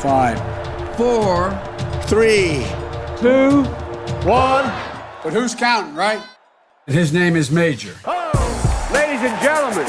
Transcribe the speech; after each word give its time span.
Five, 0.00 0.38
four, 0.96 1.50
three, 2.04 2.64
two, 3.20 3.64
one. 4.24 4.64
But 5.22 5.34
who's 5.34 5.54
counting, 5.54 5.94
right? 5.94 6.22
And 6.86 6.96
his 6.96 7.12
name 7.12 7.36
is 7.36 7.50
Major. 7.50 7.94
Oh, 8.06 8.90
ladies 8.94 9.20
and 9.20 9.42
gentlemen, 9.42 9.84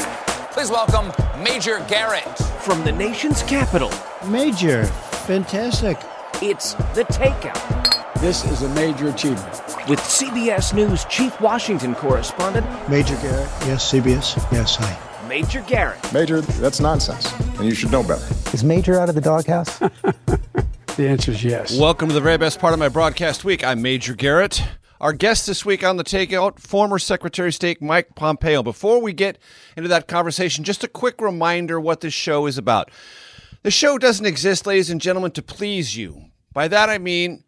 please 0.50 0.70
welcome 0.70 1.10
Major 1.42 1.82
Garrett 1.88 2.28
from 2.60 2.84
the 2.84 2.92
nation's 2.92 3.42
capital. 3.44 3.90
Major, 4.28 4.84
fantastic. 5.24 5.96
It's 6.42 6.74
the 6.94 7.04
takeout. 7.04 8.20
This 8.20 8.44
is 8.44 8.60
a 8.60 8.68
major 8.74 9.08
achievement. 9.08 9.62
With 9.88 9.98
CBS 9.98 10.74
News 10.74 11.06
Chief 11.06 11.40
Washington 11.40 11.94
correspondent 11.94 12.66
Major 12.86 13.16
Garrett. 13.22 13.48
Yes, 13.64 13.90
CBS. 13.90 14.36
Yes, 14.52 14.76
hi. 14.76 15.11
Major 15.32 15.62
Garrett. 15.62 16.12
Major, 16.12 16.42
that's 16.42 16.78
nonsense, 16.78 17.32
and 17.56 17.64
you 17.64 17.74
should 17.74 17.90
know 17.90 18.02
better. 18.02 18.22
Is 18.52 18.62
Major 18.62 19.00
out 19.00 19.08
of 19.08 19.14
the 19.14 19.20
doghouse? 19.22 19.78
the 19.78 21.08
answer 21.08 21.30
is 21.30 21.42
yes. 21.42 21.78
Welcome 21.78 22.08
to 22.08 22.14
the 22.14 22.20
very 22.20 22.36
best 22.36 22.58
part 22.58 22.74
of 22.74 22.78
my 22.78 22.90
broadcast 22.90 23.42
week. 23.42 23.64
I'm 23.64 23.80
Major 23.80 24.14
Garrett. 24.14 24.62
Our 25.00 25.14
guest 25.14 25.46
this 25.46 25.64
week 25.64 25.82
on 25.82 25.96
the 25.96 26.04
Takeout, 26.04 26.58
former 26.58 26.98
Secretary 26.98 27.48
of 27.48 27.54
State 27.54 27.80
Mike 27.80 28.14
Pompeo. 28.14 28.62
Before 28.62 29.00
we 29.00 29.14
get 29.14 29.38
into 29.74 29.88
that 29.88 30.06
conversation, 30.06 30.64
just 30.64 30.84
a 30.84 30.86
quick 30.88 31.18
reminder 31.18 31.80
what 31.80 32.02
this 32.02 32.12
show 32.12 32.44
is 32.44 32.58
about. 32.58 32.90
The 33.62 33.70
show 33.70 33.96
doesn't 33.96 34.26
exist, 34.26 34.66
ladies 34.66 34.90
and 34.90 35.00
gentlemen, 35.00 35.30
to 35.30 35.42
please 35.42 35.96
you. 35.96 36.26
By 36.52 36.68
that 36.68 36.90
I 36.90 36.98
mean 36.98 37.44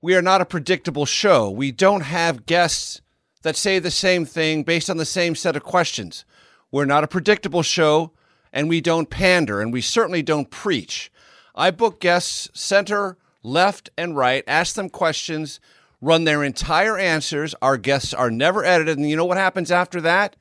we 0.00 0.14
are 0.16 0.22
not 0.22 0.40
a 0.40 0.46
predictable 0.46 1.04
show. 1.04 1.50
We 1.50 1.70
don't 1.70 2.00
have 2.00 2.46
guests 2.46 3.02
that 3.42 3.56
say 3.56 3.78
the 3.78 3.90
same 3.90 4.24
thing 4.24 4.62
based 4.62 4.88
on 4.88 4.96
the 4.96 5.04
same 5.04 5.34
set 5.34 5.54
of 5.54 5.64
questions. 5.64 6.24
We're 6.70 6.84
not 6.84 7.04
a 7.04 7.08
predictable 7.08 7.62
show, 7.62 8.12
and 8.52 8.68
we 8.68 8.80
don't 8.80 9.10
pander, 9.10 9.60
and 9.60 9.72
we 9.72 9.80
certainly 9.80 10.22
don't 10.22 10.50
preach. 10.50 11.10
I 11.54 11.70
book 11.70 12.00
guests 12.00 12.48
center, 12.52 13.16
left, 13.42 13.90
and 13.96 14.16
right, 14.16 14.44
ask 14.46 14.74
them 14.74 14.90
questions, 14.90 15.60
run 16.00 16.24
their 16.24 16.42
entire 16.42 16.98
answers. 16.98 17.54
Our 17.62 17.76
guests 17.76 18.12
are 18.12 18.30
never 18.30 18.64
edited, 18.64 18.98
and 18.98 19.08
you 19.08 19.16
know 19.16 19.24
what 19.24 19.36
happens 19.36 19.70
after 19.70 20.00
that? 20.02 20.36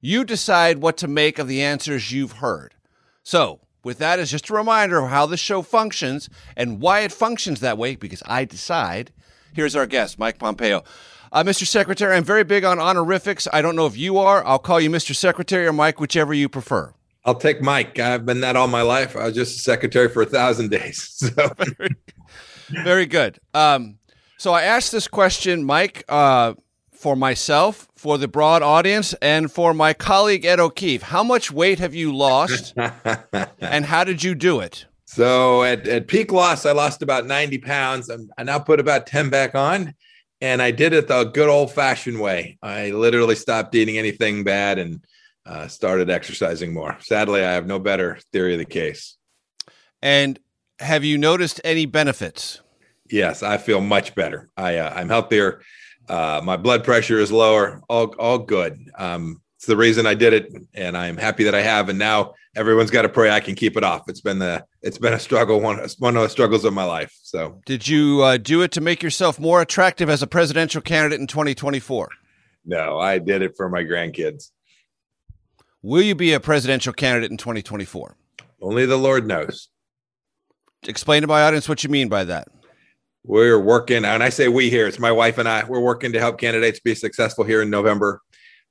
You 0.00 0.24
decide 0.24 0.78
what 0.78 0.96
to 0.98 1.08
make 1.08 1.38
of 1.38 1.48
the 1.48 1.62
answers 1.62 2.12
you've 2.12 2.32
heard. 2.32 2.74
So, 3.22 3.60
with 3.82 3.98
that 3.98 4.18
as 4.18 4.30
just 4.30 4.50
a 4.50 4.54
reminder 4.54 4.98
of 4.98 5.10
how 5.10 5.26
the 5.26 5.36
show 5.36 5.62
functions 5.62 6.28
and 6.56 6.80
why 6.80 7.00
it 7.00 7.12
functions 7.12 7.60
that 7.60 7.78
way, 7.78 7.96
because 7.96 8.22
I 8.26 8.44
decide, 8.44 9.12
here's 9.54 9.74
our 9.74 9.86
guest, 9.86 10.18
Mike 10.18 10.38
Pompeo. 10.38 10.84
Uh, 11.30 11.42
Mr. 11.42 11.66
Secretary, 11.66 12.16
I'm 12.16 12.24
very 12.24 12.44
big 12.44 12.64
on 12.64 12.78
honorifics. 12.78 13.46
I 13.52 13.62
don't 13.62 13.76
know 13.76 13.86
if 13.86 13.96
you 13.96 14.18
are. 14.18 14.44
I'll 14.44 14.58
call 14.58 14.80
you 14.80 14.90
Mr. 14.90 15.14
Secretary 15.14 15.66
or 15.66 15.72
Mike, 15.72 16.00
whichever 16.00 16.32
you 16.32 16.48
prefer. 16.48 16.94
I'll 17.24 17.34
take 17.34 17.60
Mike. 17.60 17.98
I've 17.98 18.24
been 18.24 18.40
that 18.40 18.56
all 18.56 18.68
my 18.68 18.82
life. 18.82 19.14
I 19.14 19.26
was 19.26 19.34
just 19.34 19.58
a 19.58 19.60
secretary 19.60 20.08
for 20.08 20.22
a 20.22 20.26
thousand 20.26 20.70
days. 20.70 21.14
So. 21.28 21.52
very, 21.58 21.96
very 22.84 23.06
good. 23.06 23.38
Um, 23.54 23.98
so 24.38 24.52
I 24.52 24.62
asked 24.62 24.92
this 24.92 25.08
question, 25.08 25.64
Mike, 25.64 26.04
uh, 26.08 26.54
for 26.92 27.16
myself, 27.16 27.88
for 27.96 28.18
the 28.18 28.28
broad 28.28 28.62
audience, 28.62 29.14
and 29.20 29.50
for 29.50 29.74
my 29.74 29.92
colleague 29.92 30.44
Ed 30.44 30.60
O'Keefe. 30.60 31.02
How 31.02 31.22
much 31.22 31.50
weight 31.50 31.78
have 31.80 31.94
you 31.94 32.14
lost, 32.14 32.74
and 33.60 33.84
how 33.84 34.04
did 34.04 34.22
you 34.22 34.34
do 34.34 34.60
it? 34.60 34.86
So 35.04 35.64
at, 35.64 35.86
at 35.88 36.06
peak 36.06 36.32
loss, 36.32 36.66
I 36.66 36.72
lost 36.72 37.02
about 37.02 37.26
90 37.26 37.58
pounds. 37.58 38.10
I 38.36 38.42
now 38.42 38.58
put 38.58 38.78
about 38.80 39.06
10 39.06 39.30
back 39.30 39.54
on 39.54 39.94
and 40.40 40.62
I 40.62 40.70
did 40.70 40.92
it 40.92 41.08
the 41.08 41.24
good 41.24 41.48
old 41.48 41.72
fashioned 41.72 42.20
way. 42.20 42.58
I 42.62 42.90
literally 42.90 43.34
stopped 43.34 43.74
eating 43.74 43.98
anything 43.98 44.44
bad 44.44 44.78
and 44.78 45.04
uh, 45.44 45.66
started 45.68 46.10
exercising 46.10 46.72
more. 46.72 46.96
Sadly, 47.00 47.42
I 47.42 47.52
have 47.52 47.66
no 47.66 47.78
better 47.78 48.18
theory 48.32 48.52
of 48.52 48.58
the 48.58 48.64
case. 48.64 49.16
And 50.02 50.38
have 50.78 51.04
you 51.04 51.18
noticed 51.18 51.60
any 51.64 51.86
benefits? 51.86 52.60
Yes, 53.10 53.42
I 53.42 53.56
feel 53.56 53.80
much 53.80 54.14
better. 54.14 54.50
I 54.56 54.76
uh, 54.76 54.92
I'm 54.94 55.08
healthier. 55.08 55.62
Uh, 56.08 56.40
my 56.44 56.56
blood 56.56 56.84
pressure 56.84 57.18
is 57.18 57.32
lower. 57.32 57.80
All 57.88 58.14
all 58.18 58.38
good. 58.38 58.90
Um, 58.96 59.40
it's 59.58 59.66
the 59.66 59.76
reason 59.76 60.06
I 60.06 60.14
did 60.14 60.34
it, 60.34 60.54
and 60.72 60.96
I'm 60.96 61.16
happy 61.16 61.42
that 61.42 61.54
I 61.54 61.62
have. 61.62 61.88
And 61.88 61.98
now 61.98 62.34
everyone's 62.54 62.92
got 62.92 63.02
to 63.02 63.08
pray 63.08 63.28
I 63.28 63.40
can 63.40 63.56
keep 63.56 63.76
it 63.76 63.82
off. 63.82 64.08
It's 64.08 64.20
been 64.20 64.38
the 64.38 64.64
it's 64.82 64.98
been 64.98 65.12
a 65.12 65.18
struggle, 65.18 65.60
one 65.60 65.84
one 65.98 66.16
of 66.16 66.22
the 66.22 66.28
struggles 66.28 66.64
of 66.64 66.72
my 66.72 66.84
life. 66.84 67.12
So, 67.24 67.60
did 67.66 67.88
you 67.88 68.22
uh, 68.22 68.36
do 68.36 68.62
it 68.62 68.70
to 68.72 68.80
make 68.80 69.02
yourself 69.02 69.40
more 69.40 69.60
attractive 69.60 70.08
as 70.08 70.22
a 70.22 70.28
presidential 70.28 70.80
candidate 70.80 71.18
in 71.18 71.26
2024? 71.26 72.08
No, 72.66 73.00
I 73.00 73.18
did 73.18 73.42
it 73.42 73.56
for 73.56 73.68
my 73.68 73.82
grandkids. 73.82 74.52
Will 75.82 76.02
you 76.02 76.14
be 76.14 76.34
a 76.34 76.38
presidential 76.38 76.92
candidate 76.92 77.32
in 77.32 77.36
2024? 77.36 78.14
Only 78.62 78.86
the 78.86 78.96
Lord 78.96 79.26
knows. 79.26 79.70
Explain 80.86 81.22
to 81.22 81.26
my 81.26 81.42
audience 81.42 81.68
what 81.68 81.82
you 81.82 81.90
mean 81.90 82.08
by 82.08 82.22
that. 82.22 82.46
We're 83.24 83.58
working, 83.58 84.04
and 84.04 84.22
I 84.22 84.28
say 84.28 84.46
we 84.46 84.70
here, 84.70 84.86
it's 84.86 85.00
my 85.00 85.10
wife 85.10 85.38
and 85.38 85.48
I. 85.48 85.64
We're 85.64 85.80
working 85.80 86.12
to 86.12 86.20
help 86.20 86.38
candidates 86.38 86.78
be 86.78 86.94
successful 86.94 87.42
here 87.42 87.60
in 87.60 87.70
November. 87.70 88.22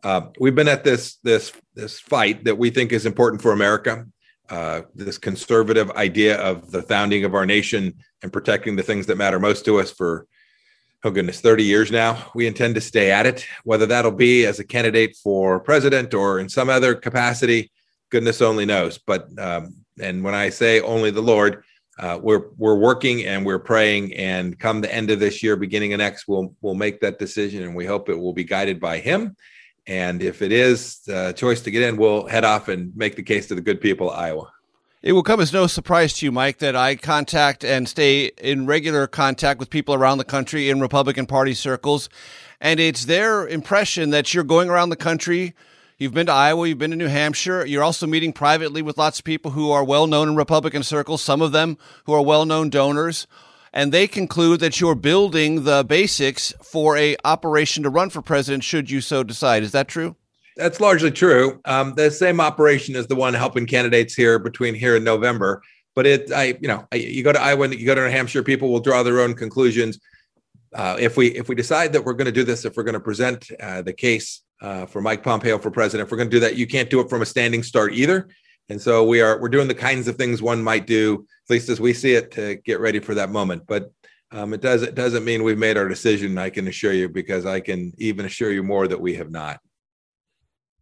Uh, 0.04 0.22
we've 0.40 0.56
been 0.56 0.68
at 0.68 0.84
this 0.84 1.18
this 1.24 1.52
this 1.76 2.00
fight 2.00 2.44
that 2.44 2.58
we 2.58 2.70
think 2.70 2.92
is 2.92 3.06
important 3.06 3.42
for 3.42 3.52
America. 3.52 4.06
Uh, 4.50 4.82
this 4.96 5.18
conservative 5.18 5.92
idea 5.92 6.38
of 6.38 6.72
the 6.72 6.82
founding 6.82 7.26
of 7.26 7.36
our 7.36 7.46
nation 7.46 7.94
and 8.24 8.32
protecting 8.32 8.76
the 8.76 8.84
things 8.84 9.06
that 9.06 9.18
matter 9.18 9.40
most 9.40 9.66
to 9.66 9.80
us 9.80 9.92
for 9.92 10.26
oh 11.04 11.12
goodness 11.12 11.42
30 11.42 11.64
years 11.64 11.92
now 11.92 12.32
we 12.34 12.48
intend 12.48 12.76
to 12.76 12.82
stay 12.82 13.12
at 13.12 13.26
it. 13.26 13.46
Whether 13.64 13.86
that'll 13.88 14.12
be 14.12 14.46
as 14.46 14.60
a 14.60 14.64
candidate 14.64 15.18
for 15.22 15.60
president 15.60 16.14
or 16.14 16.40
in 16.40 16.48
some 16.48 16.70
other 16.70 16.96
capacity 16.96 17.72
goodness 18.10 18.42
only 18.42 18.66
knows. 18.66 18.98
But 18.98 19.28
um, 19.40 19.76
and 20.00 20.24
when 20.24 20.36
i 20.36 20.50
say 20.50 20.80
only 20.82 21.12
the 21.12 21.22
lord 21.22 21.64
uh, 22.00 22.20
we're 22.22 22.50
we're 22.58 22.76
working 22.76 23.26
and 23.26 23.44
we're 23.44 23.58
praying. 23.58 24.14
And 24.14 24.58
come 24.60 24.82
the 24.82 24.94
end 24.94 25.10
of 25.10 25.20
this 25.20 25.42
year 25.42 25.56
beginning 25.56 25.94
of 25.94 25.98
next 25.98 26.28
we'll 26.28 26.56
we'll 26.62 26.76
make 26.76 27.02
that 27.02 27.20
decision 27.20 27.64
and 27.64 27.76
we 27.76 27.86
hope 27.86 28.08
it 28.08 28.16
will 28.16 28.34
be 28.34 28.44
guided 28.44 28.80
by 28.80 29.00
him 29.00 29.36
and 29.88 30.22
if 30.22 30.42
it 30.42 30.52
is 30.52 31.00
a 31.08 31.32
choice 31.34 31.62
to 31.62 31.72
get 31.72 31.82
in, 31.82 31.98
we'll 31.98 32.28
head 32.28 32.44
off 32.44 32.68
and 32.68 32.96
make 32.96 33.16
the 33.16 33.24
case 33.24 33.48
to 33.48 33.56
the 33.56 33.62
good 33.62 33.80
people 33.80 34.12
of 34.12 34.20
Iowa. 34.20 34.52
It 35.02 35.14
will 35.14 35.24
come 35.24 35.40
as 35.40 35.54
no 35.54 35.68
surprise 35.68 36.14
to 36.16 36.26
you, 36.26 36.32
Mike, 36.32 36.58
that 36.58 36.76
I 36.76 36.96
contact 36.98 37.64
and 37.64 37.88
stay 37.88 38.32
in 38.38 38.66
regular 38.66 39.08
contact 39.08 39.60
with 39.60 39.70
people 39.70 39.96
around 39.96 40.18
the 40.18 40.26
country 40.26 40.70
in 40.70 40.82
Republican 40.82 41.26
Party 41.26 41.54
circles. 41.54 42.10
And 42.60 42.80
it's 42.80 43.06
their 43.06 43.48
impression 43.48 44.10
that 44.10 44.34
you're 44.34 44.44
going 44.44 44.70
around 44.70 44.90
the 44.90 44.98
country. 44.98 45.54
You've 45.98 46.14
been 46.14 46.26
to 46.28 46.34
Iowa, 46.34 46.68
you've 46.68 46.78
been 46.78 46.92
to 46.92 46.98
New 46.98 47.08
Hampshire. 47.08 47.66
You're 47.66 47.84
also 47.84 48.06
meeting 48.06 48.34
privately 48.34 48.82
with 48.82 48.98
lots 48.98 49.20
of 49.20 49.26
people 49.26 49.52
who 49.52 49.72
are 49.72 49.84
well 49.84 50.08
known 50.08 50.30
in 50.30 50.36
Republican 50.36 50.84
circles, 50.84 51.22
some 51.22 51.42
of 51.42 51.54
them 51.54 51.78
who 52.06 52.14
are 52.14 52.22
well 52.22 52.46
known 52.46 52.70
donors 52.70 53.28
and 53.74 53.92
they 53.92 54.08
conclude 54.08 54.60
that 54.60 54.80
you're 54.80 54.96
building 54.96 55.64
the 55.64 55.84
basics 55.84 56.54
for 56.64 56.98
a 56.98 57.16
operation 57.26 57.84
to 57.84 57.90
run 57.90 58.10
for 58.10 58.22
president 58.22 58.64
should 58.64 58.90
you 58.90 59.02
so 59.02 59.24
decide. 59.24 59.64
Is 59.64 59.72
that 59.72 59.88
true? 59.88 60.16
That's 60.56 60.82
largely 60.82 61.12
true. 61.12 61.62
Um, 61.66 61.94
the 61.96 62.10
same 62.10 62.42
operation 62.42 62.96
is 62.96 63.08
the 63.08 63.16
one 63.16 63.34
helping 63.34 63.68
candidates 63.68 64.16
here 64.16 64.40
between 64.40 64.74
here 64.74 64.96
and 64.96 65.06
November. 65.06 65.62
But 65.94 66.06
it, 66.06 66.32
I, 66.32 66.58
you 66.60 66.68
know, 66.68 66.88
I, 66.92 66.98
you 66.98 67.24
go 67.24 67.32
to 67.32 67.42
Iowa, 67.42 67.70
you 67.70 67.86
go 67.86 67.96
to 67.96 68.02
New 68.02 68.12
Hampshire, 68.12 68.44
people 68.44 68.70
will 68.70 68.80
draw 68.80 69.04
their 69.04 69.20
own 69.20 69.34
conclusions. 69.34 70.00
Uh, 70.74 70.98
if 71.00 71.18
we 71.18 71.28
if 71.30 71.48
we 71.48 71.56
decide 71.56 71.94
that 71.94 72.04
we're 72.04 72.14
going 72.14 72.26
to 72.26 72.32
do 72.32 72.44
this, 72.44 72.66
if 72.66 72.76
we're 72.76 72.84
going 72.84 72.94
to 72.94 73.00
present 73.00 73.50
uh, 73.60 73.82
the 73.82 73.94
case 73.94 74.42
uh, 74.62 74.86
for 74.86 75.02
Mike 75.02 75.24
Pompeo 75.24 75.58
for 75.58 75.72
president, 75.72 76.06
if 76.06 76.12
we're 76.12 76.18
going 76.18 76.30
to 76.30 76.36
do 76.36 76.42
that, 76.42 76.56
you 76.56 76.68
can't 76.68 76.90
do 76.90 77.00
it 77.00 77.10
from 77.10 77.22
a 77.22 77.26
standing 77.26 77.64
start 77.64 77.94
either. 77.94 78.28
And 78.70 78.82
so 78.82 79.06
we 79.06 79.22
are 79.22 79.40
we're 79.40 79.50
doing 79.50 79.68
the 79.68 79.76
kinds 79.76 80.08
of 80.08 80.18
things 80.18 80.42
one 80.42 80.62
might 80.62 80.88
do 80.88 81.26
at 81.48 81.54
least 81.54 81.70
as 81.70 81.80
we 81.80 81.94
see 81.94 82.14
it, 82.14 82.32
to 82.32 82.56
get 82.66 82.80
ready 82.80 83.00
for 83.00 83.16
that 83.16 83.30
moment. 83.30 83.64
But 83.68 83.92
um, 84.32 84.54
it 84.54 84.62
does 84.62 84.82
it 84.82 84.96
doesn't 84.96 85.24
mean 85.24 85.44
we've 85.44 85.58
made 85.58 85.78
our 85.78 85.88
decision. 85.88 86.38
I 86.38 86.50
can 86.50 86.68
assure 86.68 86.92
you, 86.92 87.08
because 87.08 87.46
I 87.46 87.62
can 87.62 87.94
even 87.98 88.26
assure 88.26 88.52
you 88.52 88.64
more 88.64 88.88
that 88.88 89.00
we 89.00 89.16
have 89.16 89.32
not. 89.32 89.62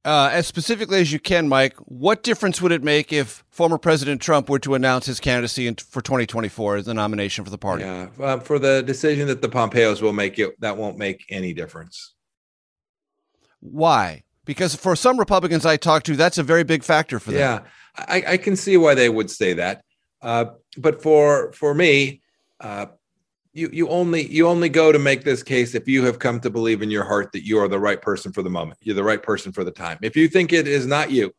Uh, 0.04 0.30
as 0.32 0.46
specifically 0.46 1.02
as 1.02 1.12
you 1.12 1.20
can, 1.20 1.48
Mike, 1.48 1.76
what 1.80 2.22
difference 2.22 2.62
would 2.62 2.72
it 2.72 2.84
make 2.84 3.12
if 3.12 3.44
former 3.50 3.78
President 3.78 4.22
Trump 4.22 4.50
were 4.50 4.60
to 4.60 4.76
announce 4.76 5.08
his 5.08 5.20
candidacy 5.20 5.66
in, 5.66 5.76
for 5.76 6.00
2024 6.00 6.78
as 6.78 6.86
the 6.86 6.94
nomination 6.94 7.44
for 7.44 7.50
the 7.50 7.58
party? 7.58 7.84
Yeah, 7.84 8.10
uh, 8.20 8.40
for 8.40 8.60
the 8.60 8.84
decision 8.84 9.28
that 9.28 9.42
the 9.42 9.50
Pompeos 9.50 10.02
will 10.02 10.14
make, 10.14 10.38
it 10.38 10.60
that 10.62 10.78
won't 10.78 10.98
make 10.98 11.26
any 11.30 11.54
difference. 11.54 12.14
Why? 13.62 14.25
Because 14.46 14.76
for 14.76 14.96
some 14.96 15.20
Republicans 15.20 15.66
I 15.66 15.78
talk 15.78 16.04
to, 16.04 16.16
that's 16.16 16.38
a 16.38 16.44
very 16.44 16.64
big 16.64 16.84
factor 16.84 17.20
for 17.20 17.32
them. 17.32 17.40
Yeah, 17.40 17.60
I, 17.98 18.24
I 18.34 18.38
can 18.38 18.56
see 18.56 18.78
why 18.78 18.94
they 18.94 19.10
would 19.10 19.30
say 19.30 19.54
that. 19.54 19.84
Uh, 20.22 20.46
but 20.78 21.02
for 21.02 21.52
for 21.54 21.74
me, 21.74 22.22
uh, 22.60 22.88
you 23.54 23.70
you 23.72 23.90
only 23.90 24.28
you 24.28 24.48
only 24.48 24.70
go 24.70 24.92
to 24.92 25.00
make 25.00 25.24
this 25.24 25.44
case 25.44 25.76
if 25.76 25.88
you 25.88 26.04
have 26.06 26.20
come 26.20 26.40
to 26.42 26.50
believe 26.50 26.82
in 26.82 26.92
your 26.92 27.04
heart 27.04 27.32
that 27.32 27.46
you 27.46 27.60
are 27.60 27.68
the 27.68 27.80
right 27.80 28.02
person 28.02 28.32
for 28.32 28.44
the 28.44 28.50
moment. 28.50 28.80
You're 28.82 28.96
the 28.96 29.04
right 29.04 29.22
person 29.22 29.52
for 29.52 29.64
the 29.64 29.72
time. 29.72 29.98
If 30.02 30.16
you 30.16 30.28
think 30.28 30.54
it 30.54 30.68
is 30.68 30.86
not 30.86 31.12
you, 31.12 31.32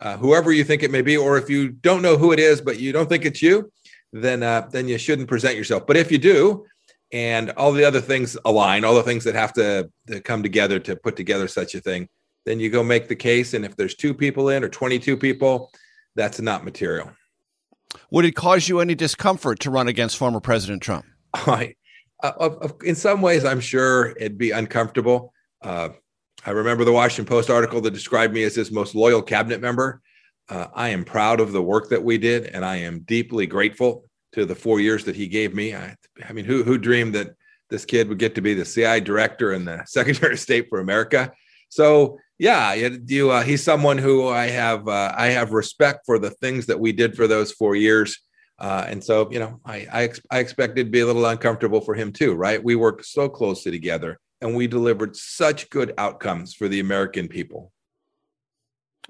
uh, 0.00 0.16
whoever 0.16 0.52
you 0.52 0.64
think 0.64 0.82
it 0.82 0.90
may 0.90 1.02
be, 1.02 1.16
or 1.16 1.36
if 1.38 1.48
you 1.48 1.68
don't 1.70 2.02
know 2.02 2.16
who 2.16 2.32
it 2.32 2.38
is 2.38 2.60
but 2.60 2.78
you 2.78 2.92
don't 2.92 3.08
think 3.08 3.24
it's 3.24 3.42
you, 3.42 3.70
then 4.12 4.42
uh, 4.42 4.68
then 4.70 4.88
you 4.88 4.98
shouldn't 4.98 5.28
present 5.28 5.56
yourself. 5.56 5.86
But 5.86 5.96
if 5.96 6.10
you 6.10 6.18
do, 6.18 6.64
and 7.12 7.50
all 7.52 7.72
the 7.72 7.84
other 7.84 8.00
things 8.00 8.36
align, 8.44 8.84
all 8.84 8.94
the 8.94 9.02
things 9.02 9.24
that 9.24 9.34
have 9.34 9.52
to, 9.54 9.90
to 10.08 10.20
come 10.20 10.42
together 10.42 10.78
to 10.80 10.96
put 10.96 11.16
together 11.16 11.48
such 11.48 11.74
a 11.74 11.80
thing, 11.80 12.08
then 12.46 12.60
you 12.60 12.70
go 12.70 12.82
make 12.82 13.08
the 13.08 13.16
case. 13.16 13.54
And 13.54 13.64
if 13.64 13.76
there's 13.76 13.94
two 13.94 14.14
people 14.14 14.48
in 14.48 14.64
or 14.64 14.68
22 14.68 15.16
people, 15.16 15.70
that's 16.16 16.40
not 16.40 16.64
material. 16.64 17.10
Would 18.10 18.24
it 18.24 18.32
cause 18.32 18.68
you 18.68 18.80
any 18.80 18.94
discomfort 18.94 19.60
to 19.60 19.70
run 19.70 19.88
against 19.88 20.16
former 20.16 20.40
President 20.40 20.82
Trump? 20.82 21.06
I, 21.34 21.74
uh, 22.22 22.68
in 22.84 22.94
some 22.94 23.22
ways, 23.22 23.44
I'm 23.44 23.60
sure 23.60 24.10
it'd 24.16 24.38
be 24.38 24.50
uncomfortable. 24.50 25.32
Uh, 25.62 25.90
I 26.46 26.50
remember 26.50 26.84
the 26.84 26.92
Washington 26.92 27.26
Post 27.26 27.50
article 27.50 27.80
that 27.80 27.92
described 27.92 28.32
me 28.32 28.44
as 28.44 28.54
his 28.54 28.70
most 28.70 28.94
loyal 28.94 29.22
cabinet 29.22 29.60
member. 29.60 30.00
Uh, 30.48 30.66
I 30.74 30.88
am 30.88 31.04
proud 31.04 31.40
of 31.40 31.52
the 31.52 31.62
work 31.62 31.90
that 31.90 32.02
we 32.02 32.16
did, 32.16 32.46
and 32.46 32.64
I 32.64 32.76
am 32.76 33.00
deeply 33.00 33.46
grateful 33.46 34.04
to 34.32 34.44
the 34.44 34.54
four 34.54 34.80
years 34.80 35.04
that 35.04 35.16
he 35.16 35.26
gave 35.26 35.54
me. 35.54 35.74
I, 35.74 35.94
I 36.26 36.32
mean, 36.32 36.44
who 36.44 36.62
who 36.62 36.78
dreamed 36.78 37.14
that 37.14 37.34
this 37.70 37.84
kid 37.84 38.08
would 38.08 38.18
get 38.18 38.34
to 38.36 38.40
be 38.40 38.54
the 38.54 38.64
CI 38.64 39.00
director 39.00 39.52
and 39.52 39.66
the 39.66 39.84
Secretary 39.86 40.32
of 40.32 40.40
State 40.40 40.68
for 40.68 40.80
America? 40.80 41.32
So 41.68 42.18
yeah, 42.38 42.72
you, 42.74 43.30
uh, 43.30 43.42
he's 43.42 43.62
someone 43.64 43.98
who 43.98 44.28
I 44.28 44.46
have 44.46 44.86
uh, 44.86 45.12
I 45.16 45.26
have 45.26 45.52
respect 45.52 46.06
for 46.06 46.18
the 46.18 46.30
things 46.30 46.66
that 46.66 46.78
we 46.78 46.92
did 46.92 47.16
for 47.16 47.26
those 47.26 47.52
four 47.52 47.74
years. 47.74 48.18
Uh, 48.60 48.84
and 48.88 49.02
so, 49.02 49.30
you 49.30 49.38
know, 49.38 49.60
I, 49.64 49.86
I, 49.92 50.02
ex- 50.04 50.20
I 50.30 50.38
expected 50.38 50.86
to 50.86 50.90
be 50.90 51.00
a 51.00 51.06
little 51.06 51.26
uncomfortable 51.26 51.80
for 51.80 51.94
him 51.94 52.12
too, 52.12 52.34
right? 52.34 52.62
We 52.62 52.74
worked 52.74 53.06
so 53.06 53.28
closely 53.28 53.70
together 53.70 54.18
and 54.40 54.54
we 54.54 54.66
delivered 54.66 55.16
such 55.16 55.70
good 55.70 55.94
outcomes 55.96 56.54
for 56.54 56.66
the 56.68 56.80
American 56.80 57.28
people. 57.28 57.72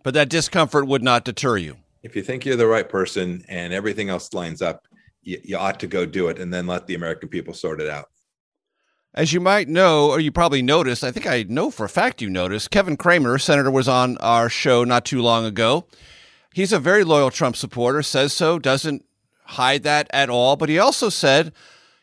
But 0.03 0.15
that 0.15 0.29
discomfort 0.29 0.87
would 0.87 1.03
not 1.03 1.25
deter 1.25 1.57
you. 1.57 1.79
If 2.03 2.15
you 2.15 2.23
think 2.23 2.45
you're 2.45 2.57
the 2.57 2.67
right 2.67 2.89
person 2.89 3.45
and 3.49 3.73
everything 3.73 4.11
else 4.11 4.33
lines 4.33 4.63
up, 4.63 4.87
you, 5.23 5.41
you 5.43 5.57
ought 5.57 5.81
to 5.81 5.87
go 5.87 6.07
do 6.07 6.29
it 6.29 6.39
and 6.39 6.53
then 6.53 6.67
let 6.67 6.87
the 6.87 6.95
American 6.95 7.29
people 7.29 7.55
sort 7.55 7.81
it 7.81 7.89
out. 7.89 8.07
As 9.19 9.33
you 9.33 9.41
might 9.41 9.67
know, 9.67 10.11
or 10.11 10.21
you 10.21 10.31
probably 10.31 10.63
noticed, 10.63 11.03
I 11.03 11.11
think 11.11 11.27
I 11.27 11.43
know 11.49 11.73
for 11.73 11.85
a 11.85 11.89
fact 11.89 12.23
you 12.23 12.31
noticed, 12.31 12.71
Kevin 12.71 12.97
Cramer, 12.97 13.37
Senator, 13.37 13.69
was 13.69 13.89
on 13.89 14.17
our 14.19 14.49
show 14.49 14.85
not 14.85 15.05
too 15.05 15.21
long 15.21 15.45
ago. 15.45 15.87
He's 16.55 16.73
a 16.73 16.79
very 16.79 17.03
loyal 17.03 17.33
Trump 17.33 17.57
supporter, 17.57 18.01
says 18.05 18.33
so, 18.33 18.61
doesn't 18.61 19.05
hide 19.43 19.83
that 19.83 20.07
at 20.13 20.31
all. 20.31 20.55
But 20.55 20.69
he 20.69 20.79
also 20.79 21.09
said 21.09 21.53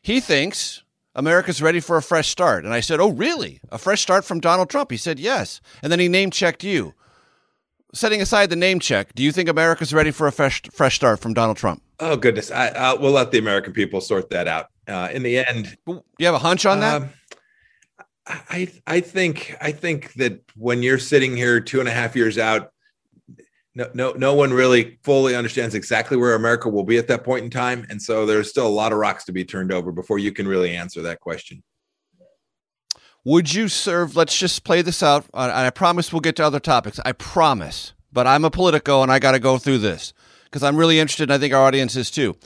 he 0.02 0.20
thinks 0.20 0.84
America's 1.16 1.62
ready 1.62 1.80
for 1.80 1.96
a 1.96 2.02
fresh 2.02 2.28
start. 2.28 2.66
And 2.66 2.74
I 2.74 2.82
said, 2.82 3.00
Oh, 3.00 3.12
really? 3.12 3.62
A 3.72 3.78
fresh 3.78 4.02
start 4.02 4.26
from 4.26 4.42
Donald 4.42 4.70
Trump? 4.70 4.92
He 4.92 4.98
said, 4.98 5.18
Yes. 5.18 5.62
And 5.82 5.94
then 5.94 6.02
he 6.02 6.10
name 6.10 6.32
checked 6.32 6.66
you. 6.66 6.96
Setting 7.94 8.22
aside 8.22 8.50
the 8.50 8.58
name 8.58 8.82
check, 8.82 9.16
do 9.16 9.24
you 9.24 9.32
think 9.32 9.48
America's 9.48 9.94
ready 9.94 10.12
for 10.12 10.28
a 10.28 10.34
fresh, 10.34 10.64
fresh 10.64 10.96
start 10.96 11.22
from 11.22 11.34
Donald 11.34 11.56
Trump? 11.56 11.82
Oh, 12.02 12.18
goodness. 12.18 12.52
I, 12.52 12.94
we'll 12.96 13.14
let 13.14 13.32
the 13.32 13.38
American 13.38 13.72
people 13.72 14.02
sort 14.02 14.32
that 14.32 14.50
out. 14.50 14.68
Uh, 14.88 15.10
in 15.12 15.24
the 15.24 15.38
end, 15.38 15.78
Do 15.88 16.04
you 16.20 16.26
have 16.26 16.36
a 16.36 16.40
hunch 16.40 16.66
on 16.66 16.80
that? 16.82 17.02
Um, 17.02 17.10
I 18.28 18.72
I 18.88 19.00
think 19.02 19.56
I 19.62 19.72
think 19.72 20.14
that 20.14 20.42
when 20.56 20.82
you're 20.84 21.00
sitting 21.00 21.36
here 21.36 21.60
two 21.60 21.80
and 21.80 21.88
a 21.88 21.92
half 21.92 22.16
years 22.16 22.38
out, 22.38 22.72
no, 23.76 23.90
no, 23.94 24.12
no 24.14 24.34
one 24.34 24.54
really 24.54 24.98
fully 25.04 25.36
understands 25.36 25.76
exactly 25.76 26.18
where 26.18 26.34
America 26.34 26.70
will 26.70 26.86
be 26.86 26.98
at 26.98 27.08
that 27.10 27.24
point 27.24 27.44
in 27.44 27.52
time. 27.52 27.86
And 27.90 28.02
so 28.02 28.26
there's 28.26 28.50
still 28.50 28.66
a 28.66 28.70
lot 28.70 28.94
of 28.94 28.98
rocks 28.98 29.26
to 29.26 29.32
be 29.32 29.44
turned 29.44 29.72
over 29.72 29.92
before 29.92 30.18
you 30.18 30.32
can 30.32 30.48
really 30.48 30.76
answer 30.76 31.02
that 31.04 31.20
question. 31.20 31.62
Would 33.26 33.54
you 33.54 33.68
serve? 33.68 34.16
Let's 34.16 34.38
just 34.38 34.64
play 34.64 34.82
this 34.82 35.04
out. 35.04 35.26
And 35.34 35.52
I 35.52 35.70
promise 35.72 36.14
we'll 36.14 36.22
get 36.22 36.36
to 36.38 36.46
other 36.46 36.60
topics. 36.60 37.00
I 37.04 37.12
promise. 37.12 37.94
But 38.14 38.28
I'm 38.28 38.46
a 38.46 38.52
Politico 38.52 39.04
and 39.04 39.12
I 39.12 39.20
got 39.20 39.34
to 39.34 39.40
go 39.40 39.58
through 39.58 39.80
this 39.80 40.14
because 40.46 40.64
I'm 40.64 40.78
really 40.78 41.00
interested. 41.00 41.24
And 41.24 41.34
I 41.34 41.38
think 41.38 41.54
our 41.54 41.64
audience 41.64 41.98
is 41.98 42.10
too. 42.10 42.38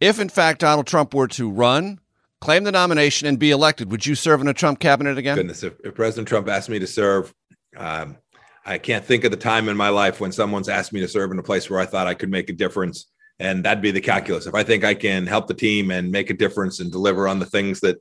If, 0.00 0.20
in 0.20 0.28
fact, 0.28 0.60
Donald 0.60 0.86
Trump 0.86 1.12
were 1.12 1.28
to 1.28 1.50
run, 1.50 1.98
claim 2.40 2.64
the 2.64 2.72
nomination, 2.72 3.26
and 3.26 3.38
be 3.38 3.50
elected, 3.50 3.90
would 3.90 4.06
you 4.06 4.14
serve 4.14 4.40
in 4.40 4.48
a 4.48 4.54
Trump 4.54 4.78
cabinet 4.78 5.18
again? 5.18 5.36
Goodness, 5.36 5.62
if, 5.62 5.74
if 5.84 5.94
President 5.94 6.28
Trump 6.28 6.48
asked 6.48 6.68
me 6.68 6.78
to 6.78 6.86
serve, 6.86 7.34
um, 7.76 8.16
I 8.64 8.78
can't 8.78 9.04
think 9.04 9.24
of 9.24 9.30
the 9.30 9.36
time 9.36 9.68
in 9.68 9.76
my 9.76 9.88
life 9.88 10.20
when 10.20 10.30
someone's 10.30 10.68
asked 10.68 10.92
me 10.92 11.00
to 11.00 11.08
serve 11.08 11.32
in 11.32 11.38
a 11.38 11.42
place 11.42 11.68
where 11.68 11.80
I 11.80 11.86
thought 11.86 12.06
I 12.06 12.14
could 12.14 12.30
make 12.30 12.50
a 12.50 12.52
difference. 12.52 13.06
And 13.40 13.64
that'd 13.64 13.82
be 13.82 13.92
the 13.92 14.00
calculus. 14.00 14.46
If 14.46 14.54
I 14.54 14.62
think 14.64 14.84
I 14.84 14.94
can 14.94 15.26
help 15.26 15.46
the 15.46 15.54
team 15.54 15.90
and 15.90 16.10
make 16.10 16.28
a 16.28 16.34
difference 16.34 16.80
and 16.80 16.90
deliver 16.90 17.28
on 17.28 17.38
the 17.38 17.46
things 17.46 17.80
that 17.80 17.98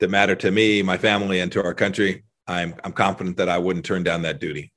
that 0.00 0.10
matter 0.10 0.34
to 0.34 0.50
me, 0.50 0.82
my 0.82 0.98
family, 0.98 1.40
and 1.40 1.50
to 1.52 1.64
our 1.64 1.74
country, 1.74 2.24
I'm 2.46 2.74
I'm 2.84 2.92
confident 2.92 3.38
that 3.38 3.48
I 3.48 3.58
wouldn't 3.58 3.84
turn 3.84 4.02
down 4.02 4.22
that 4.22 4.40
duty. 4.40 4.72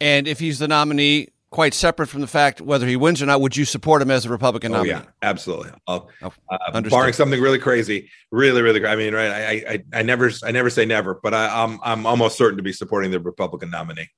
And 0.00 0.26
if 0.26 0.38
he's 0.38 0.58
the 0.58 0.68
nominee, 0.68 1.28
quite 1.50 1.72
separate 1.72 2.08
from 2.08 2.20
the 2.20 2.26
fact 2.26 2.60
whether 2.60 2.86
he 2.86 2.96
wins 2.96 3.22
or 3.22 3.26
not, 3.26 3.40
would 3.40 3.56
you 3.56 3.64
support 3.64 4.02
him 4.02 4.10
as 4.10 4.26
a 4.26 4.28
Republican 4.28 4.72
nominee? 4.72 4.92
Oh 4.92 4.96
yeah, 4.98 5.04
absolutely. 5.22 5.70
Oh, 5.86 6.08
uh, 6.22 6.80
barring 6.82 7.12
something 7.12 7.40
really 7.40 7.58
crazy, 7.58 8.10
really, 8.30 8.62
really. 8.62 8.84
I 8.84 8.96
mean, 8.96 9.14
right? 9.14 9.30
I, 9.30 9.72
I, 9.72 9.84
I 9.92 10.02
never, 10.02 10.30
I 10.42 10.50
never 10.50 10.70
say 10.70 10.84
never, 10.84 11.18
but 11.22 11.34
I, 11.34 11.64
I'm, 11.64 11.78
I'm 11.82 12.06
almost 12.06 12.36
certain 12.36 12.56
to 12.58 12.62
be 12.62 12.72
supporting 12.72 13.10
the 13.10 13.20
Republican 13.20 13.70
nominee. 13.70 14.08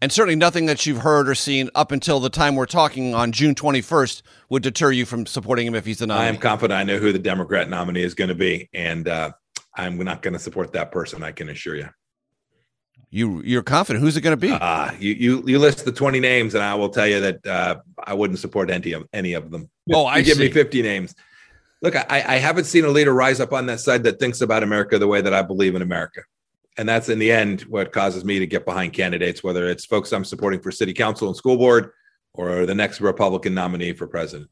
And 0.00 0.10
certainly 0.10 0.34
nothing 0.34 0.66
that 0.66 0.84
you've 0.84 0.98
heard 0.98 1.28
or 1.28 1.34
seen 1.36 1.70
up 1.76 1.92
until 1.92 2.18
the 2.18 2.28
time 2.28 2.56
we're 2.56 2.66
talking 2.66 3.14
on 3.14 3.30
June 3.30 3.54
21st 3.54 4.22
would 4.48 4.64
deter 4.64 4.90
you 4.90 5.06
from 5.06 5.26
supporting 5.26 5.64
him 5.64 5.76
if 5.76 5.86
he's 5.86 5.98
the 5.98 6.08
nominee. 6.08 6.26
I 6.26 6.28
am 6.28 6.38
confident 6.38 6.76
I 6.76 6.82
know 6.82 6.98
who 6.98 7.12
the 7.12 7.20
Democrat 7.20 7.68
nominee 7.70 8.02
is 8.02 8.14
going 8.14 8.26
to 8.26 8.34
be, 8.34 8.68
and 8.74 9.06
uh, 9.06 9.30
I'm 9.76 9.98
not 9.98 10.20
going 10.22 10.32
to 10.32 10.40
support 10.40 10.72
that 10.72 10.90
person. 10.90 11.22
I 11.22 11.30
can 11.30 11.48
assure 11.50 11.76
you. 11.76 11.88
You 13.14 13.42
you're 13.44 13.62
confident. 13.62 14.02
Who's 14.02 14.16
it 14.16 14.22
going 14.22 14.32
to 14.32 14.40
be? 14.40 14.50
Uh, 14.50 14.90
you 14.98 15.12
you 15.12 15.44
you 15.46 15.58
list 15.58 15.84
the 15.84 15.92
twenty 15.92 16.18
names, 16.18 16.54
and 16.54 16.64
I 16.64 16.74
will 16.74 16.88
tell 16.88 17.06
you 17.06 17.20
that 17.20 17.46
uh, 17.46 17.76
I 18.02 18.14
wouldn't 18.14 18.38
support 18.38 18.70
any 18.70 18.92
of 18.92 19.06
any 19.12 19.34
of 19.34 19.50
them. 19.50 19.68
Oh, 19.92 20.06
I 20.06 20.16
you 20.18 20.24
give 20.24 20.38
see. 20.38 20.44
me 20.44 20.50
fifty 20.50 20.80
names. 20.80 21.14
Look, 21.82 21.94
I, 21.94 22.04
I 22.08 22.36
haven't 22.38 22.64
seen 22.64 22.86
a 22.86 22.88
leader 22.88 23.12
rise 23.12 23.38
up 23.38 23.52
on 23.52 23.66
that 23.66 23.80
side 23.80 24.04
that 24.04 24.18
thinks 24.18 24.40
about 24.40 24.62
America 24.62 24.98
the 24.98 25.08
way 25.08 25.20
that 25.20 25.34
I 25.34 25.42
believe 25.42 25.74
in 25.74 25.82
America, 25.82 26.22
and 26.78 26.88
that's 26.88 27.10
in 27.10 27.18
the 27.18 27.30
end 27.30 27.62
what 27.62 27.92
causes 27.92 28.24
me 28.24 28.38
to 28.38 28.46
get 28.46 28.64
behind 28.64 28.94
candidates, 28.94 29.44
whether 29.44 29.68
it's 29.68 29.84
folks 29.84 30.10
I'm 30.10 30.24
supporting 30.24 30.60
for 30.60 30.72
city 30.72 30.94
council 30.94 31.28
and 31.28 31.36
school 31.36 31.58
board, 31.58 31.90
or 32.32 32.64
the 32.64 32.74
next 32.74 33.02
Republican 33.02 33.52
nominee 33.52 33.92
for 33.92 34.06
president. 34.06 34.48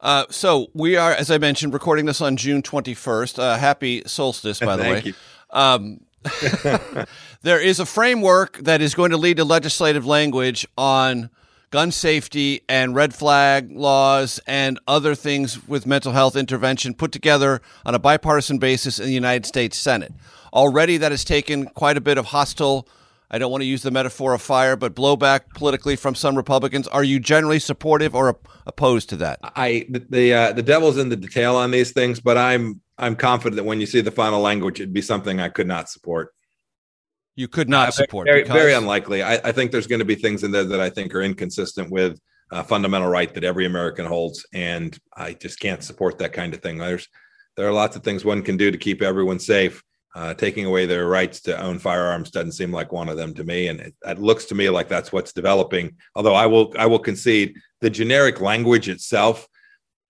Uh, 0.00 0.26
so 0.28 0.66
we 0.74 0.96
are, 0.96 1.12
as 1.12 1.30
I 1.30 1.38
mentioned, 1.38 1.72
recording 1.72 2.04
this 2.04 2.20
on 2.20 2.36
June 2.36 2.60
21st. 2.60 3.38
Uh, 3.38 3.56
happy 3.56 4.02
solstice, 4.04 4.60
by 4.60 4.76
the 4.76 4.82
Thank 4.82 5.04
way. 5.04 5.08
you. 5.08 5.14
Um, 5.50 6.00
there 7.42 7.60
is 7.60 7.80
a 7.80 7.86
framework 7.86 8.58
that 8.58 8.80
is 8.80 8.94
going 8.94 9.10
to 9.10 9.16
lead 9.16 9.36
to 9.38 9.44
legislative 9.44 10.06
language 10.06 10.66
on 10.76 11.30
gun 11.72 11.90
safety 11.90 12.60
and 12.68 12.94
red 12.94 13.14
flag 13.14 13.72
laws 13.72 14.38
and 14.46 14.78
other 14.86 15.14
things 15.14 15.66
with 15.66 15.86
mental 15.86 16.12
health 16.12 16.36
intervention 16.36 16.94
put 16.94 17.10
together 17.10 17.62
on 17.86 17.94
a 17.94 17.98
bipartisan 17.98 18.58
basis 18.58 19.00
in 19.00 19.06
the 19.06 19.12
United 19.12 19.46
States 19.46 19.76
Senate. 19.76 20.12
Already, 20.52 20.98
that 20.98 21.12
has 21.12 21.24
taken 21.24 21.64
quite 21.64 21.96
a 21.96 22.00
bit 22.00 22.18
of 22.18 22.26
hostile. 22.26 22.86
I 23.30 23.38
don't 23.38 23.50
want 23.50 23.62
to 23.62 23.66
use 23.66 23.82
the 23.82 23.90
metaphor 23.90 24.34
of 24.34 24.42
fire, 24.42 24.76
but 24.76 24.94
blowback 24.94 25.54
politically 25.54 25.96
from 25.96 26.14
some 26.14 26.36
Republicans. 26.36 26.86
Are 26.88 27.02
you 27.02 27.18
generally 27.18 27.58
supportive 27.58 28.14
or 28.14 28.38
opposed 28.66 29.08
to 29.08 29.16
that? 29.16 29.38
I 29.42 29.86
the 29.88 30.06
the, 30.10 30.34
uh, 30.34 30.52
the 30.52 30.62
devil's 30.62 30.98
in 30.98 31.08
the 31.08 31.16
detail 31.16 31.56
on 31.56 31.70
these 31.70 31.92
things, 31.92 32.20
but 32.20 32.36
I'm 32.36 32.82
I'm 33.02 33.16
confident 33.16 33.56
that 33.56 33.64
when 33.64 33.80
you 33.80 33.86
see 33.86 34.00
the 34.00 34.10
final 34.10 34.40
language, 34.40 34.80
it'd 34.80 34.92
be 34.92 35.02
something 35.02 35.40
I 35.40 35.48
could 35.48 35.66
not 35.66 35.90
support. 35.90 36.32
You 37.34 37.48
could 37.48 37.68
not 37.68 37.88
Uh, 37.88 37.92
support 37.92 38.26
very, 38.26 38.42
because 38.42 38.56
very 38.56 38.74
unlikely. 38.74 39.22
I, 39.22 39.34
I 39.48 39.52
think 39.52 39.72
there's 39.72 39.86
going 39.86 39.98
to 39.98 40.04
be 40.04 40.14
things 40.14 40.44
in 40.44 40.52
there 40.52 40.64
that 40.64 40.80
I 40.80 40.88
think 40.88 41.14
are 41.14 41.22
inconsistent 41.22 41.90
with 41.90 42.18
a 42.50 42.62
fundamental 42.62 43.08
right 43.08 43.32
that 43.34 43.44
every 43.44 43.66
American 43.66 44.06
holds, 44.06 44.46
and 44.52 44.96
I 45.16 45.32
just 45.32 45.58
can't 45.58 45.82
support 45.82 46.18
that 46.18 46.32
kind 46.32 46.54
of 46.54 46.60
thing. 46.60 46.78
There's 46.78 47.08
there 47.56 47.66
are 47.66 47.72
lots 47.72 47.96
of 47.96 48.02
things 48.04 48.24
one 48.24 48.42
can 48.42 48.56
do 48.56 48.70
to 48.70 48.78
keep 48.78 49.02
everyone 49.02 49.38
safe. 49.38 49.82
Uh, 50.14 50.34
taking 50.34 50.66
away 50.66 50.84
their 50.84 51.06
rights 51.08 51.40
to 51.40 51.58
own 51.58 51.78
firearms 51.78 52.30
doesn't 52.30 52.52
seem 52.52 52.70
like 52.70 52.92
one 52.92 53.08
of 53.08 53.16
them 53.16 53.32
to 53.34 53.44
me, 53.44 53.68
and 53.68 53.80
it, 53.80 53.94
it 54.06 54.18
looks 54.18 54.44
to 54.44 54.54
me 54.54 54.68
like 54.68 54.88
that's 54.88 55.10
what's 55.10 55.32
developing. 55.32 55.96
Although 56.14 56.34
I 56.34 56.46
will 56.46 56.74
I 56.78 56.86
will 56.86 56.98
concede 56.98 57.56
the 57.80 57.90
generic 57.90 58.40
language 58.40 58.90
itself 58.90 59.48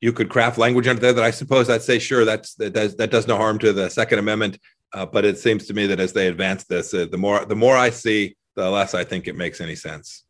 you 0.03 0.13
could 0.13 0.29
craft 0.29 0.59
language 0.59 0.89
under 0.89 1.01
there 1.01 1.13
that 1.15 1.25
I 1.25 1.31
suppose 1.31 1.71
I'd 1.71 1.81
say, 1.81 1.99
sure, 1.99 2.27
that's 2.27 2.55
that 2.57 2.75
does 2.75 2.97
that 2.97 3.11
does 3.11 3.27
no 3.27 3.37
harm 3.37 3.59
to 3.61 3.73
the 3.73 3.89
Second 3.89 4.19
Amendment. 4.19 4.59
Uh, 4.93 5.07
but 5.07 5.25
it 5.25 5.39
seems 5.39 5.67
to 5.69 5.73
me 5.73 5.87
that 5.87 6.01
as 6.01 6.13
they 6.13 6.27
advance 6.27 6.65
this, 6.65 6.93
uh, 6.93 7.07
the 7.11 7.17
more 7.17 7.47
the 7.47 7.57
more 7.57 7.77
I 7.77 7.89
see, 7.89 8.37
the 8.57 8.69
less 8.69 8.93
I 8.95 9.05
think 9.05 9.27
it 9.27 9.37
makes 9.37 9.61
any 9.61 9.77
sense. 9.77 10.25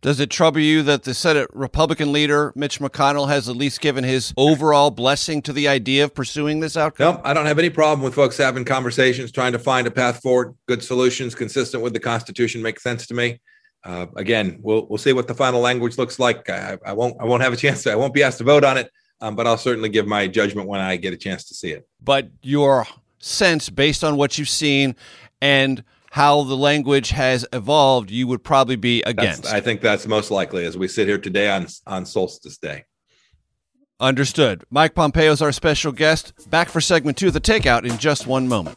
Does 0.00 0.20
it 0.20 0.30
trouble 0.30 0.60
you 0.60 0.82
that 0.82 1.02
the 1.04 1.14
Senate 1.14 1.48
Republican 1.54 2.12
leader, 2.12 2.52
Mitch 2.54 2.78
McConnell, 2.78 3.26
has 3.28 3.48
at 3.48 3.56
least 3.56 3.80
given 3.80 4.04
his 4.04 4.34
overall 4.36 4.90
blessing 4.90 5.40
to 5.42 5.52
the 5.52 5.66
idea 5.66 6.04
of 6.04 6.14
pursuing 6.14 6.60
this 6.60 6.76
outcome? 6.76 7.16
No, 7.16 7.20
I 7.24 7.32
don't 7.32 7.46
have 7.46 7.58
any 7.58 7.70
problem 7.70 8.04
with 8.04 8.14
folks 8.14 8.36
having 8.36 8.66
conversations, 8.66 9.32
trying 9.32 9.52
to 9.52 9.58
find 9.58 9.86
a 9.86 9.90
path 9.90 10.20
forward. 10.20 10.54
Good 10.68 10.84
solutions 10.84 11.34
consistent 11.34 11.82
with 11.82 11.94
the 11.94 12.00
Constitution 12.00 12.60
make 12.62 12.80
sense 12.80 13.06
to 13.06 13.14
me. 13.14 13.40
Uh, 13.84 14.06
again, 14.16 14.58
we'll 14.62 14.86
we'll 14.86 14.98
see 14.98 15.12
what 15.12 15.28
the 15.28 15.34
final 15.34 15.60
language 15.60 15.98
looks 15.98 16.18
like. 16.18 16.48
I, 16.48 16.78
I, 16.84 16.92
won't 16.92 17.16
I 17.20 17.24
won't 17.24 17.42
have 17.42 17.52
a 17.52 17.56
chance 17.56 17.82
to 17.82 17.92
I 17.92 17.96
won't 17.96 18.14
be 18.14 18.22
asked 18.22 18.38
to 18.38 18.44
vote 18.44 18.64
on 18.64 18.78
it, 18.78 18.90
um, 19.20 19.36
but 19.36 19.46
I'll 19.46 19.58
certainly 19.58 19.90
give 19.90 20.06
my 20.06 20.26
judgment 20.26 20.68
when 20.68 20.80
I 20.80 20.96
get 20.96 21.12
a 21.12 21.16
chance 21.16 21.44
to 21.44 21.54
see 21.54 21.70
it. 21.70 21.86
But 22.02 22.30
your 22.42 22.86
sense, 23.18 23.68
based 23.68 24.02
on 24.02 24.16
what 24.16 24.38
you've 24.38 24.48
seen 24.48 24.96
and 25.42 25.84
how 26.12 26.44
the 26.44 26.56
language 26.56 27.10
has 27.10 27.46
evolved, 27.52 28.10
you 28.10 28.26
would 28.26 28.42
probably 28.42 28.76
be 28.76 29.02
against. 29.02 29.42
That's, 29.42 29.54
I 29.54 29.60
think 29.60 29.82
that's 29.82 30.06
most 30.06 30.30
likely 30.30 30.64
as 30.64 30.78
we 30.78 30.88
sit 30.88 31.06
here 31.06 31.18
today 31.18 31.50
on 31.50 31.66
on 31.86 32.06
Solstice 32.06 32.56
Day. 32.56 32.84
Understood. 34.00 34.64
Mike 34.70 34.94
Pompeo 34.94 35.30
is 35.30 35.42
our 35.42 35.52
special 35.52 35.92
guest. 35.92 36.32
Back 36.50 36.68
for 36.68 36.80
segment 36.80 37.18
two 37.18 37.28
of 37.28 37.32
the 37.32 37.40
takeout 37.40 37.84
in 37.84 37.98
just 37.98 38.26
one 38.26 38.48
moment. 38.48 38.76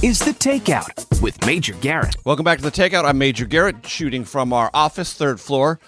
This 0.00 0.20
is 0.20 0.26
The 0.26 0.30
Takeout 0.30 1.20
with 1.20 1.44
Major 1.44 1.74
Garrett. 1.74 2.16
Welcome 2.24 2.44
back 2.44 2.58
to 2.58 2.64
The 2.64 2.70
Takeout. 2.70 3.04
I'm 3.04 3.18
Major 3.18 3.46
Garrett, 3.46 3.84
shooting 3.84 4.24
from 4.24 4.52
our 4.52 4.70
office, 4.72 5.12
third 5.12 5.40
floor. 5.40 5.80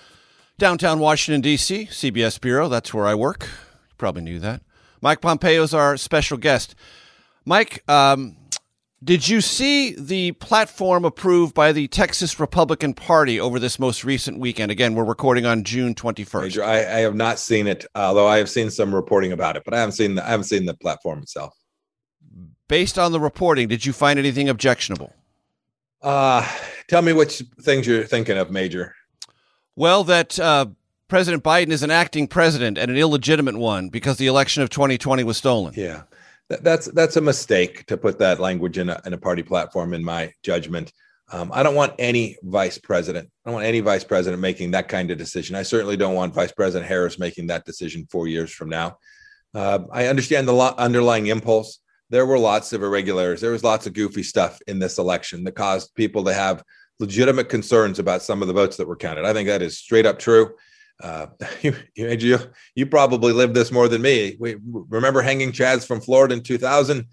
Downtown 0.59 0.99
Washington, 0.99 1.41
D.C., 1.41 1.87
CBS 1.87 2.41
Bureau. 2.41 2.69
That's 2.69 2.93
where 2.93 3.07
I 3.07 3.15
work. 3.15 3.45
You 3.45 3.95
probably 3.99 4.23
knew 4.23 4.41
that. 4.41 4.63
Mike 5.01 5.21
Pompeo 5.21 5.63
is 5.63 5.73
our 5.73 5.97
special 5.97 6.39
guest. 6.39 6.75
Mike, 7.45 7.89
um, 7.89 8.37
did 9.05 9.29
you 9.29 9.41
see 9.41 9.95
the 9.95 10.33
platform 10.33 11.05
approved 11.05 11.55
by 11.55 11.71
the 11.71 11.87
Texas 11.87 12.41
Republican 12.41 12.95
Party 12.95 13.39
over 13.39 13.61
this 13.61 13.79
most 13.79 14.03
recent 14.03 14.41
weekend? 14.41 14.73
Again, 14.73 14.97
we're 14.97 15.05
recording 15.05 15.47
on 15.47 15.63
June 15.63 15.95
21st. 15.95 16.43
Major, 16.43 16.65
I, 16.65 16.79
I 16.79 17.01
have 17.01 17.15
not 17.15 17.39
seen 17.39 17.69
it, 17.69 17.87
although 17.95 18.27
I 18.27 18.39
have 18.39 18.51
seen 18.51 18.71
some 18.71 18.93
reporting 18.93 19.31
about 19.31 19.57
it, 19.57 19.63
but 19.65 19.73
I 19.73 19.79
haven't 19.79 19.93
seen 19.93 20.17
the, 20.17 20.25
I 20.25 20.31
haven't 20.31 20.45
seen 20.45 20.67
the 20.67 20.75
platform 20.75 21.21
itself. 21.21 21.55
Based 22.71 23.01
on 23.01 23.11
the 23.11 23.19
reporting, 23.19 23.67
did 23.67 23.85
you 23.85 23.93
find 23.93 24.17
anything 24.17 24.49
objectionable? 24.49 25.13
Uh, 26.01 26.49
tell 26.87 27.03
me 27.03 27.13
which 27.13 27.43
things 27.63 27.85
you're 27.85 28.05
thinking 28.05 28.39
of, 28.39 28.53
Major. 28.53 28.95
Well, 29.75 30.05
that 30.05 30.39
uh, 30.39 30.67
President 31.09 31.43
Biden 31.43 31.71
is 31.71 31.83
an 31.83 31.91
acting 31.91 32.29
president 32.29 32.79
and 32.79 32.89
an 32.89 32.97
illegitimate 32.97 33.57
one 33.57 33.89
because 33.89 34.19
the 34.19 34.29
election 34.29 34.63
of 34.63 34.71
2020 34.71 35.25
was 35.25 35.37
stolen. 35.37 35.75
Yeah, 35.77 36.03
that's 36.49 36.87
that's 36.93 37.17
a 37.17 37.21
mistake 37.21 37.87
to 37.87 37.97
put 37.97 38.21
that 38.21 38.39
language 38.39 38.79
in 38.79 38.89
a, 38.89 39.01
in 39.05 39.15
a 39.15 39.19
party 39.19 39.43
platform, 39.43 39.93
in 39.93 40.05
my 40.05 40.33
judgment. 40.45 40.93
Um, 41.33 41.51
I 41.53 41.65
don't 41.65 41.75
want 41.75 41.95
any 41.99 42.37
vice 42.45 42.79
president. 42.79 43.29
I 43.45 43.51
don't 43.51 43.55
want 43.55 43.67
any 43.67 43.81
vice 43.81 44.05
president 44.05 44.41
making 44.41 44.71
that 44.71 44.87
kind 44.87 45.11
of 45.11 45.19
decision. 45.19 45.57
I 45.57 45.65
certainly 45.65 45.97
don't 45.97 46.15
want 46.15 46.35
Vice 46.35 46.53
President 46.53 46.89
Harris 46.89 47.19
making 47.19 47.49
that 47.49 47.65
decision 47.65 48.07
four 48.09 48.29
years 48.29 48.53
from 48.53 48.69
now. 48.69 48.99
Uh, 49.55 49.81
I 49.91 50.07
understand 50.07 50.47
the 50.47 50.53
lo- 50.53 50.75
underlying 50.79 51.27
impulse. 51.27 51.81
There 52.11 52.27
were 52.27 52.39
lots 52.39 52.73
of 52.73 52.83
irregularities. 52.83 53.41
There 53.41 53.53
was 53.53 53.65
lots 53.65 53.87
of 53.87 53.93
goofy 53.93 54.23
stuff 54.23 54.61
in 54.67 54.79
this 54.79 54.99
election 54.99 55.45
that 55.45 55.53
caused 55.53 55.95
people 55.95 56.25
to 56.25 56.35
have 56.35 56.63
legitimate 56.99 57.49
concerns 57.49 57.99
about 57.99 58.23
some 58.23 58.43
of 58.43 58.49
the 58.49 58.55
votes 58.55 58.77
that 58.77 58.87
were 58.87 58.97
counted. 58.97 59.25
I 59.25 59.33
think 59.33 59.49
that 59.49 59.63
is 59.63 59.79
straight 59.79 60.07
up 60.07 60.19
true. 60.19 60.55
Uh, 61.03 61.27
you, 61.63 61.75
you, 61.95 62.39
you 62.75 62.87
probably 62.87 63.33
lived 63.33 63.55
this 63.55 63.73
more 63.73 63.89
than 63.89 64.03
me. 64.03 64.37
We 64.39 64.57
remember 64.89 65.23
hanging 65.23 65.53
chads 65.53 65.87
from 65.87 66.01
Florida 66.01 66.35
in 66.35 66.43
2000. 66.43 67.07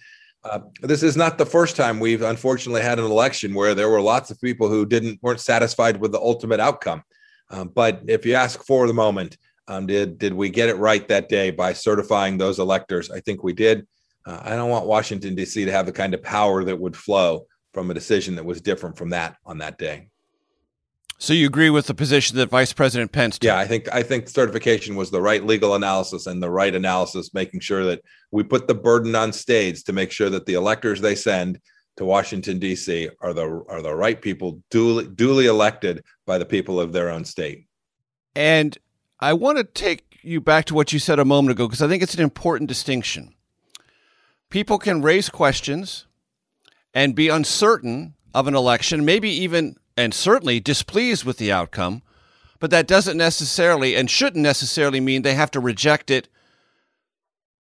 Uh, 0.44 0.60
this 0.82 1.04
is 1.04 1.18
not 1.18 1.38
the 1.38 1.46
first 1.46 1.76
time 1.76 2.00
we've 2.00 2.22
unfortunately 2.22 2.82
had 2.82 3.00
an 3.00 3.06
election 3.06 3.54
where 3.54 3.76
there 3.76 3.90
were 3.90 4.02
lots 4.02 4.32
of 4.32 4.40
people 4.40 4.70
who 4.70 4.86
didn't 4.86 5.20
weren't 5.22 5.42
satisfied 5.42 5.98
with 5.98 6.12
the 6.12 6.20
ultimate 6.20 6.60
outcome. 6.60 7.04
Um, 7.50 7.70
but 7.70 8.02
if 8.08 8.26
you 8.26 8.36
ask 8.36 8.64
for 8.64 8.88
the 8.88 8.94
moment, 8.94 9.38
um, 9.68 9.88
did 9.88 10.18
did 10.18 10.34
we 10.34 10.50
get 10.50 10.70
it 10.70 10.78
right 10.78 11.06
that 11.08 11.28
day 11.28 11.52
by 11.52 11.74
certifying 11.74 12.38
those 12.38 12.60
electors? 12.60 13.12
I 13.12 13.20
think 13.20 13.44
we 13.44 13.54
did. 13.54 13.88
Uh, 14.28 14.42
I 14.44 14.56
don't 14.58 14.70
want 14.70 14.86
Washington 14.86 15.36
D.C. 15.36 15.64
to 15.64 15.72
have 15.72 15.86
the 15.86 15.94
kind 15.94 16.14
of 16.14 16.22
power 16.22 16.64
that 16.66 16.78
would 16.78 16.98
flow 16.98 17.48
from 17.74 17.90
a 17.90 17.94
decision 17.94 18.36
that 18.36 18.46
was 18.46 18.60
different 18.60 18.98
from 18.98 19.12
that 19.12 19.38
on 19.46 19.60
that 19.60 19.78
day. 19.78 20.10
So 21.18 21.34
you 21.34 21.48
agree 21.48 21.70
with 21.72 21.88
the 21.88 21.96
position 21.96 22.38
that 22.38 22.50
Vice 22.50 22.74
President 22.74 23.12
Pence 23.12 23.40
took? 23.40 23.48
Yeah, 23.48 23.58
I 23.58 23.66
think 23.66 23.92
I 23.92 24.04
think 24.04 24.30
certification 24.30 24.96
was 24.96 25.10
the 25.10 25.22
right 25.22 25.44
legal 25.44 25.74
analysis 25.74 26.28
and 26.28 26.44
the 26.44 26.50
right 26.50 26.76
analysis, 26.76 27.34
making 27.34 27.62
sure 27.62 27.86
that 27.86 28.02
we 28.32 28.44
put 28.44 28.68
the 28.68 28.76
burden 28.76 29.16
on 29.16 29.34
states 29.34 29.82
to 29.84 29.94
make 29.94 30.12
sure 30.12 30.30
that 30.30 30.46
the 30.46 30.54
electors 30.54 31.02
they 31.02 31.16
send 31.16 31.60
to 31.96 32.06
Washington 32.06 32.60
D.C. 32.60 33.10
are 33.22 33.34
the 33.34 33.64
are 33.68 33.82
the 33.82 33.96
right 33.96 34.22
people, 34.22 34.62
duly 34.70 35.08
duly 35.08 35.48
elected 35.48 36.04
by 36.28 36.38
the 36.38 36.46
people 36.46 36.80
of 36.80 36.92
their 36.92 37.10
own 37.10 37.26
state. 37.26 37.66
And 38.36 38.78
I 39.20 39.34
want 39.34 39.58
to 39.58 39.64
take 39.64 40.20
you 40.22 40.40
back 40.40 40.66
to 40.66 40.76
what 40.76 40.94
you 40.94 41.00
said 41.00 41.18
a 41.18 41.26
moment 41.26 41.54
ago 41.54 41.68
because 41.68 41.82
I 41.82 41.88
think 41.88 42.04
it's 42.04 42.14
an 42.14 42.22
important 42.22 42.68
distinction. 42.68 43.34
People 44.50 44.78
can 44.78 45.02
raise 45.02 45.30
questions 45.30 46.06
and 46.94 47.16
be 47.16 47.30
uncertain 47.30 48.16
of 48.34 48.48
an 48.48 48.56
election, 48.56 49.04
maybe 49.04 49.30
even 49.30 49.76
and 49.98 50.14
certainly 50.14 50.60
displeased 50.60 51.26
with 51.26 51.38
the 51.38 51.52
outcome, 51.52 52.02
but 52.60 52.70
that 52.72 52.88
doesn't 52.88 53.18
necessarily 53.18 53.96
and 53.96 54.10
shouldn't 54.10 54.44
necessarily 54.44 55.00
mean 55.00 55.22
they 55.22 55.34
have 55.34 55.52
to 55.52 55.60
reject 55.60 56.10
it 56.12 56.30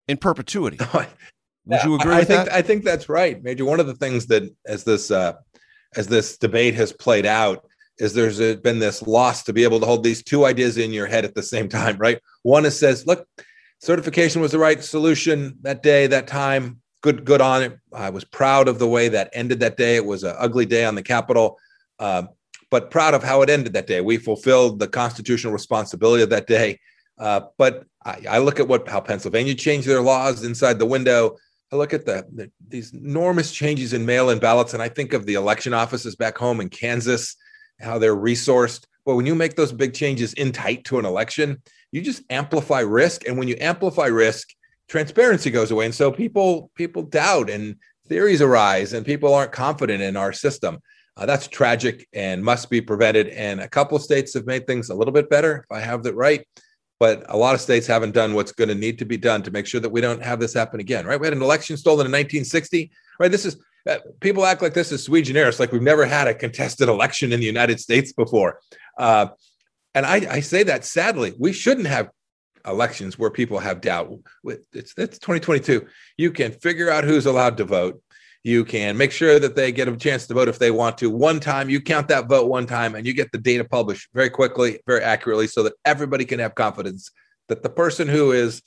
in 0.06 0.16
perpetuity. 0.16 0.78
Would 1.66 1.82
you 1.82 1.94
agree 1.96 2.14
I, 2.14 2.18
with 2.20 2.28
think, 2.28 2.44
that? 2.44 2.54
I 2.54 2.62
think 2.62 2.84
that's 2.84 3.08
right, 3.08 3.42
Major. 3.42 3.64
One 3.64 3.80
of 3.80 3.86
the 3.86 3.94
things 3.94 4.26
that 4.26 4.44
as 4.66 4.84
this 4.84 5.10
uh, 5.10 5.32
as 5.96 6.06
this 6.06 6.38
debate 6.38 6.74
has 6.74 6.92
played 6.92 7.26
out 7.26 7.66
is 7.98 8.12
there's 8.14 8.38
been 8.60 8.78
this 8.78 9.02
loss 9.02 9.42
to 9.44 9.52
be 9.52 9.64
able 9.64 9.80
to 9.80 9.86
hold 9.86 10.04
these 10.04 10.22
two 10.22 10.44
ideas 10.44 10.76
in 10.76 10.92
your 10.92 11.06
head 11.06 11.24
at 11.24 11.34
the 11.34 11.42
same 11.42 11.68
time, 11.68 11.96
right? 11.96 12.20
One 12.42 12.66
is 12.66 12.78
says, 12.78 13.06
look, 13.06 13.26
certification 13.80 14.40
was 14.40 14.52
the 14.52 14.58
right 14.58 14.82
solution 14.82 15.58
that 15.62 15.82
day, 15.82 16.06
that 16.06 16.26
time 16.26 16.80
good 17.06 17.24
good 17.24 17.40
on 17.40 17.62
it. 17.62 17.78
I 17.92 18.10
was 18.10 18.24
proud 18.24 18.66
of 18.66 18.80
the 18.80 18.88
way 18.88 19.08
that 19.10 19.30
ended 19.32 19.60
that 19.60 19.76
day. 19.76 19.94
It 19.94 20.04
was 20.04 20.24
an 20.24 20.34
ugly 20.38 20.66
day 20.66 20.84
on 20.84 20.96
the 20.96 21.04
Capitol, 21.04 21.56
uh, 22.00 22.24
but 22.68 22.90
proud 22.90 23.14
of 23.14 23.22
how 23.22 23.42
it 23.42 23.50
ended 23.50 23.74
that 23.74 23.86
day. 23.86 24.00
We 24.00 24.16
fulfilled 24.16 24.80
the 24.80 24.88
constitutional 24.88 25.52
responsibility 25.52 26.24
of 26.24 26.30
that 26.30 26.48
day. 26.48 26.80
Uh, 27.16 27.42
but 27.58 27.84
I, 28.04 28.22
I, 28.28 28.38
look 28.38 28.58
at 28.60 28.66
what 28.66 28.88
how 28.88 29.00
Pennsylvania 29.00 29.54
changed 29.54 29.86
their 29.86 30.02
laws 30.02 30.44
inside 30.44 30.80
the 30.80 30.86
window. 30.86 31.36
I 31.72 31.76
look 31.76 31.94
at 31.94 32.04
the, 32.04 32.26
the 32.32 32.50
these 32.66 32.92
enormous 32.92 33.52
changes 33.52 33.92
in 33.92 34.04
mail-in 34.04 34.40
ballots, 34.40 34.74
and 34.74 34.82
I 34.82 34.88
think 34.88 35.12
of 35.12 35.26
the 35.26 35.34
election 35.34 35.72
offices 35.72 36.16
back 36.16 36.36
home 36.36 36.60
in 36.60 36.68
Kansas, 36.68 37.36
how 37.80 37.98
they're 37.98 38.16
resourced. 38.16 38.84
But 39.06 39.14
when 39.14 39.26
you 39.26 39.36
make 39.36 39.54
those 39.54 39.72
big 39.72 39.94
changes 39.94 40.32
in 40.34 40.50
tight 40.50 40.84
to 40.86 40.98
an 40.98 41.06
election, 41.06 41.62
you 41.96 42.02
just 42.02 42.22
amplify 42.28 42.80
risk, 42.80 43.26
and 43.26 43.38
when 43.38 43.48
you 43.48 43.56
amplify 43.58 44.06
risk, 44.06 44.50
transparency 44.86 45.50
goes 45.50 45.70
away. 45.70 45.86
And 45.86 45.94
so 45.94 46.12
people 46.12 46.70
people 46.74 47.02
doubt 47.02 47.48
and 47.48 47.76
theories 48.06 48.42
arise 48.42 48.92
and 48.92 49.04
people 49.04 49.32
aren't 49.32 49.50
confident 49.50 50.02
in 50.02 50.14
our 50.14 50.32
system. 50.32 50.78
Uh, 51.16 51.24
that's 51.24 51.48
tragic 51.48 52.06
and 52.12 52.44
must 52.44 52.68
be 52.68 52.82
prevented. 52.82 53.28
And 53.28 53.60
a 53.60 53.68
couple 53.68 53.96
of 53.96 54.02
states 54.02 54.34
have 54.34 54.44
made 54.44 54.66
things 54.66 54.90
a 54.90 54.94
little 54.94 55.12
bit 55.12 55.30
better 55.30 55.64
if 55.68 55.74
i 55.74 55.80
have 55.80 56.02
that 56.02 56.14
right. 56.14 56.46
But 57.00 57.24
a 57.30 57.36
lot 57.36 57.54
of 57.54 57.62
states 57.62 57.86
haven't 57.86 58.12
done 58.12 58.34
what's 58.34 58.52
going 58.52 58.68
to 58.68 58.74
need 58.74 58.98
to 58.98 59.06
be 59.06 59.16
done 59.16 59.42
to 59.42 59.50
make 59.50 59.66
sure 59.66 59.80
that 59.80 59.90
we 59.90 60.02
don't 60.02 60.22
have 60.22 60.38
this 60.38 60.52
happen 60.52 60.80
again 60.80 61.06
right? 61.06 61.18
We 61.18 61.26
had 61.26 61.34
an 61.34 61.42
election 61.42 61.78
stolen 61.78 62.06
in 62.06 62.12
1960 62.12 62.90
right? 63.18 63.30
This 63.30 63.46
is 63.46 63.56
uh, 63.88 63.98
people 64.20 64.44
act 64.44 64.60
like 64.60 64.74
this 64.74 64.92
is 64.92 65.04
sui 65.04 65.22
generis 65.22 65.58
like 65.58 65.72
we've 65.72 65.80
never 65.80 66.04
had 66.04 66.28
a 66.28 66.34
contested 66.34 66.88
election 66.88 67.32
in 67.32 67.40
the 67.40 67.46
united 67.46 67.80
states 67.80 68.12
before. 68.12 68.60
Uh, 68.98 69.28
and 69.96 70.06
I, 70.06 70.14
I 70.30 70.40
say 70.40 70.62
that 70.64 70.84
sadly 70.84 71.34
we 71.38 71.52
shouldn't 71.52 71.88
have 71.88 72.10
elections 72.66 73.18
where 73.18 73.30
people 73.30 73.58
have 73.58 73.80
doubt. 73.80 74.12
It's, 74.44 74.92
it's 74.96 75.18
2022. 75.18 75.86
You 76.18 76.32
can 76.32 76.52
figure 76.52 76.90
out 76.90 77.04
who's 77.04 77.26
allowed 77.26 77.56
to 77.56 77.64
vote. 77.64 78.02
You 78.44 78.64
can 78.64 78.96
make 78.96 79.10
sure 79.10 79.40
that 79.40 79.56
they 79.56 79.72
get 79.72 79.88
a 79.88 79.96
chance 79.96 80.26
to 80.26 80.34
vote 80.34 80.48
if 80.48 80.58
they 80.58 80.70
want 80.70 80.98
to. 80.98 81.10
One 81.10 81.40
time, 81.40 81.68
you 81.68 81.80
count 81.80 82.08
that 82.08 82.28
vote 82.28 82.48
one 82.48 82.66
time, 82.66 82.94
and 82.94 83.04
you 83.04 83.12
get 83.12 83.32
the 83.32 83.38
data 83.38 83.64
published 83.64 84.08
very 84.14 84.30
quickly, 84.30 84.80
very 84.86 85.02
accurately, 85.02 85.48
so 85.48 85.64
that 85.64 85.72
everybody 85.84 86.24
can 86.24 86.38
have 86.38 86.54
confidence 86.54 87.10
that 87.48 87.64
the 87.64 87.70
person 87.70 88.06
who 88.06 88.30
is 88.30 88.62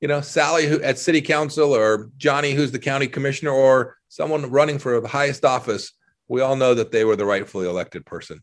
you 0.00 0.08
know, 0.08 0.20
Sally 0.20 0.66
who 0.66 0.80
at 0.82 0.98
city 0.98 1.20
council 1.20 1.74
or 1.74 2.10
Johnny, 2.16 2.52
who's 2.52 2.70
the 2.70 2.78
county 2.78 3.08
commissioner, 3.08 3.50
or 3.50 3.96
someone 4.08 4.50
running 4.50 4.78
for 4.78 5.00
the 5.00 5.08
highest 5.08 5.44
office, 5.44 5.92
we 6.28 6.40
all 6.40 6.56
know 6.56 6.74
that 6.74 6.92
they 6.92 7.04
were 7.04 7.16
the 7.16 7.26
rightfully 7.26 7.66
elected 7.66 8.06
person. 8.06 8.40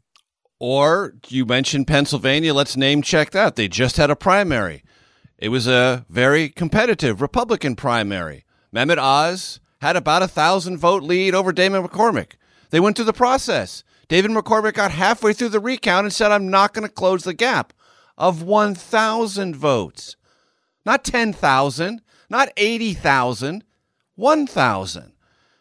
Or 0.60 1.14
you 1.28 1.46
mentioned 1.46 1.88
Pennsylvania. 1.88 2.54
Let's 2.54 2.78
name 2.78 3.02
check 3.02 3.32
that. 3.32 3.56
They 3.56 3.68
just 3.68 3.98
had 3.98 4.10
a 4.10 4.16
primary. 4.16 4.84
It 5.38 5.50
was 5.50 5.68
a 5.68 6.06
very 6.10 6.50
competitive 6.50 7.22
Republican 7.22 7.76
primary. 7.76 8.46
Mehmet 8.74 8.98
Oz 8.98 9.60
had 9.82 9.96
about 9.96 10.24
a 10.24 10.28
thousand 10.28 10.78
vote 10.78 11.04
lead 11.04 11.36
over 11.36 11.52
David 11.52 11.84
McCormick. 11.84 12.34
They 12.70 12.80
went 12.80 12.96
through 12.96 13.06
the 13.06 13.14
process. 13.14 13.84
David 14.08 14.32
McCormick 14.32 14.74
got 14.74 14.92
halfway 14.92 15.34
through 15.34 15.50
the 15.50 15.60
recount 15.60 16.06
and 16.06 16.14
said, 16.14 16.32
I'm 16.32 16.50
not 16.50 16.74
going 16.74 16.88
to 16.88 16.94
close 16.94 17.24
the 17.24 17.34
gap 17.34 17.74
of 18.18 18.42
1,000 18.42 19.56
votes. 19.56 20.16
Not 20.86 21.04
10,000, 21.04 22.02
not 22.30 22.50
80,000, 22.56 23.64
1,000, 24.16 25.14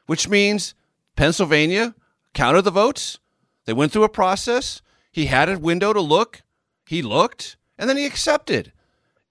which 0.07 0.29
means 0.29 0.75
Pennsylvania 1.17 1.95
counted 2.33 2.63
the 2.63 2.71
votes. 2.71 3.19
They 3.67 3.73
went 3.73 3.93
through 3.93 4.05
a 4.05 4.09
process. 4.09 4.83
He 5.11 5.27
had 5.27 5.49
a 5.49 5.59
window 5.59 5.93
to 5.93 6.01
look. 6.01 6.43
He 6.87 7.03
looked, 7.03 7.57
and 7.79 7.89
then 7.89 7.97
he 7.97 8.05
accepted. 8.05 8.73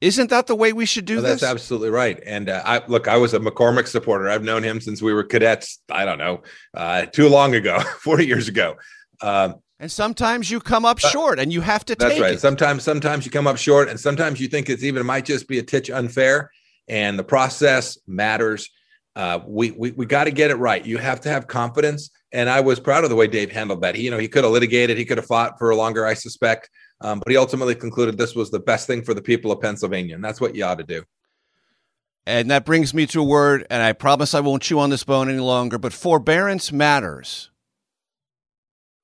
Isn't 0.01 0.29
that 0.31 0.47
the 0.47 0.55
way 0.55 0.73
we 0.73 0.85
should 0.85 1.05
do 1.05 1.15
well, 1.15 1.23
this? 1.23 1.41
That's 1.41 1.51
absolutely 1.51 1.89
right. 1.89 2.21
And 2.25 2.49
uh, 2.49 2.61
I 2.65 2.81
look, 2.87 3.07
I 3.07 3.15
was 3.17 3.33
a 3.33 3.39
McCormick 3.39 3.87
supporter. 3.87 4.29
I've 4.29 4.43
known 4.43 4.63
him 4.63 4.81
since 4.81 5.01
we 5.01 5.13
were 5.13 5.23
cadets. 5.23 5.79
I 5.89 6.03
don't 6.03 6.17
know, 6.17 6.43
uh, 6.73 7.05
too 7.05 7.29
long 7.29 7.55
ago, 7.55 7.79
forty 7.99 8.25
years 8.25 8.47
ago. 8.47 8.75
Um, 9.21 9.55
and 9.79 9.91
sometimes 9.91 10.51
you 10.51 10.59
come 10.59 10.85
up 10.85 10.99
short, 10.99 11.39
and 11.39 11.53
you 11.53 11.61
have 11.61 11.85
to. 11.85 11.95
That's 11.95 12.19
right. 12.19 12.33
It. 12.33 12.39
Sometimes, 12.41 12.83
sometimes 12.83 13.25
you 13.25 13.31
come 13.31 13.47
up 13.47 13.57
short, 13.57 13.87
and 13.89 13.99
sometimes 13.99 14.41
you 14.41 14.47
think 14.47 14.69
it's 14.69 14.83
even 14.83 15.01
it 15.01 15.05
might 15.05 15.25
just 15.25 15.47
be 15.47 15.59
a 15.59 15.63
titch 15.63 15.89
unfair. 15.89 16.51
And 16.87 17.17
the 17.17 17.23
process 17.23 17.97
matters. 18.07 18.69
Uh, 19.15 19.39
we 19.45 19.71
we 19.71 19.91
we 19.91 20.05
got 20.05 20.25
to 20.25 20.31
get 20.31 20.51
it 20.51 20.55
right. 20.55 20.85
You 20.85 20.97
have 20.97 21.21
to 21.21 21.29
have 21.29 21.47
confidence. 21.47 22.09
And 22.33 22.49
I 22.49 22.59
was 22.61 22.79
proud 22.79 23.03
of 23.03 23.11
the 23.11 23.15
way 23.15 23.27
Dave 23.27 23.51
handled 23.51 23.81
that. 23.81 23.95
He, 23.95 24.03
you 24.03 24.11
know, 24.11 24.17
he 24.17 24.27
could 24.27 24.43
have 24.43 24.51
litigated, 24.51 24.97
he 24.97 25.05
could 25.05 25.17
have 25.17 25.27
fought 25.27 25.59
for 25.59 25.73
longer, 25.75 26.05
I 26.05 26.15
suspect. 26.15 26.69
Um, 26.99 27.19
but 27.19 27.29
he 27.29 27.37
ultimately 27.37 27.75
concluded 27.75 28.17
this 28.17 28.33
was 28.33 28.49
the 28.49 28.59
best 28.59 28.87
thing 28.87 29.03
for 29.03 29.13
the 29.13 29.21
people 29.21 29.51
of 29.51 29.61
Pennsylvania, 29.61 30.15
and 30.15 30.23
that's 30.23 30.41
what 30.41 30.55
you 30.55 30.65
ought 30.65 30.79
to 30.79 30.83
do. 30.83 31.03
And 32.25 32.49
that 32.49 32.65
brings 32.65 32.93
me 32.93 33.05
to 33.07 33.19
a 33.19 33.23
word, 33.23 33.67
and 33.69 33.83
I 33.83 33.93
promise 33.93 34.33
I 34.33 34.39
won't 34.39 34.63
chew 34.63 34.79
on 34.79 34.89
this 34.89 35.03
bone 35.03 35.29
any 35.29 35.39
longer, 35.39 35.77
but 35.77 35.93
forbearance 35.93 36.71
matters. 36.71 37.51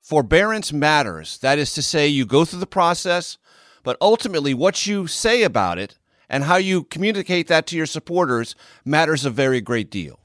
Forbearance 0.01 0.71
matters. 0.71 1.37
That 1.39 1.59
is 1.59 1.73
to 1.73 1.83
say, 1.83 2.07
you 2.07 2.25
go 2.25 2.45
through 2.45 2.61
the 2.61 2.65
process, 2.65 3.37
but 3.83 3.97
ultimately, 4.01 4.53
what 4.53 4.87
you 4.87 5.05
say 5.05 5.43
about 5.43 5.77
it 5.77 5.99
and 6.29 6.45
how 6.45 6.55
you 6.55 6.83
communicate 6.85 7.47
that 7.47 7.67
to 7.67 7.77
your 7.77 7.85
supporters 7.85 8.55
matters 8.85 9.25
a 9.25 9.29
very 9.29 9.59
great 9.59 9.91
deal. 9.91 10.19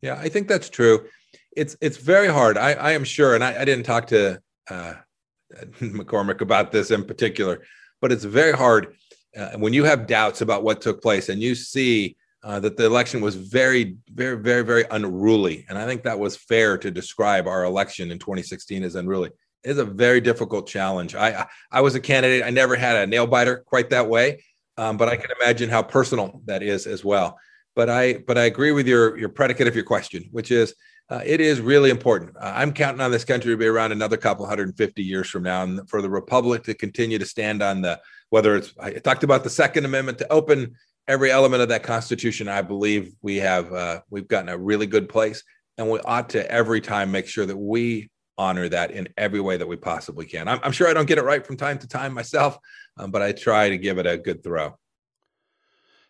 Yeah, 0.00 0.16
I 0.18 0.28
think 0.28 0.48
that's 0.48 0.70
true. 0.70 1.06
It's 1.56 1.76
it's 1.80 1.98
very 1.98 2.28
hard. 2.28 2.56
I, 2.56 2.72
I 2.72 2.92
am 2.92 3.04
sure, 3.04 3.34
and 3.34 3.44
I, 3.44 3.60
I 3.60 3.64
didn't 3.64 3.84
talk 3.84 4.06
to 4.08 4.40
uh, 4.70 4.94
McCormick 5.80 6.40
about 6.40 6.72
this 6.72 6.90
in 6.90 7.04
particular, 7.04 7.62
but 8.00 8.12
it's 8.12 8.24
very 8.24 8.52
hard 8.52 8.94
uh, 9.36 9.52
when 9.56 9.72
you 9.72 9.84
have 9.84 10.06
doubts 10.06 10.40
about 10.40 10.62
what 10.62 10.80
took 10.80 11.02
place 11.02 11.28
and 11.28 11.40
you 11.40 11.54
see 11.54 12.16
uh, 12.44 12.58
that 12.60 12.76
the 12.76 12.84
election 12.84 13.20
was 13.20 13.36
very, 13.36 13.96
very, 14.12 14.36
very, 14.36 14.62
very 14.62 14.84
unruly. 14.90 15.64
And 15.68 15.78
I 15.78 15.86
think 15.86 16.02
that 16.02 16.18
was 16.18 16.36
fair 16.36 16.76
to 16.78 16.90
describe 16.90 17.46
our 17.46 17.64
election 17.64 18.10
in 18.10 18.18
2016 18.18 18.82
as 18.82 18.96
unruly. 18.96 19.30
It 19.62 19.70
is 19.70 19.78
a 19.78 19.84
very 19.84 20.20
difficult 20.20 20.66
challenge. 20.66 21.14
I, 21.14 21.46
I 21.70 21.80
was 21.80 21.94
a 21.94 22.00
candidate. 22.00 22.44
I 22.44 22.50
never 22.50 22.74
had 22.74 22.96
a 22.96 23.06
nail 23.06 23.28
biter 23.28 23.58
quite 23.58 23.90
that 23.90 24.08
way, 24.08 24.42
um, 24.76 24.96
but 24.96 25.08
I 25.08 25.16
can 25.16 25.30
imagine 25.40 25.70
how 25.70 25.82
personal 25.82 26.42
that 26.46 26.64
is 26.64 26.86
as 26.86 27.04
well. 27.04 27.38
But 27.76 27.88
I, 27.88 28.14
but 28.26 28.36
I 28.36 28.44
agree 28.44 28.72
with 28.72 28.86
your 28.86 29.16
your 29.16 29.30
predicate 29.30 29.68
of 29.68 29.74
your 29.74 29.84
question, 29.84 30.28
which 30.32 30.50
is 30.50 30.74
uh, 31.10 31.20
it 31.24 31.40
is 31.40 31.60
really 31.60 31.90
important. 31.90 32.36
Uh, 32.36 32.52
I'm 32.54 32.72
counting 32.72 33.00
on 33.00 33.10
this 33.10 33.24
country 33.24 33.52
to 33.52 33.56
be 33.56 33.66
around 33.66 33.92
another 33.92 34.16
couple 34.16 34.44
150 34.44 35.02
years 35.02 35.28
from 35.28 35.42
now, 35.42 35.62
and 35.62 35.88
for 35.88 36.00
the 36.00 36.10
republic 36.10 36.64
to 36.64 36.74
continue 36.74 37.18
to 37.18 37.26
stand 37.26 37.62
on 37.62 37.82
the 37.82 38.00
whether 38.30 38.56
it's 38.56 38.72
I 38.80 38.92
talked 38.92 39.24
about 39.24 39.44
the 39.44 39.50
Second 39.50 39.84
Amendment 39.84 40.18
to 40.18 40.32
open 40.32 40.74
every 41.06 41.30
element 41.30 41.62
of 41.62 41.68
that 41.68 41.82
Constitution. 41.82 42.48
I 42.48 42.62
believe 42.62 43.12
we 43.20 43.36
have 43.36 43.72
uh, 43.72 44.00
we've 44.10 44.28
gotten 44.28 44.48
a 44.48 44.56
really 44.56 44.86
good 44.86 45.08
place, 45.08 45.42
and 45.76 45.90
we 45.90 45.98
ought 46.00 46.30
to 46.30 46.50
every 46.50 46.80
time 46.80 47.12
make 47.12 47.26
sure 47.26 47.46
that 47.46 47.56
we 47.56 48.10
honor 48.38 48.68
that 48.68 48.90
in 48.90 49.08
every 49.18 49.40
way 49.40 49.56
that 49.56 49.68
we 49.68 49.76
possibly 49.76 50.24
can. 50.24 50.48
I'm, 50.48 50.60
I'm 50.62 50.72
sure 50.72 50.88
I 50.88 50.94
don't 50.94 51.06
get 51.06 51.18
it 51.18 51.24
right 51.24 51.46
from 51.46 51.56
time 51.56 51.78
to 51.78 51.88
time 51.88 52.14
myself, 52.14 52.56
um, 52.96 53.10
but 53.10 53.22
I 53.22 53.32
try 53.32 53.68
to 53.68 53.76
give 53.76 53.98
it 53.98 54.06
a 54.06 54.16
good 54.16 54.42
throw. 54.42 54.78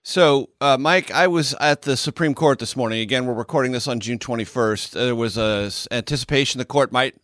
So, 0.05 0.51
uh, 0.61 0.77
Mike, 0.79 1.13
I 1.13 1.29
was 1.29 1.55
at 1.61 1.83
the 1.83 1.97
Supreme 1.97 2.35
Court 2.35 2.59
this 2.59 2.75
morning. 2.75 2.99
Again, 2.99 3.25
we're 3.25 3.35
recording 3.35 3.71
this 3.71 3.87
on 3.87 4.01
June 4.01 4.19
21st. 4.19 4.91
There 4.91 5.15
was 5.15 5.39
a 5.39 5.71
anticipation 5.93 6.59
the 6.59 6.65
court 6.65 6.91
might 6.91 7.15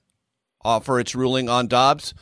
offer 0.64 1.00
its 1.00 1.12
ruling 1.12 1.48
on 1.48 1.66
Dobbs 1.66 2.14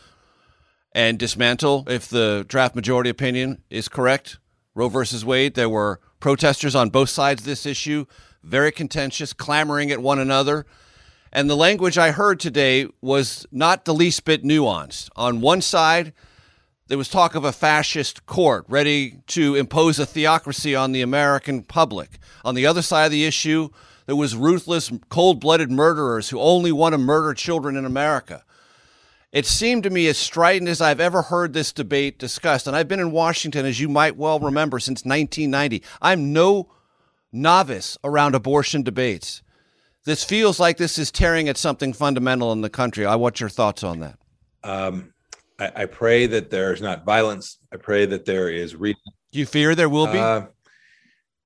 and 0.93 1.19
dismantle 1.19 1.85
if 1.89 2.09
the 2.09 2.47
draft 2.49 2.75
majority 2.75 3.11
opinion 3.11 3.65
is 3.69 3.91
correct. 3.91 4.39
Roe 4.75 4.89
versus 4.89 5.27
Wade. 5.27 5.57
There 5.57 5.69
were 5.69 6.01
protesters 6.21 6.75
on 6.75 6.89
both 6.89 7.11
sides 7.11 7.43
of 7.43 7.47
this 7.47 7.67
issue, 7.67 8.07
very 8.43 8.73
contentious, 8.73 9.35
clamoring 9.35 9.91
at 9.91 10.01
one 10.01 10.19
another. 10.19 10.65
And 11.35 11.51
the 11.51 11.57
language 11.57 11.99
I 11.99 12.13
heard 12.13 12.41
today 12.41 12.87
was 13.03 13.45
not 13.53 13.85
the 13.85 13.93
least 13.93 14.25
bit 14.25 14.43
nuanced. 14.43 15.11
On 15.17 15.43
one 15.43 15.61
side, 15.61 16.15
there 16.89 16.99
was 16.99 17.09
talk 17.09 17.35
of 17.35 17.45
a 17.45 17.53
fascist 17.53 18.27
court 18.27 18.65
ready 18.69 19.19
to 19.29 19.55
impose 19.55 19.99
a 19.99 20.07
theocracy 20.07 20.75
on 20.75 20.93
the 20.93 21.03
American 21.03 21.63
public. 21.63 22.19
On 22.45 22.55
the 22.55 22.67
other 22.67 22.83
side 22.83 23.07
of 23.07 23.13
the 23.13 23.25
issue, 23.25 23.71
there 24.07 24.17
was 24.17 24.37
ruthless, 24.37 24.93
cold-blooded 25.09 25.71
murderers 25.71 26.31
who 26.31 26.41
only 26.41 26.71
want 26.71 26.93
to 26.93 26.99
murder 26.99 27.35
children 27.35 27.77
in 27.77 27.85
America. 27.85 28.45
It 29.33 29.47
seemed 29.47 29.83
to 29.83 29.91
me 29.91 30.07
as 30.07 30.17
strident 30.17 30.69
as 30.69 30.81
I've 30.81 31.01
ever 31.01 31.23
heard 31.23 31.53
this 31.53 31.73
debate 31.73 32.19
discussed, 32.19 32.67
and 32.67 32.77
I've 32.77 32.89
been 32.89 33.01
in 33.01 33.11
Washington, 33.11 33.67
as 33.67 33.81
you 33.81 33.89
might 33.89 34.17
well 34.17 34.39
remember, 34.39 34.79
since 34.79 35.05
1990. 35.05 35.83
I'm 36.01 36.33
no 36.33 36.71
novice 37.33 37.99
around 38.05 38.35
abortion 38.35 38.83
debates. 38.83 39.43
This 40.05 40.23
feels 40.23 40.61
like 40.61 40.77
this 40.77 40.99
is 40.99 41.11
tearing 41.11 41.49
at 41.49 41.57
something 41.57 41.93
fundamental 41.93 42.53
in 42.53 42.61
the 42.61 42.71
country. 42.71 43.05
I 43.05 43.17
want 43.17 43.41
your 43.41 43.49
thoughts 43.49 43.83
on 43.83 43.99
that. 44.01 44.19
Um, 44.63 45.13
I, 45.59 45.73
I, 45.75 45.87
pray 45.87 46.27
that 46.27 46.51
there's 46.51 46.83
not 46.83 47.05
violence. 47.05 47.59
I 47.73 47.77
pray 47.77 48.07
that 48.07 48.25
there 48.25 48.51
is 48.51 48.77
reason. 48.77 49.01
Do 49.33 49.39
you 49.39 49.47
fear 49.47 49.75
there 49.75 49.89
will 49.89 50.07
be? 50.07 50.19
Uh, 50.19 50.47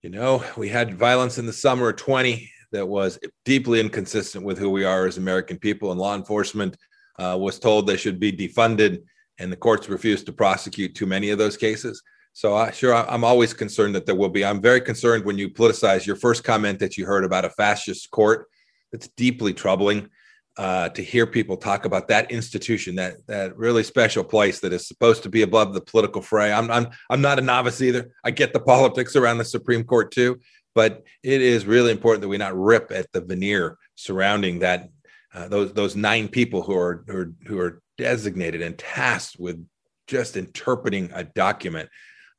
you 0.03 0.11
know, 0.11 0.44
we 0.57 0.68
had 0.68 0.99
violence 0.99 1.38
in 1.38 1.46
the 1.46 1.53
summer 1.53 1.90
of 1.90 1.96
20 1.96 2.51
that 2.73 2.87
was 2.87 3.18
deeply 3.44 3.81
inconsistent 3.81 4.44
with 4.44 4.59
who 4.59 4.70
we 4.70 4.85
are 4.85 5.07
as 5.07 5.18
American 5.18 5.59
people, 5.59 5.90
and 5.90 6.01
law 6.01 6.14
enforcement 6.14 6.77
uh, 7.18 7.37
was 7.38 7.59
told 7.59 7.87
they 7.87 7.96
should 7.96 8.18
be 8.18 8.33
defunded, 8.33 9.03
and 9.38 9.53
the 9.53 9.57
courts 9.57 9.88
refused 9.88 10.27
to 10.27 10.33
prosecute 10.33 10.94
too 10.94 11.07
many 11.07 11.31
of 11.31 11.38
those 11.38 11.57
cases. 11.57 12.03
So, 12.33 12.57
I, 12.57 12.70
sure, 12.70 12.94
I'm 12.94 13.25
always 13.25 13.53
concerned 13.53 13.94
that 13.96 14.07
there 14.07 14.14
will 14.14 14.29
be. 14.29 14.44
I'm 14.44 14.62
very 14.62 14.81
concerned 14.81 15.25
when 15.25 15.37
you 15.37 15.51
politicize 15.51 16.07
your 16.07 16.16
first 16.16 16.44
comment 16.44 16.79
that 16.79 16.96
you 16.96 17.05
heard 17.05 17.25
about 17.25 17.44
a 17.44 17.51
fascist 17.51 18.11
court. 18.11 18.46
It's 18.92 19.09
deeply 19.16 19.53
troubling 19.53 20.09
uh, 20.56 20.88
to 20.90 21.02
hear 21.02 21.26
people 21.26 21.56
talk 21.56 21.84
about 21.84 22.08
that 22.08 22.30
institution, 22.30 22.96
that 22.96 23.26
that 23.26 23.56
really 23.56 23.82
special 23.82 24.24
place 24.24 24.60
that 24.60 24.72
is 24.72 24.86
supposed 24.86 25.22
to 25.22 25.28
be 25.28 25.42
above 25.42 25.74
the 25.74 25.80
political 25.80 26.22
fray. 26.22 26.52
I'm 26.52 26.70
I'm 26.70 26.88
I'm 27.08 27.20
not 27.20 27.38
a 27.38 27.42
novice 27.42 27.80
either. 27.80 28.10
I 28.24 28.30
get 28.30 28.52
the 28.52 28.60
politics 28.72 29.16
around 29.16 29.38
the 29.38 29.44
Supreme 29.44 29.84
Court 29.84 30.10
too, 30.10 30.40
but 30.74 31.04
it 31.22 31.40
is 31.40 31.66
really 31.66 31.92
important 31.92 32.22
that 32.22 32.28
we 32.28 32.38
not 32.38 32.58
rip 32.58 32.90
at 32.90 33.10
the 33.12 33.20
veneer 33.20 33.78
surrounding 33.94 34.58
that 34.60 34.88
uh, 35.34 35.48
those 35.48 35.72
those 35.72 35.96
nine 35.96 36.28
people 36.28 36.62
who 36.62 36.76
are 36.76 37.04
who 37.06 37.16
are 37.16 37.32
who 37.46 37.58
are 37.58 37.82
designated 37.96 38.62
and 38.62 38.78
tasked 38.78 39.38
with 39.38 39.64
just 40.06 40.36
interpreting 40.36 41.10
a 41.14 41.22
document 41.22 41.88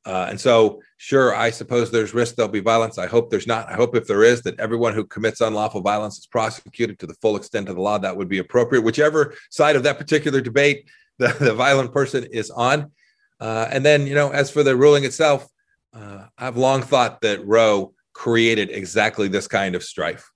uh, 0.04 0.26
and 0.28 0.40
so, 0.40 0.82
sure, 0.96 1.34
I 1.34 1.50
suppose 1.50 1.90
there's 1.90 2.12
risk 2.12 2.34
there'll 2.34 2.50
be 2.50 2.60
violence. 2.60 2.98
I 2.98 3.06
hope 3.06 3.30
there's 3.30 3.46
not. 3.46 3.68
I 3.68 3.74
hope 3.74 3.94
if 3.94 4.06
there 4.06 4.24
is, 4.24 4.42
that 4.42 4.58
everyone 4.58 4.94
who 4.94 5.04
commits 5.04 5.40
unlawful 5.40 5.80
violence 5.80 6.18
is 6.18 6.26
prosecuted 6.26 6.98
to 6.98 7.06
the 7.06 7.14
full 7.14 7.36
extent 7.36 7.68
of 7.68 7.76
the 7.76 7.82
law. 7.82 7.98
That 7.98 8.16
would 8.16 8.28
be 8.28 8.38
appropriate, 8.38 8.82
whichever 8.82 9.34
side 9.50 9.76
of 9.76 9.84
that 9.84 9.98
particular 9.98 10.40
debate 10.40 10.88
the, 11.18 11.28
the 11.38 11.54
violent 11.54 11.92
person 11.92 12.24
is 12.32 12.50
on. 12.50 12.90
Uh, 13.38 13.68
and 13.70 13.84
then, 13.84 14.06
you 14.06 14.14
know, 14.14 14.30
as 14.30 14.50
for 14.50 14.62
the 14.62 14.74
ruling 14.74 15.04
itself, 15.04 15.46
uh, 15.94 16.26
I've 16.38 16.56
long 16.56 16.82
thought 16.82 17.20
that 17.20 17.46
Roe 17.46 17.94
created 18.12 18.70
exactly 18.70 19.28
this 19.28 19.46
kind 19.46 19.74
of 19.74 19.84
strife. 19.84 20.30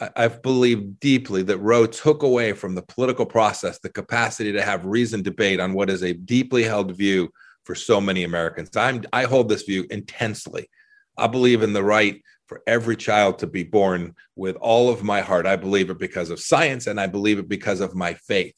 I, 0.00 0.10
I've 0.16 0.42
believed 0.42 1.00
deeply 1.00 1.42
that 1.42 1.58
Roe 1.58 1.86
took 1.86 2.22
away 2.22 2.52
from 2.52 2.74
the 2.74 2.82
political 2.82 3.26
process 3.26 3.78
the 3.78 3.90
capacity 3.90 4.52
to 4.52 4.62
have 4.62 4.86
reasoned 4.86 5.24
debate 5.24 5.60
on 5.60 5.74
what 5.74 5.90
is 5.90 6.02
a 6.02 6.14
deeply 6.14 6.62
held 6.62 6.96
view 6.96 7.30
for 7.66 7.74
so 7.74 8.00
many 8.00 8.24
Americans. 8.24 8.74
I'm 8.76 9.02
I 9.12 9.24
hold 9.24 9.48
this 9.48 9.64
view 9.64 9.86
intensely. 9.90 10.70
I 11.18 11.26
believe 11.26 11.62
in 11.62 11.72
the 11.72 11.82
right 11.82 12.22
for 12.46 12.62
every 12.66 12.96
child 12.96 13.40
to 13.40 13.46
be 13.46 13.64
born 13.64 14.14
with 14.36 14.56
all 14.56 14.88
of 14.88 15.02
my 15.02 15.20
heart. 15.20 15.46
I 15.46 15.56
believe 15.56 15.90
it 15.90 15.98
because 15.98 16.30
of 16.30 16.40
science 16.40 16.86
and 16.86 17.00
I 17.00 17.08
believe 17.08 17.38
it 17.38 17.48
because 17.48 17.80
of 17.80 17.94
my 17.94 18.14
faith. 18.14 18.54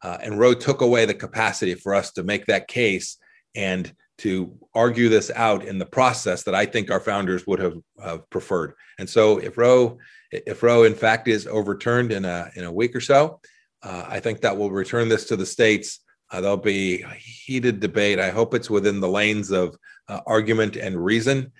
Uh, 0.00 0.18
and 0.22 0.38
Roe 0.38 0.54
took 0.54 0.80
away 0.80 1.04
the 1.04 1.14
capacity 1.14 1.74
for 1.74 1.94
us 1.94 2.12
to 2.12 2.22
make 2.22 2.46
that 2.46 2.68
case 2.68 3.18
and 3.54 3.92
to 4.18 4.56
argue 4.74 5.08
this 5.08 5.30
out 5.34 5.64
in 5.64 5.78
the 5.78 5.86
process 5.86 6.44
that 6.44 6.54
I 6.54 6.66
think 6.66 6.90
our 6.90 7.00
founders 7.00 7.46
would 7.46 7.58
have 7.58 8.30
preferred. 8.30 8.74
And 8.98 9.10
so, 9.10 9.38
if 9.38 9.58
Roe, 9.58 9.98
if 10.30 10.62
Roe 10.62 10.84
in 10.84 10.94
fact 10.94 11.26
is 11.26 11.46
overturned 11.46 12.12
in 12.12 12.24
a 12.24 12.50
in 12.54 12.64
a 12.64 12.72
week 12.72 12.94
or 12.94 13.00
so, 13.00 13.40
uh, 13.82 14.04
I 14.06 14.20
think 14.20 14.40
that 14.40 14.56
will 14.56 14.70
return 14.70 15.08
this 15.08 15.24
to 15.26 15.36
the 15.36 15.46
states. 15.46 16.00
Uh, 16.32 16.40
there'll 16.40 16.56
be 16.56 17.04
heated 17.18 17.78
debate. 17.78 18.18
I 18.18 18.30
hope 18.30 18.54
it's 18.54 18.70
within 18.70 19.00
the 19.00 19.08
lanes 19.08 19.50
of 19.50 19.76
uh, 20.08 20.20
argument 20.26 20.76
and 20.76 21.04
reason. 21.04 21.52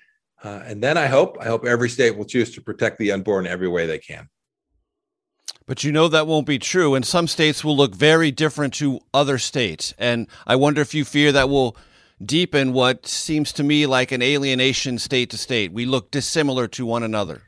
Uh, 0.43 0.63
and 0.65 0.83
then 0.83 0.97
I 0.97 1.07
hope 1.07 1.37
I 1.41 1.45
hope 1.45 1.65
every 1.65 1.89
state 1.89 2.17
will 2.17 2.25
choose 2.25 2.53
to 2.55 2.63
protect 2.63 2.99
the 2.99 3.13
unborn 3.13 3.47
every 3.47 3.69
way 3.69 3.87
they 3.87 3.99
can. 3.99 4.29
But 5.67 5.85
you 5.85 5.93
know 5.93 6.09
that 6.09 6.27
won't 6.27 6.47
be 6.47 6.59
true, 6.59 6.95
and 6.95 7.07
some 7.07 7.29
states 7.29 7.63
will 7.63 7.77
look 7.77 7.95
very 7.95 8.33
different 8.33 8.75
to 8.75 9.01
other 9.15 9.39
states. 9.39 9.95
And 9.97 10.27
I 10.47 10.57
wonder 10.57 10.81
if 10.81 10.95
you 10.95 11.05
fear 11.05 11.31
that 11.33 11.49
will 11.49 11.77
deepen 12.25 12.73
what 12.73 13.07
seems 13.07 13.53
to 13.53 13.63
me 13.63 13.87
like 13.87 14.11
an 14.11 14.23
alienation 14.23 14.99
state 14.99 15.31
to 15.31 15.39
state. 15.39 15.73
We 15.73 15.87
look 15.87 16.11
dissimilar 16.11 16.67
to 16.69 16.87
one 16.87 17.03
another. 17.03 17.43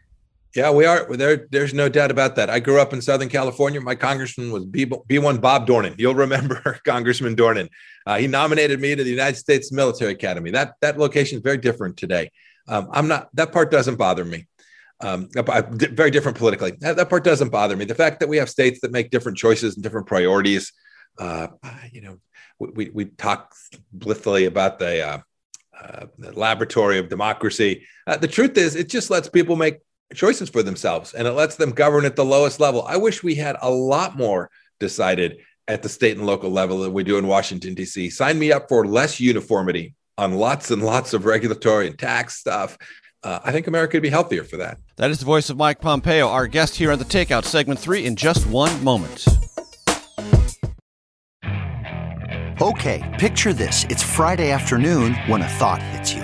Yeah, 0.55 0.71
we 0.71 0.87
are. 0.87 1.17
There, 1.17 1.49
there's 1.51 1.75
no 1.75 1.88
doubt 1.88 2.12
about 2.12 2.37
that. 2.37 2.49
I 2.49 2.61
grew 2.61 2.81
up 2.81 2.93
in 2.93 3.03
Southern 3.03 3.29
California. 3.29 3.81
My 3.81 3.97
congressman 3.97 4.53
was 4.53 4.64
B, 4.64 4.87
B1 4.87 5.40
Bob 5.40 5.67
Dornan. 5.67 5.97
You'll 5.99 6.14
remember 6.14 6.79
Congressman 6.85 7.35
Dornan. 7.35 7.69
Uh, 8.07 8.19
he 8.19 8.29
nominated 8.29 8.81
me 8.81 8.95
to 8.95 9.03
the 9.03 9.11
United 9.11 9.37
States 9.37 9.73
Military 9.73 10.12
Academy. 10.12 10.53
That 10.53 10.75
that 10.81 10.97
location 10.97 11.38
is 11.38 11.43
very 11.43 11.59
different 11.59 11.97
today. 11.97 12.31
Um, 12.69 12.88
I'm 12.93 13.09
not. 13.09 13.31
That 13.35 13.51
part 13.51 13.73
doesn't 13.73 13.97
bother 13.97 14.25
me. 14.25 14.47
Um, 15.01 15.29
very 15.35 16.11
different 16.12 16.38
politically. 16.38 16.73
That, 16.81 16.97
that, 16.97 17.11
part 17.11 17.25
doesn't 17.25 17.51
bother 17.51 17.77
me. 17.77 17.85
The 17.85 17.97
fact 17.97 18.21
that 18.21 18.29
we 18.29 18.37
have 18.37 18.49
states 18.49 18.81
that 18.81 18.93
make 18.93 19.11
different 19.11 19.37
choices 19.37 19.75
and 19.75 19.83
different 19.83 20.07
priorities. 20.07 20.73
Uh, 21.19 21.49
you 21.90 22.01
know, 22.01 22.19
we 22.61 22.90
we 22.90 23.07
talk 23.07 23.55
blithely 23.93 24.45
about 24.45 24.79
the, 24.79 25.03
uh, 25.07 25.19
uh, 25.79 26.07
laboratory 26.17 26.99
of 26.99 27.09
democracy. 27.09 27.85
Uh, 28.07 28.17
the 28.17 28.29
truth 28.29 28.57
is, 28.57 28.77
it 28.77 28.88
just 28.88 29.11
lets 29.11 29.29
people 29.29 29.57
make 29.57 29.79
choices 30.12 30.49
for 30.49 30.62
themselves 30.62 31.14
and 31.14 31.27
it 31.27 31.33
lets 31.33 31.57
them 31.57 31.71
govern 31.71 32.05
at 32.05 32.17
the 32.17 32.25
lowest 32.25 32.61
level. 32.61 32.83
I 32.87 32.97
wish 32.97 33.23
we 33.23 33.35
had 33.35 33.57
a 33.62 33.71
lot 33.71 34.17
more 34.17 34.51
decided 34.81 35.38
at 35.67 35.83
the 35.83 35.88
state 35.88 36.17
and 36.17 36.27
local 36.27 36.51
level 36.51 36.81
than 36.81 36.93
we 36.93 37.05
do 37.05 37.17
in 37.17 37.27
Washington, 37.27 37.75
D.C. 37.75 38.11
Sign 38.11 38.38
me 38.38 38.53
up 38.53 38.69
for 38.69 38.87
less 38.87 39.19
uniformity 39.21 39.95
on 40.19 40.35
lots 40.35 40.71
and 40.71 40.83
lots 40.83 41.14
of 41.14 41.25
regulatory 41.25 41.87
and 41.87 41.99
tax 41.99 42.37
stuff. 42.37 42.77
Uh, 43.23 43.40
I 43.43 43.53
think 43.53 43.67
America 43.67 43.97
would 43.97 44.03
be 44.03 44.11
healthier 44.11 44.45
for 44.45 44.59
that. 44.59 44.79
That 44.97 45.11
is 45.11 45.19
the 45.19 45.25
voice 45.25 45.49
of 45.49 45.57
Mike 45.57 45.81
Pompeo, 45.81 46.29
our 46.29 46.47
guest 46.47 46.77
here 46.77 46.93
on 46.93 46.99
the 46.99 47.07
Takeout 47.07 47.45
segment 47.45 47.81
three 47.81 48.05
in 48.05 48.17
just 48.17 48.47
one 48.47 48.85
moment. 48.85 49.27
Okay, 52.61 53.17
picture 53.19 53.53
this. 53.53 53.85
It's 53.88 54.03
Friday 54.03 54.51
afternoon 54.51 55.14
when 55.27 55.43
a 55.43 55.49
thought 55.49 55.83
hits 55.83 56.14
you. 56.14 56.23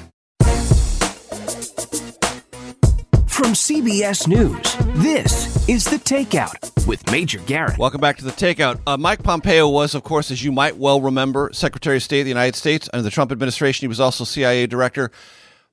From 3.41 3.53
CBS 3.53 4.27
News, 4.27 4.75
this 5.01 5.67
is 5.67 5.83
The 5.83 5.95
Takeout 5.95 6.85
with 6.85 7.11
Major 7.11 7.39
Garrett. 7.39 7.79
Welcome 7.79 7.99
back 7.99 8.17
to 8.17 8.23
The 8.23 8.29
Takeout. 8.29 8.79
Uh, 8.85 8.97
Mike 8.97 9.23
Pompeo 9.23 9.67
was, 9.67 9.95
of 9.95 10.03
course, 10.03 10.29
as 10.29 10.43
you 10.43 10.51
might 10.51 10.77
well 10.77 11.01
remember, 11.01 11.49
Secretary 11.51 11.97
of 11.97 12.03
State 12.03 12.19
of 12.19 12.25
the 12.25 12.29
United 12.29 12.55
States 12.55 12.87
under 12.93 13.01
the 13.01 13.09
Trump 13.09 13.31
administration. 13.31 13.83
He 13.83 13.87
was 13.87 13.99
also 13.99 14.25
CIA 14.25 14.67
Director 14.67 15.09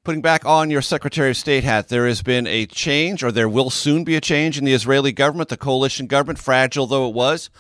putting 0.03 0.23
back 0.23 0.47
on 0.47 0.71
your 0.71 0.81
Secretary 0.81 1.29
of 1.29 1.37
State 1.37 1.63
hat, 1.63 1.89
there 1.89 2.07
has 2.07 2.23
been 2.23 2.47
a 2.47 2.65
change, 2.65 3.23
or 3.23 3.31
there 3.31 3.51
will 3.51 3.69
soon 3.69 4.03
be 4.03 4.17
a 4.17 4.21
change 4.23 4.57
in 4.57 4.65
the 4.65 4.73
Israeli 4.73 5.13
government. 5.13 5.51
The 5.51 5.59
coalition 5.59 6.07
government, 6.07 6.39
fragile 6.39 6.87
though 6.87 7.07
it 7.07 7.15
was, 7.15 7.51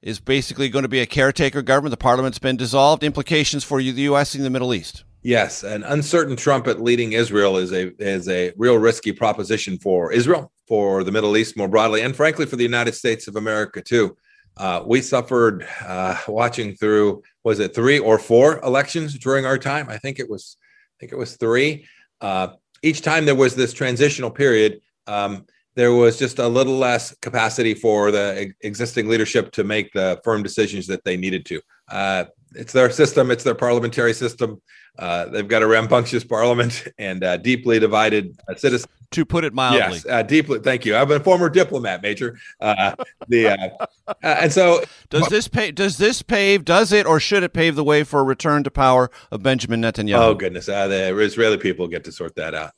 is 0.00 0.20
basically 0.20 0.70
going 0.70 0.84
to 0.84 0.88
be 0.88 1.00
a 1.00 1.06
caretaker 1.06 1.60
government. 1.60 1.90
The 1.90 1.98
parliament's 1.98 2.38
been 2.38 2.56
dissolved. 2.56 3.04
Implications 3.04 3.62
for 3.62 3.82
the 3.82 3.90
U.S. 3.90 4.34
in 4.34 4.42
the 4.42 4.48
Middle 4.48 4.72
East. 4.72 5.04
Yes, 5.24 5.62
an 5.62 5.84
uncertain 5.84 6.36
trumpet 6.36 6.82
leading 6.82 7.14
Israel 7.14 7.56
is 7.56 7.72
a 7.72 7.94
is 7.98 8.28
a 8.28 8.52
real 8.58 8.76
risky 8.76 9.10
proposition 9.10 9.78
for 9.78 10.12
Israel, 10.12 10.52
for 10.68 11.02
the 11.02 11.10
Middle 11.10 11.38
East 11.38 11.56
more 11.56 11.66
broadly, 11.66 12.02
and 12.02 12.14
frankly 12.14 12.44
for 12.44 12.56
the 12.56 12.62
United 12.62 12.94
States 12.94 13.26
of 13.26 13.36
America 13.36 13.80
too. 13.80 14.14
Uh, 14.58 14.82
we 14.86 15.00
suffered 15.00 15.66
uh, 15.80 16.20
watching 16.28 16.76
through 16.76 17.22
was 17.42 17.58
it 17.58 17.74
three 17.74 17.98
or 17.98 18.18
four 18.18 18.60
elections 18.60 19.18
during 19.18 19.46
our 19.46 19.56
time? 19.56 19.88
I 19.88 19.96
think 19.96 20.18
it 20.20 20.28
was 20.28 20.58
I 20.60 20.94
think 21.00 21.12
it 21.12 21.18
was 21.18 21.38
three. 21.38 21.88
Uh, 22.20 22.48
each 22.82 23.00
time 23.00 23.24
there 23.24 23.34
was 23.34 23.54
this 23.54 23.72
transitional 23.72 24.30
period, 24.30 24.82
um, 25.06 25.46
there 25.74 25.94
was 25.94 26.18
just 26.18 26.38
a 26.38 26.46
little 26.46 26.76
less 26.76 27.16
capacity 27.22 27.72
for 27.72 28.10
the 28.10 28.52
existing 28.60 29.08
leadership 29.08 29.52
to 29.52 29.64
make 29.64 29.90
the 29.94 30.20
firm 30.22 30.42
decisions 30.42 30.86
that 30.88 31.02
they 31.04 31.16
needed 31.16 31.46
to. 31.46 31.62
Uh, 31.90 32.24
it's 32.54 32.74
their 32.74 32.90
system, 32.90 33.30
it's 33.30 33.42
their 33.42 33.54
parliamentary 33.54 34.12
system. 34.12 34.60
Uh, 34.98 35.26
they've 35.26 35.48
got 35.48 35.62
a 35.62 35.66
rambunctious 35.66 36.24
parliament 36.24 36.86
and 36.98 37.24
uh, 37.24 37.36
deeply 37.36 37.78
divided 37.78 38.38
uh, 38.48 38.54
citizens. 38.54 38.90
To 39.10 39.24
put 39.24 39.44
it 39.44 39.54
mildly, 39.54 39.78
yes, 39.78 40.06
uh, 40.06 40.22
deeply. 40.22 40.58
Thank 40.58 40.84
you. 40.84 40.96
I'm 40.96 41.08
a 41.12 41.20
former 41.20 41.48
diplomat, 41.48 42.02
Major. 42.02 42.36
Uh, 42.60 42.96
the 43.28 43.48
uh, 43.48 43.86
and 44.22 44.52
so 44.52 44.82
does 45.08 45.28
this 45.28 45.46
pay? 45.46 45.70
Does 45.70 45.98
this 45.98 46.20
pave? 46.20 46.64
Does 46.64 46.90
it 46.90 47.06
or 47.06 47.20
should 47.20 47.44
it 47.44 47.52
pave 47.52 47.76
the 47.76 47.84
way 47.84 48.02
for 48.02 48.18
a 48.18 48.24
return 48.24 48.64
to 48.64 48.72
power 48.72 49.12
of 49.30 49.40
Benjamin 49.40 49.82
Netanyahu? 49.82 50.18
Oh 50.18 50.34
goodness, 50.34 50.66
the 50.66 51.16
Israeli 51.20 51.58
people 51.58 51.86
get 51.86 52.02
to 52.04 52.12
sort 52.12 52.34
that 52.34 52.54
out. 52.54 52.72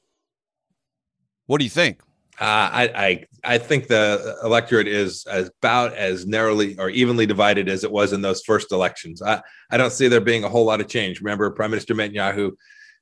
What 1.46 1.56
do 1.56 1.64
you 1.64 1.70
think? 1.70 2.00
Uh, 2.38 2.44
I, 2.44 2.90
I 2.94 3.54
I 3.54 3.58
think 3.58 3.86
the 3.86 4.36
electorate 4.44 4.88
is 4.88 5.24
about 5.26 5.94
as 5.94 6.26
narrowly 6.26 6.76
or 6.78 6.90
evenly 6.90 7.24
divided 7.24 7.68
as 7.68 7.82
it 7.82 7.90
was 7.90 8.12
in 8.12 8.20
those 8.20 8.42
first 8.42 8.72
elections. 8.72 9.22
I, 9.22 9.40
I 9.70 9.76
don't 9.78 9.92
see 9.92 10.08
there 10.08 10.20
being 10.20 10.44
a 10.44 10.48
whole 10.48 10.66
lot 10.66 10.80
of 10.80 10.88
change. 10.88 11.20
Remember, 11.20 11.50
Prime 11.50 11.70
Minister 11.70 11.94
Netanyahu 11.94 12.52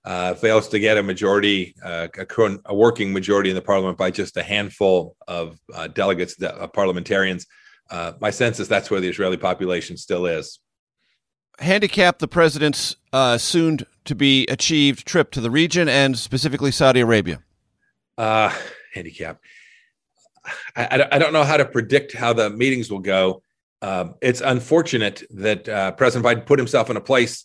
uh, 0.05 0.35
fails 0.35 0.69
to 0.69 0.79
get 0.79 0.99
a 0.99 1.03
majority, 1.03 1.75
uh, 1.83 2.09
a, 2.17 2.59
a, 2.67 2.75
working 2.75 3.13
majority 3.13 3.49
in 3.49 3.57
the 3.57 3.63
parliament 3.63 3.97
by 3.97 4.11
just 4.11 4.37
a 4.37 4.43
handful 4.43 5.17
of 5.27 5.59
uh, 5.75 5.89
delegates, 5.89 6.41
uh, 6.43 6.67
parliamentarians. 6.69 7.47
Uh, 7.91 8.13
my 8.21 8.31
sense 8.31 8.61
is 8.61 8.69
that's 8.69 8.91
where 8.91 9.01
the 9.01 9.09
Israeli 9.09 9.37
population 9.37 9.97
still 9.97 10.27
is. 10.27 10.61
Handicap 11.59 12.19
the 12.19 12.29
president's 12.29 12.97
soon 13.39 13.79
to 14.05 14.15
be 14.15 14.47
achieved 14.49 15.07
trip 15.07 15.31
to 15.31 15.41
the 15.41 15.51
region 15.51 15.89
and 15.89 16.19
specifically 16.19 16.71
Saudi 16.71 17.01
Arabia. 17.01 17.43
Uh, 18.19 18.53
handicap. 18.95 19.41
I, 20.77 21.09
I, 21.13 21.19
don't 21.19 21.33
know 21.33 21.45
how 21.45 21.57
to 21.57 21.65
predict 21.65 22.13
how 22.13 22.33
the 22.33 22.51
meetings 22.51 22.91
will 22.91 23.01
go. 23.01 23.43
Uh, 23.81 24.11
it's 24.21 24.41
unfortunate 24.41 25.23
that 25.31 25.69
uh, 25.69 25.93
President 25.93 26.25
Biden 26.27 26.47
put 26.47 26.59
himself 26.59 26.91
in 26.91 26.97
a 26.97 27.01
place 27.01 27.45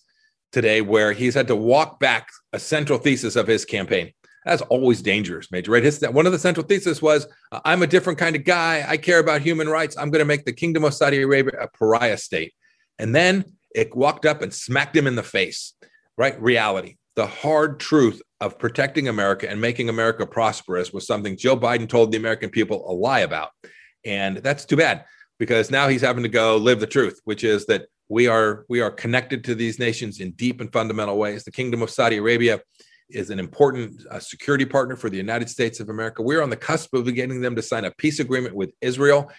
today 0.51 0.81
where 0.81 1.13
he's 1.13 1.33
had 1.33 1.47
to 1.47 1.55
walk 1.55 1.99
back 1.99 2.29
a 2.53 2.59
central 2.59 2.99
thesis 2.99 3.35
of 3.35 3.47
his 3.47 3.65
campaign. 3.65 4.11
That's 4.45 4.61
always 4.63 5.01
dangerous, 5.01 5.51
Major. 5.51 5.71
Right? 5.71 5.83
His, 5.83 6.01
one 6.01 6.25
of 6.25 6.31
the 6.31 6.39
central 6.39 6.65
thesis 6.65 7.01
was, 7.01 7.27
"I'm 7.65 7.83
a 7.83 7.87
different 7.87 8.19
kind 8.19 8.35
of 8.35 8.45
guy. 8.45 8.85
I 8.87 8.97
care 8.97 9.19
about 9.19 9.41
human 9.41 9.67
rights. 9.67 9.97
I'm 9.97 10.09
going 10.11 10.19
to 10.19 10.25
make 10.25 10.45
the 10.45 10.53
Kingdom 10.53 10.85
of 10.85 10.93
Saudi 10.93 11.21
Arabia 11.21 11.59
a 11.59 11.67
pariah 11.67 12.17
state." 12.17 12.53
And 12.97 13.13
then 13.13 13.45
it 13.75 13.95
walked 13.95 14.25
up 14.25 14.41
and 14.41 14.53
smacked 14.53 14.95
him 14.95 15.07
in 15.07 15.15
the 15.15 15.23
face. 15.23 15.73
Right? 16.17 16.41
Reality 16.41 16.95
the 17.19 17.27
hard 17.27 17.81
truth 17.81 18.21
of 18.39 18.57
protecting 18.57 19.09
America 19.09 19.49
and 19.49 19.59
making 19.59 19.89
America 19.89 20.25
prosperous 20.25 20.93
was 20.93 21.05
something 21.05 21.35
Joe 21.35 21.57
Biden 21.57 21.89
told 21.89 22.13
the 22.13 22.17
American 22.17 22.49
people 22.49 22.89
a 22.89 22.93
lie 22.93 23.19
about. 23.19 23.49
And 24.05 24.37
that's 24.37 24.63
too 24.63 24.77
bad 24.77 25.03
because 25.37 25.69
now 25.69 25.89
he's 25.89 25.99
having 25.99 26.23
to 26.23 26.29
go 26.29 26.55
live 26.55 26.79
the 26.79 26.87
truth, 26.87 27.19
which 27.25 27.43
is 27.43 27.65
that 27.65 27.87
we 28.07 28.27
are 28.27 28.65
we 28.69 28.79
are 28.79 28.89
connected 28.89 29.43
to 29.43 29.53
these 29.53 29.79
nations 29.79 30.21
in 30.21 30.31
deep 30.31 30.61
and 30.61 30.71
fundamental 30.71 31.17
ways. 31.17 31.43
The 31.43 31.51
Kingdom 31.51 31.81
of 31.81 31.89
Saudi 31.89 32.15
Arabia 32.15 32.61
is 33.09 33.31
an 33.31 33.39
important 33.39 34.01
uh, 34.09 34.21
security 34.21 34.63
partner 34.63 34.95
for 34.95 35.09
the 35.09 35.17
United 35.17 35.49
States 35.49 35.81
of 35.81 35.89
America. 35.89 36.21
We're 36.21 36.41
on 36.41 36.49
the 36.49 36.55
cusp 36.55 36.93
of 36.93 37.13
getting 37.13 37.41
them 37.41 37.57
to 37.57 37.61
sign 37.61 37.83
a 37.83 37.91
peace 37.91 38.21
agreement 38.21 38.55
with 38.55 38.71
Israel. 38.79 39.29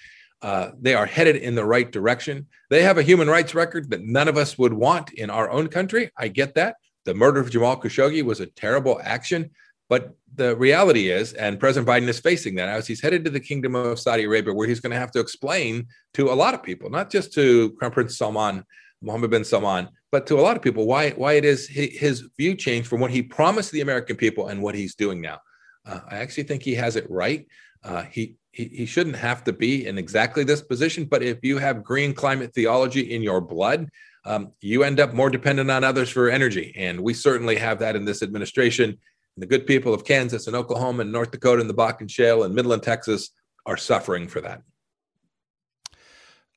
Uh, 0.43 0.73
they 0.79 0.93
are 0.93 1.07
headed 1.07 1.37
in 1.37 1.55
the 1.55 1.65
right 1.65 1.91
direction. 1.91 2.47
They 2.69 2.83
have 2.83 2.99
a 2.99 3.03
human 3.03 3.29
rights 3.29 3.55
record 3.55 3.89
that 3.89 4.03
none 4.03 4.29
of 4.29 4.37
us 4.37 4.59
would 4.59 4.75
want 4.75 5.15
in 5.15 5.31
our 5.31 5.51
own 5.51 5.69
country. 5.69 6.11
I 6.19 6.29
get 6.29 6.57
that. 6.57 6.77
The 7.05 7.15
murder 7.15 7.41
of 7.41 7.51
Jamal 7.51 7.81
Khashoggi 7.81 8.23
was 8.23 8.41
a 8.41 8.47
terrible 8.47 9.01
action. 9.03 9.51
But 9.89 10.15
the 10.37 10.55
reality 10.57 11.11
is, 11.11 11.33
and 11.33 11.59
President 11.59 11.89
Biden 11.89 12.09
is 12.09 12.21
facing 12.21 12.55
that 12.55 12.69
as 12.69 12.87
he's 12.87 13.01
headed 13.01 13.25
to 13.25 13.31
the 13.31 13.41
Kingdom 13.41 13.75
of 13.75 13.99
Saudi 13.99 14.25
Arabia, 14.25 14.55
where 14.55 14.69
he's 14.69 14.79
going 14.79 14.93
to 14.93 14.99
have 14.99 15.11
to 15.13 15.21
explain 15.21 15.89
to 16.15 16.31
a 16.31 16.35
lot 16.35 16.55
of 16.55 16.63
people, 16.63 16.89
not 16.91 17.11
just 17.11 17.33
to 17.35 17.73
Crown 17.73 17.91
Prince 17.91 18.17
Salman, 18.17 18.65
Mohammed 19.03 19.31
bin 19.31 19.45
Salman, 19.45 19.89
but 20.13 20.27
to 20.29 20.39
a 20.39 20.43
lot 20.43 20.57
of 20.57 20.63
people, 20.63 20.87
why 20.87 21.11
why 21.11 21.33
it 21.33 21.45
is 21.45 21.67
his 21.67 22.29
view 22.37 22.55
changed 22.55 22.89
from 22.89 23.01
what 23.01 23.11
he 23.11 23.23
promised 23.23 23.73
the 23.73 23.81
American 23.81 24.17
people 24.17 24.49
and 24.49 24.63
what 24.63 24.75
he's 24.75 24.95
doing 24.95 25.21
now. 25.21 25.41
Uh, 25.87 26.01
I 26.09 26.17
actually 26.19 26.45
think 26.45 26.63
he 26.63 26.75
has 26.75 26.95
it 26.97 27.11
right. 27.11 27.47
Uh, 27.83 28.03
he, 28.03 28.37
he 28.53 28.65
he 28.65 28.87
shouldn't 28.87 29.17
have 29.17 29.45
to 29.45 29.53
be 29.53 29.87
in 29.87 29.97
exactly 29.99 30.45
this 30.45 30.61
position, 30.61 31.05
but 31.05 31.23
if 31.23 31.39
you 31.43 31.59
have 31.59 31.85
green 31.85 32.13
climate 32.13 32.53
theology 32.55 33.15
in 33.15 33.23
your 33.23 33.41
blood, 33.41 33.89
um, 34.25 34.53
you 34.61 34.83
end 34.83 35.01
up 35.01 35.15
more 35.15 35.31
dependent 35.31 35.71
on 35.71 35.85
others 35.85 36.11
for 36.11 36.29
energy, 36.29 36.75
and 36.77 37.01
we 37.01 37.15
certainly 37.15 37.57
have 37.57 37.79
that 37.79 37.97
in 37.97 38.05
this 38.05 38.23
administration. 38.23 38.91
And 38.91 39.43
the 39.43 39.47
good 39.47 39.67
people 39.67 39.95
of 39.95 40.05
Kansas 40.05 40.47
and 40.47 40.57
Oklahoma 40.57 41.03
and 41.03 41.13
North 41.13 41.31
Dakota 41.31 41.61
and 41.61 41.71
the 41.71 41.75
Bakken 41.75 42.11
Shale 42.11 42.43
and 42.43 42.55
Midland, 42.55 42.83
Texas 42.83 43.31
are 43.65 43.77
suffering 43.77 44.27
for 44.29 44.41
that. 44.41 44.63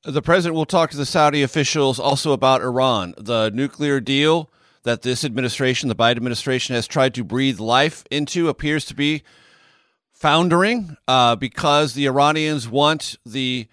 The 0.02 0.20
president 0.20 0.54
will 0.54 0.66
talk 0.66 0.90
to 0.90 0.98
the 0.98 1.06
Saudi 1.06 1.42
officials 1.42 1.98
also 1.98 2.32
about 2.32 2.60
Iran, 2.60 3.14
the 3.16 3.50
nuclear 3.54 4.00
deal 4.00 4.50
that 4.82 5.00
this 5.00 5.24
administration, 5.24 5.88
the 5.88 5.94
Biden 5.94 6.16
administration, 6.16 6.74
has 6.74 6.86
tried 6.86 7.14
to 7.14 7.24
breathe 7.24 7.58
life 7.58 8.04
into, 8.10 8.50
appears 8.50 8.84
to 8.86 8.94
be 8.94 9.22
foundering 10.14 10.96
uh, 11.06 11.36
because 11.36 11.94
the 11.94 12.06
Iranians 12.06 12.68
want 12.68 13.16
the 13.26 13.66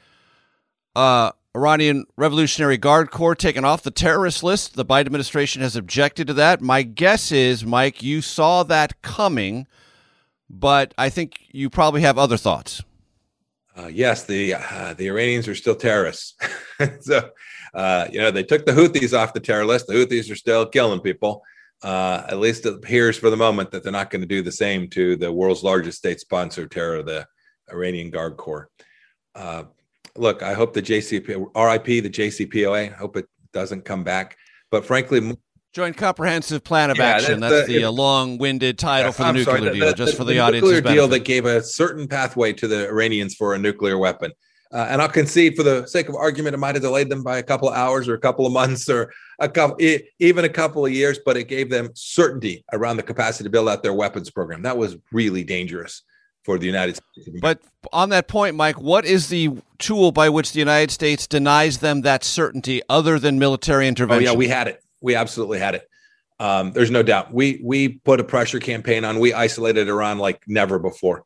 uh, 0.96 1.32
Iranian 1.56 2.06
Revolutionary 2.18 2.78
Guard 2.78 3.12
Corps 3.12 3.36
taken 3.36 3.64
off 3.64 3.84
the 3.84 3.92
terrorist 3.92 4.44
list. 4.44 4.76
The 4.76 4.86
Biden 4.86 5.06
administration 5.06 5.62
has 5.62 5.76
objected 5.76 6.28
to 6.28 6.34
that. 6.34 6.62
My 6.62 6.82
guess 6.82 7.32
is, 7.32 7.66
Mike, 7.66 8.02
you 8.02 8.22
saw 8.22 8.64
that 8.64 9.02
coming, 9.02 9.68
but 10.50 10.94
I 10.98 11.10
think 11.10 11.40
you 11.52 11.70
probably 11.70 12.02
have 12.02 12.18
other 12.18 12.38
thoughts. 12.38 12.84
Uh, 13.78 13.88
yes, 13.88 14.26
the 14.26 14.56
uh, 14.56 14.94
the 14.98 15.08
Iranians 15.08 15.48
are 15.48 15.56
still 15.56 15.76
terrorists. 15.76 16.36
so, 17.00 17.30
uh, 17.74 18.08
you 18.12 18.20
know, 18.20 18.32
they 18.32 18.44
took 18.44 18.66
the 18.66 18.74
Houthis 18.74 19.18
off 19.18 19.34
the 19.34 19.40
terror 19.40 19.66
list. 19.66 19.88
The 19.88 19.94
Houthis 19.94 20.30
are 20.30 20.36
still 20.36 20.66
killing 20.66 21.00
people. 21.00 21.44
Uh, 21.84 22.24
at 22.28 22.38
least 22.38 22.66
it 22.66 22.76
appears 22.76 23.18
for 23.18 23.30
the 23.30 23.38
moment 23.38 23.72
that 23.72 23.84
they're 23.84 23.92
not 23.92 24.12
going 24.12 24.22
to 24.22 24.28
do 24.28 24.42
the 24.42 24.52
same 24.52 24.88
to 24.90 25.16
the 25.16 25.32
world's 25.32 25.64
largest 25.64 25.98
state 25.98 26.20
sponsor 26.20 26.68
terror, 26.68 27.02
the 27.02 27.26
Iranian 27.72 28.12
Guard 28.12 28.38
Corps. 28.38 28.70
Uh, 29.34 29.64
look, 30.16 30.44
I 30.44 30.54
hope 30.54 30.74
the 30.74 30.82
JCP, 30.82 31.28
RIP, 31.56 32.04
the 32.04 32.10
JCPOA, 32.10 32.94
I 32.94 32.96
hope 32.96 33.18
it 33.18 33.26
doesn't 33.52 33.86
come 33.86 34.04
back. 34.04 34.38
But 34.70 34.86
frankly, 34.86 35.36
Joint 35.74 35.96
Comprehensive 35.96 36.64
Plan 36.64 36.92
of 36.92 36.98
yeah, 36.98 37.06
Action. 37.06 37.40
That's, 37.40 37.54
that's 37.54 37.68
the, 37.68 37.82
the 37.82 37.92
long-winded 37.92 38.78
title 38.78 39.14
for 39.14 39.24
the 39.24 39.28
I'm 39.30 39.36
nuclear 39.36 39.58
sorry, 39.58 39.72
deal, 39.72 39.88
the, 39.88 39.94
just 39.94 40.12
the, 40.12 40.18
for 40.18 40.24
the, 40.26 40.34
the 40.34 40.40
audience. 40.40 40.66
Nuclear 40.66 40.82
deal 40.82 41.08
that 41.08 41.20
gave 41.20 41.46
a 41.46 41.64
certain 41.64 42.08
pathway 42.08 42.52
to 42.54 42.68
the 42.68 42.90
Iranians 42.90 43.36
for 43.36 43.54
a 43.54 43.58
nuclear 43.58 43.98
weapon. 43.98 44.32
Uh, 44.74 44.88
and 44.90 45.02
I'll 45.02 45.10
concede, 45.10 45.56
for 45.56 45.64
the 45.64 45.86
sake 45.86 46.10
of 46.10 46.16
argument, 46.16 46.54
it 46.54 46.58
might 46.58 46.76
have 46.76 46.82
delayed 46.82 47.10
them 47.10 47.24
by 47.24 47.38
a 47.38 47.44
couple 47.44 47.70
of 47.70 47.76
hours 47.76 48.08
or 48.08 48.16
a 48.16 48.20
couple 48.20 48.46
of 48.46 48.54
months 48.54 48.90
or 48.90 49.14
a 49.42 49.50
couple, 49.50 49.78
even 50.20 50.46
a 50.46 50.50
couple 50.50 50.86
of 50.86 50.92
years, 50.94 51.20
but 51.26 51.36
it 51.36 51.48
gave 51.48 51.70
them 51.70 51.90
certainty 51.96 52.64
around 52.72 52.98
the 52.98 53.04
capacity 53.04 53.44
to 53.44 53.50
build 53.50 53.68
out 53.68 53.84
their 53.84 53.94
weapons 53.94 54.30
program. 54.30 54.62
That 54.62 54.78
was 54.78 54.96
really 55.12 55.44
dangerous 55.44 56.04
for 56.44 56.58
the 56.58 56.66
United 56.66 56.98
States. 56.98 57.30
But 57.42 57.60
on 57.92 58.10
that 58.10 58.28
point, 58.28 58.56
Mike, 58.56 58.80
what 58.80 59.04
is 59.04 59.30
the 59.30 59.50
tool 59.80 60.12
by 60.12 60.30
which 60.30 60.54
the 60.54 60.60
United 60.60 60.92
States 60.92 61.28
denies 61.28 61.80
them 61.80 62.02
that 62.02 62.24
certainty 62.24 62.82
other 62.88 63.20
than 63.20 63.40
military 63.40 63.88
intervention? 63.88 64.28
Oh, 64.28 64.32
yeah, 64.32 64.38
we 64.38 64.48
had 64.48 64.68
it. 64.68 64.82
We 65.02 65.16
absolutely 65.16 65.60
had 65.60 65.76
it. 65.76 65.88
Um, 66.40 66.72
there's 66.72 66.92
no 66.92 67.04
doubt. 67.04 67.34
We 67.34 67.62
we 67.64 67.90
put 67.90 68.20
a 68.20 68.24
pressure 68.24 68.60
campaign 68.60 69.06
on. 69.06 69.20
We 69.20 69.34
isolated 69.34 69.88
Iran 69.88 70.18
like 70.18 70.42
never 70.48 70.80
before. 70.80 71.24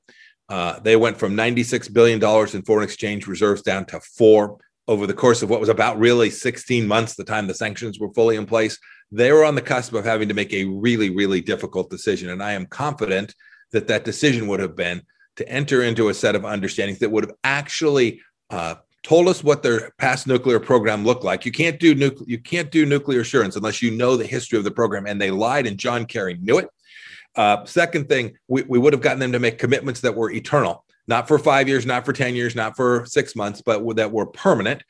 Uh, 0.49 0.79
they 0.79 0.95
went 0.95 1.17
from 1.17 1.35
96 1.35 1.87
billion 1.89 2.19
dollars 2.19 2.53
in 2.53 2.63
foreign 2.63 2.83
exchange 2.83 3.25
reserves 3.25 3.61
down 3.61 3.85
to 3.85 3.99
four 4.01 4.57
over 4.87 5.07
the 5.07 5.13
course 5.13 5.41
of 5.41 5.49
what 5.49 5.59
was 5.59 5.69
about 5.69 5.99
really 5.99 6.29
16 6.29 6.87
months. 6.87 7.15
The 7.15 7.23
time 7.23 7.47
the 7.47 7.53
sanctions 7.53 7.99
were 7.99 8.13
fully 8.13 8.35
in 8.35 8.45
place, 8.45 8.77
they 9.11 9.31
were 9.31 9.45
on 9.45 9.55
the 9.55 9.61
cusp 9.61 9.93
of 9.93 10.05
having 10.05 10.27
to 10.27 10.33
make 10.33 10.53
a 10.53 10.65
really 10.65 11.09
really 11.09 11.41
difficult 11.41 11.89
decision. 11.89 12.29
And 12.29 12.43
I 12.43 12.53
am 12.53 12.65
confident 12.65 13.33
that 13.71 13.87
that 13.87 14.05
decision 14.05 14.47
would 14.47 14.59
have 14.59 14.75
been 14.75 15.01
to 15.35 15.47
enter 15.49 15.83
into 15.83 16.09
a 16.09 16.13
set 16.13 16.35
of 16.35 16.45
understandings 16.45 16.99
that 16.99 17.11
would 17.11 17.25
have 17.25 17.35
actually 17.43 18.21
uh, 18.49 18.75
told 19.03 19.27
us 19.27 19.43
what 19.43 19.61
their 19.61 19.91
past 19.97 20.27
nuclear 20.27 20.59
program 20.59 21.03
looked 21.03 21.23
like. 21.23 21.45
You 21.45 21.51
can't 21.51 21.79
do 21.79 21.93
nuclear 21.93 22.25
you 22.27 22.39
can't 22.39 22.71
do 22.71 22.85
nuclear 22.85 23.21
assurance 23.21 23.55
unless 23.55 23.81
you 23.81 23.91
know 23.91 24.17
the 24.17 24.25
history 24.25 24.57
of 24.57 24.63
the 24.63 24.71
program, 24.71 25.05
and 25.05 25.21
they 25.21 25.31
lied, 25.31 25.67
and 25.67 25.77
John 25.77 26.05
Kerry 26.05 26.35
knew 26.35 26.57
it. 26.57 26.69
Uh, 27.35 27.65
second 27.65 28.07
thing, 28.07 28.33
we, 28.47 28.63
we 28.63 28.79
would 28.79 28.93
have 28.93 29.01
gotten 29.01 29.19
them 29.19 29.33
to 29.33 29.39
make 29.39 29.57
commitments 29.57 30.01
that 30.01 30.15
were 30.15 30.31
eternal, 30.31 30.84
not 31.07 31.27
for 31.27 31.37
five 31.37 31.67
years, 31.67 31.85
not 31.85 32.05
for 32.05 32.13
10 32.13 32.35
years, 32.35 32.55
not 32.55 32.75
for 32.75 33.05
six 33.05 33.35
months, 33.35 33.61
but 33.61 33.95
that 33.95 34.11
were 34.11 34.25
permanent. 34.25 34.83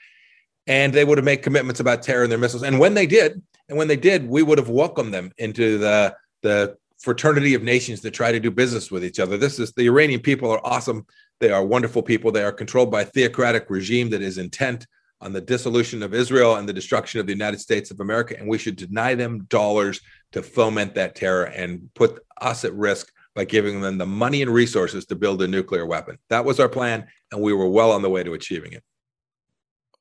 And 0.68 0.94
they 0.94 1.06
would 1.06 1.18
have 1.18 1.26
made 1.26 1.38
commitments 1.38 1.80
about 1.80 2.02
terror 2.02 2.24
and 2.24 2.32
their 2.32 2.40
missiles. 2.40 2.64
And 2.64 2.80
when 2.80 2.94
they 2.94 3.06
did, 3.06 3.42
and 3.70 3.78
when 3.78 3.88
they 3.88 3.98
did, 3.98 4.28
we 4.28 4.44
would 4.44 4.58
have 4.58 4.70
welcomed 4.70 5.14
them 5.14 5.32
into 5.38 5.78
the, 5.78 6.16
the 6.42 6.78
fraternity 7.00 7.54
of 7.54 7.64
nations 7.64 8.02
that 8.02 8.12
try 8.12 8.32
to 8.32 8.40
do 8.40 8.50
business 8.50 8.90
with 8.90 9.04
each 9.04 9.20
other. 9.20 9.38
This 9.38 9.60
is 9.60 9.72
the 9.74 9.88
Iranian 9.88 10.22
people 10.22 10.52
are 10.52 10.66
awesome. 10.66 11.06
They 11.40 11.52
are 11.52 11.66
wonderful 11.66 12.02
people. 12.02 12.32
They 12.32 12.44
are 12.44 12.52
controlled 12.52 12.92
by 12.92 13.02
a 13.02 13.06
theocratic 13.06 13.70
regime 13.70 14.10
that 14.12 14.22
is 14.22 14.38
intent 14.38 14.88
on 15.22 15.34
the 15.34 15.42
dissolution 15.42 16.04
of 16.04 16.14
Israel 16.14 16.56
and 16.56 16.68
the 16.68 16.74
destruction 16.74 17.20
of 17.20 17.26
the 17.26 17.34
United 17.34 17.60
States 17.60 17.92
of 17.92 18.00
America. 18.00 18.36
And 18.38 18.48
we 18.48 18.58
should 18.58 18.76
deny 18.76 19.16
them 19.16 19.46
dollars 19.50 20.02
to 20.34 20.44
foment 20.44 20.96
that 20.96 21.16
terror 21.16 21.46
and 21.46 21.90
put 21.94 22.20
us 22.42 22.66
at 22.66 22.74
risk 22.74 23.12
by 23.36 23.44
giving 23.44 23.82
them 23.82 23.98
the 23.98 24.06
money 24.06 24.42
and 24.42 24.52
resources 24.52 25.06
to 25.06 25.16
build 25.16 25.42
a 25.42 25.48
nuclear 25.48 25.86
weapon. 25.86 26.18
That 26.30 26.46
was 26.46 26.60
our 26.60 26.70
plan, 26.70 27.08
and 27.32 27.42
we 27.42 27.54
were 27.54 27.70
well 27.70 27.92
on 27.92 28.02
the 28.02 28.10
way 28.10 28.24
to 28.24 28.34
achieving 28.34 28.74
it. 28.74 28.84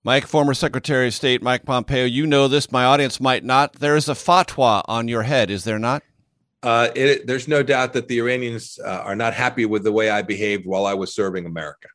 Mike, 0.04 0.26
former 0.26 0.54
Secretary 0.54 1.08
of 1.08 1.14
State 1.14 1.42
Mike 1.42 1.64
Pompeo, 1.64 2.04
you 2.04 2.26
know 2.26 2.46
this. 2.46 2.70
My 2.70 2.84
audience 2.84 3.20
might 3.20 3.42
not. 3.42 3.74
There 3.74 3.96
is 3.96 4.08
a 4.08 4.14
fatwa 4.14 4.82
on 4.86 5.08
your 5.08 5.22
head, 5.22 5.50
is 5.50 5.64
there 5.64 5.78
not? 5.78 6.02
Uh, 6.62 6.88
it, 6.94 7.26
there's 7.26 7.48
no 7.48 7.62
doubt 7.62 7.92
that 7.94 8.08
the 8.08 8.18
Iranians 8.18 8.78
uh, 8.84 8.88
are 8.88 9.16
not 9.16 9.34
happy 9.34 9.66
with 9.66 9.82
the 9.82 9.92
way 9.92 10.10
I 10.10 10.22
behaved 10.22 10.64
while 10.66 10.86
I 10.86 10.94
was 10.94 11.14
serving 11.14 11.46
America. 11.46 11.88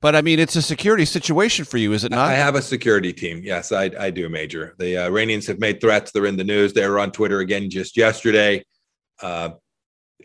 But 0.00 0.14
I 0.14 0.22
mean, 0.22 0.38
it's 0.38 0.54
a 0.54 0.62
security 0.62 1.04
situation 1.04 1.64
for 1.64 1.76
you, 1.76 1.92
is 1.92 2.04
it 2.04 2.12
not? 2.12 2.28
I 2.30 2.34
have 2.34 2.54
a 2.54 2.62
security 2.62 3.12
team. 3.12 3.40
Yes, 3.42 3.72
I, 3.72 3.90
I 3.98 4.10
do, 4.10 4.28
Major. 4.28 4.76
The 4.78 4.98
uh, 4.98 5.06
Iranians 5.06 5.46
have 5.48 5.58
made 5.58 5.80
threats. 5.80 6.12
They're 6.12 6.26
in 6.26 6.36
the 6.36 6.44
news. 6.44 6.72
They 6.72 6.88
were 6.88 7.00
on 7.00 7.10
Twitter 7.10 7.40
again 7.40 7.68
just 7.68 7.96
yesterday. 7.96 8.64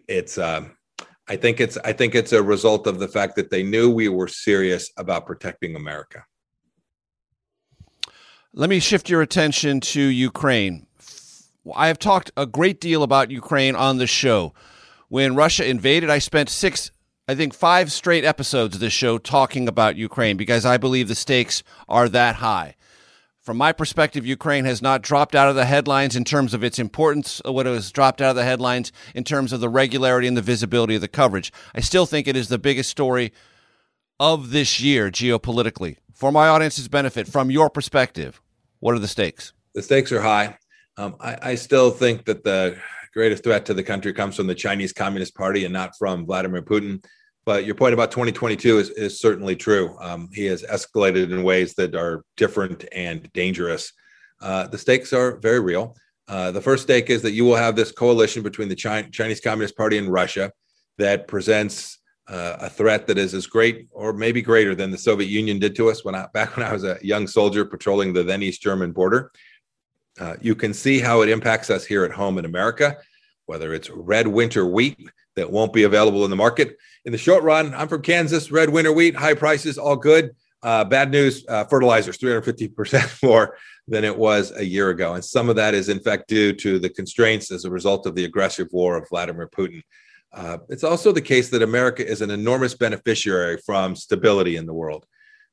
Uh, 0.09 0.13
it's, 0.13 0.37
um, 0.37 0.77
I 1.27 1.35
think 1.35 1.59
it's, 1.59 1.77
I 1.77 1.93
think 1.93 2.15
it's 2.15 2.33
a 2.33 2.43
result 2.43 2.87
of 2.87 2.99
the 2.99 3.07
fact 3.07 3.35
that 3.35 3.49
they 3.49 3.63
knew 3.63 3.89
we 3.89 4.09
were 4.09 4.27
serious 4.27 4.91
about 4.97 5.25
protecting 5.25 5.75
America. 5.75 6.25
Let 8.53 8.69
me 8.69 8.79
shift 8.79 9.09
your 9.09 9.21
attention 9.21 9.79
to 9.79 10.01
Ukraine. 10.01 10.85
I 11.75 11.87
have 11.87 11.97
talked 11.97 12.31
a 12.35 12.45
great 12.45 12.79
deal 12.81 13.03
about 13.03 13.31
Ukraine 13.31 13.75
on 13.75 13.97
the 13.97 14.07
show. 14.07 14.53
When 15.07 15.35
Russia 15.35 15.67
invaded, 15.67 16.09
I 16.09 16.19
spent 16.19 16.49
six 16.49 16.91
I 17.25 17.35
think 17.35 17.53
five 17.53 17.89
straight 17.89 18.25
episodes 18.25 18.75
of 18.75 18.81
this 18.81 18.91
show 18.91 19.17
talking 19.17 19.69
about 19.69 19.95
Ukraine 19.95 20.35
because 20.35 20.65
I 20.65 20.75
believe 20.75 21.07
the 21.07 21.15
stakes 21.15 21.63
are 21.87 22.09
that 22.09 22.35
high. 22.35 22.75
From 23.43 23.58
my 23.58 23.73
perspective, 23.73 24.25
Ukraine 24.25 24.63
has 24.63 24.82
not 24.82 25.01
dropped 25.01 25.36
out 25.36 25.49
of 25.49 25.56
the 25.56 25.65
headlines 25.65 26.15
in 26.15 26.23
terms 26.23 26.53
of 26.53 26.63
its 26.63 26.79
importance, 26.79 27.41
what 27.43 27.65
has 27.65 27.91
dropped 27.91 28.21
out 28.21 28.29
of 28.29 28.36
the 28.38 28.45
headlines 28.45 28.93
in 29.13 29.25
terms 29.25 29.51
of 29.51 29.60
the 29.60 29.67
regularity 29.67 30.29
and 30.29 30.38
the 30.38 30.41
visibility 30.41 30.95
of 30.95 31.01
the 31.01 31.10
coverage. 31.10 31.51
I 31.75 31.82
still 31.82 32.06
think 32.06 32.25
it 32.25 32.38
is 32.38 32.47
the 32.47 32.58
biggest 32.58 32.89
story 32.89 33.34
of 34.17 34.51
this 34.51 34.79
year 34.79 35.12
geopolitically. 35.12 35.97
For 36.13 36.32
my 36.32 36.47
audience's 36.47 36.88
benefit, 36.88 37.27
from 37.27 37.51
your 37.51 37.69
perspective, 37.69 38.41
what 38.79 38.95
are 38.95 38.99
the 38.99 39.10
stakes? 39.10 39.51
The 39.75 39.82
stakes 39.82 40.13
are 40.13 40.21
high. 40.21 40.58
Um, 40.95 41.17
I, 41.19 41.38
I 41.41 41.56
still 41.56 41.91
think 41.91 42.23
that 42.25 42.45
the 42.45 42.77
greatest 43.13 43.43
threat 43.43 43.65
to 43.65 43.73
the 43.73 43.84
country 43.84 44.13
comes 44.13 44.38
from 44.38 44.47
the 44.47 44.56
Chinese 44.56 44.93
Communist 44.93 45.36
Party 45.36 45.65
and 45.65 45.73
not 45.73 45.97
from 45.97 46.25
Vladimir 46.25 46.62
Putin. 46.62 47.03
But 47.45 47.65
your 47.65 47.75
point 47.75 47.93
about 47.93 48.12
2022 48.12 48.79
is, 48.79 48.89
is 48.91 49.19
certainly 49.19 49.56
true. 49.56 49.95
Um, 49.99 50.29
he 50.34 50.45
has 50.45 50.63
escalated 50.63 51.32
in 51.32 51.43
ways 51.43 51.73
that 51.75 51.93
are 51.95 52.23
different 52.38 52.86
and 52.93 53.32
dangerous. 53.34 53.91
Uh, 54.41 54.67
the 54.67 54.77
stakes 54.77 55.12
are 55.13 55.38
very 55.38 55.60
real. 55.60 55.95
Uh, 56.27 56.51
the 56.51 56.62
first 56.62 56.84
stake 56.84 57.10
is 57.10 57.21
that 57.21 57.32
you 57.32 57.43
will 57.43 57.56
have 57.56 57.75
this 57.75 57.91
coalition 57.91 58.43
between 58.43 58.69
the 58.69 58.75
Chinese 58.75 59.41
Communist 59.41 59.75
Party 59.75 59.97
and 59.97 60.08
Russia 60.08 60.51
that 60.97 61.27
presents 61.27 61.99
uh, 62.27 62.56
a 62.62 62.69
threat 62.69 63.08
that 63.08 63.17
is 63.17 63.34
as 63.34 63.45
great 63.45 63.88
or 63.91 64.13
maybe 64.13 64.41
greater 64.41 64.73
than 64.75 64.91
the 64.91 64.97
Soviet 64.97 65.27
Union 65.27 65.60
did 65.60 65.75
to 65.75 65.89
us 65.89 66.06
when 66.06 66.15
I, 66.15 66.27
back 66.34 66.56
when 66.56 66.65
I 66.65 66.71
was 66.71 66.86
a 66.86 66.97
young 67.01 67.27
soldier 67.27 67.65
patrolling 67.65 68.13
the 68.13 68.23
then 68.23 68.41
East 68.41 68.62
German 68.62 68.91
border. 68.93 69.32
Uh, 70.19 70.36
you 70.39 70.56
can 70.56 70.73
see 70.73 70.99
how 70.99 71.21
it 71.21 71.29
impacts 71.29 71.69
us 71.69 71.86
here 71.86 72.06
at 72.06 72.12
home 72.12 72.38
in 72.38 72.45
America, 72.45 72.97
whether 73.45 73.73
it's 73.73 73.89
red 73.89 74.27
winter 74.27 74.65
wheat 74.65 74.97
that 75.36 75.51
won't 75.51 75.73
be 75.73 75.84
available 75.84 76.23
in 76.23 76.29
the 76.29 76.36
market. 76.36 76.77
In 77.06 77.12
the 77.12 77.17
short 77.17 77.43
run, 77.43 77.73
I'm 77.73 77.88
from 77.88 78.01
Kansas, 78.01 78.51
red 78.51 78.69
winter 78.69 78.93
wheat, 78.93 79.15
high 79.15 79.34
prices, 79.34 79.77
all 79.77 79.95
good. 79.95 80.36
Uh, 80.62 80.86
bad 80.86 81.12
news 81.12 81.45
uh, 81.49 81.65
fertilizers 81.65 82.17
350% 82.17 83.21
more 83.27 83.58
than 83.88 84.06
it 84.06 84.17
was 84.17 84.53
a 84.56 84.63
year 84.63 84.91
ago. 84.91 85.13
And 85.13 85.25
some 85.25 85.49
of 85.49 85.58
that 85.58 85.73
is, 85.73 85.89
in 85.89 85.99
fact, 85.99 86.29
due 86.29 86.53
to 86.53 86.79
the 86.79 86.89
constraints 86.89 87.51
as 87.51 87.65
a 87.65 87.69
result 87.69 88.06
of 88.06 88.15
the 88.15 88.23
aggressive 88.23 88.69
war 88.71 88.95
of 88.95 89.10
Vladimir 89.10 89.49
Putin. 89.49 89.82
Uh, 90.32 90.58
it's 90.69 90.84
also 90.84 91.12
the 91.12 91.21
case 91.21 91.49
that 91.49 91.62
America 91.62 92.06
is 92.06 92.21
an 92.21 92.32
enormous 92.32 92.73
beneficiary 92.73 93.58
from 93.58 93.95
stability 93.95 94.56
in 94.56 94.65
the 94.65 94.73
world, 94.73 95.06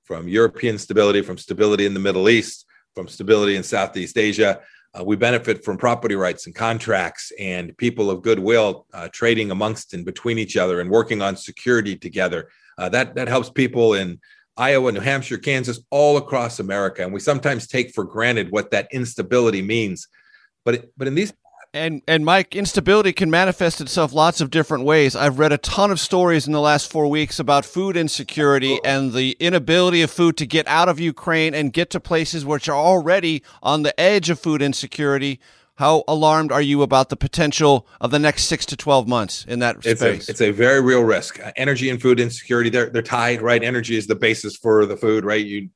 from 0.04 0.28
European 0.28 0.78
stability, 0.78 1.22
from 1.22 1.36
stability 1.36 1.86
in 1.86 1.92
the 1.92 2.00
Middle 2.00 2.28
East, 2.28 2.64
from 2.94 3.08
stability 3.08 3.56
in 3.56 3.62
Southeast 3.62 4.16
Asia. 4.16 4.60
Uh, 4.98 5.04
we 5.04 5.14
benefit 5.16 5.64
from 5.64 5.76
property 5.76 6.16
rights 6.16 6.46
and 6.46 6.54
contracts 6.54 7.32
and 7.38 7.76
people 7.76 8.10
of 8.10 8.22
goodwill 8.22 8.86
uh, 8.92 9.08
trading 9.12 9.50
amongst 9.50 9.94
and 9.94 10.04
between 10.04 10.38
each 10.38 10.56
other 10.56 10.80
and 10.80 10.90
working 10.90 11.22
on 11.22 11.36
security 11.36 11.96
together. 11.96 12.48
Uh, 12.76 12.88
that 12.88 13.14
that 13.14 13.28
helps 13.28 13.50
people 13.50 13.94
in 13.94 14.18
Iowa, 14.56 14.90
New 14.90 15.00
Hampshire, 15.00 15.38
Kansas, 15.38 15.80
all 15.90 16.16
across 16.16 16.58
America. 16.58 17.02
And 17.02 17.12
we 17.12 17.20
sometimes 17.20 17.66
take 17.66 17.94
for 17.94 18.04
granted 18.04 18.50
what 18.50 18.72
that 18.72 18.88
instability 18.92 19.62
means. 19.62 20.08
But 20.64 20.90
but 20.96 21.06
in 21.06 21.14
these 21.14 21.32
and 21.72 22.02
and 22.08 22.24
Mike, 22.24 22.56
instability 22.56 23.12
can 23.12 23.30
manifest 23.30 23.80
itself 23.80 24.12
lots 24.12 24.40
of 24.40 24.50
different 24.50 24.84
ways. 24.84 25.14
I've 25.14 25.38
read 25.38 25.52
a 25.52 25.58
ton 25.58 25.90
of 25.90 26.00
stories 26.00 26.46
in 26.46 26.52
the 26.52 26.60
last 26.60 26.90
four 26.90 27.06
weeks 27.06 27.38
about 27.38 27.64
food 27.64 27.96
insecurity 27.96 28.80
and 28.84 29.12
the 29.12 29.36
inability 29.38 30.02
of 30.02 30.10
food 30.10 30.36
to 30.38 30.46
get 30.46 30.66
out 30.66 30.88
of 30.88 30.98
Ukraine 30.98 31.54
and 31.54 31.72
get 31.72 31.90
to 31.90 32.00
places 32.00 32.44
which 32.44 32.68
are 32.68 32.76
already 32.76 33.42
on 33.62 33.82
the 33.82 33.98
edge 33.98 34.30
of 34.30 34.40
food 34.40 34.62
insecurity. 34.62 35.40
How 35.76 36.04
alarmed 36.06 36.52
are 36.52 36.60
you 36.60 36.82
about 36.82 37.08
the 37.08 37.16
potential 37.16 37.86
of 38.02 38.10
the 38.10 38.18
next 38.18 38.44
six 38.44 38.66
to 38.66 38.76
twelve 38.76 39.08
months 39.08 39.44
in 39.46 39.60
that 39.60 39.76
it's 39.84 40.00
space? 40.00 40.28
A, 40.28 40.30
it's 40.32 40.40
a 40.40 40.50
very 40.50 40.80
real 40.80 41.02
risk. 41.02 41.40
Uh, 41.40 41.52
energy 41.56 41.88
and 41.88 42.02
food 42.02 42.20
insecurity 42.20 42.68
they're 42.68 42.90
they're 42.90 43.00
tied, 43.00 43.40
right? 43.40 43.62
Energy 43.62 43.96
is 43.96 44.06
the 44.06 44.16
basis 44.16 44.56
for 44.56 44.84
the 44.86 44.96
food, 44.96 45.24
right? 45.24 45.44
You 45.44 45.70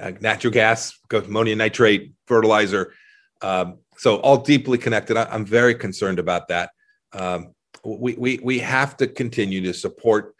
uh, 0.00 0.12
natural 0.20 0.52
gas, 0.52 0.98
ammonium 1.12 1.58
nitrate, 1.58 2.12
fertilizer. 2.26 2.94
Um, 3.40 3.78
so 3.98 4.16
all 4.20 4.38
deeply 4.38 4.78
connected. 4.78 5.16
I, 5.16 5.34
am 5.34 5.44
very 5.44 5.74
concerned 5.74 6.18
about 6.18 6.48
that. 6.48 6.70
Um, 7.12 7.54
we, 7.84 8.14
we, 8.14 8.40
we 8.42 8.58
have 8.60 8.96
to 8.98 9.06
continue 9.06 9.60
to 9.62 9.74
support 9.74 10.34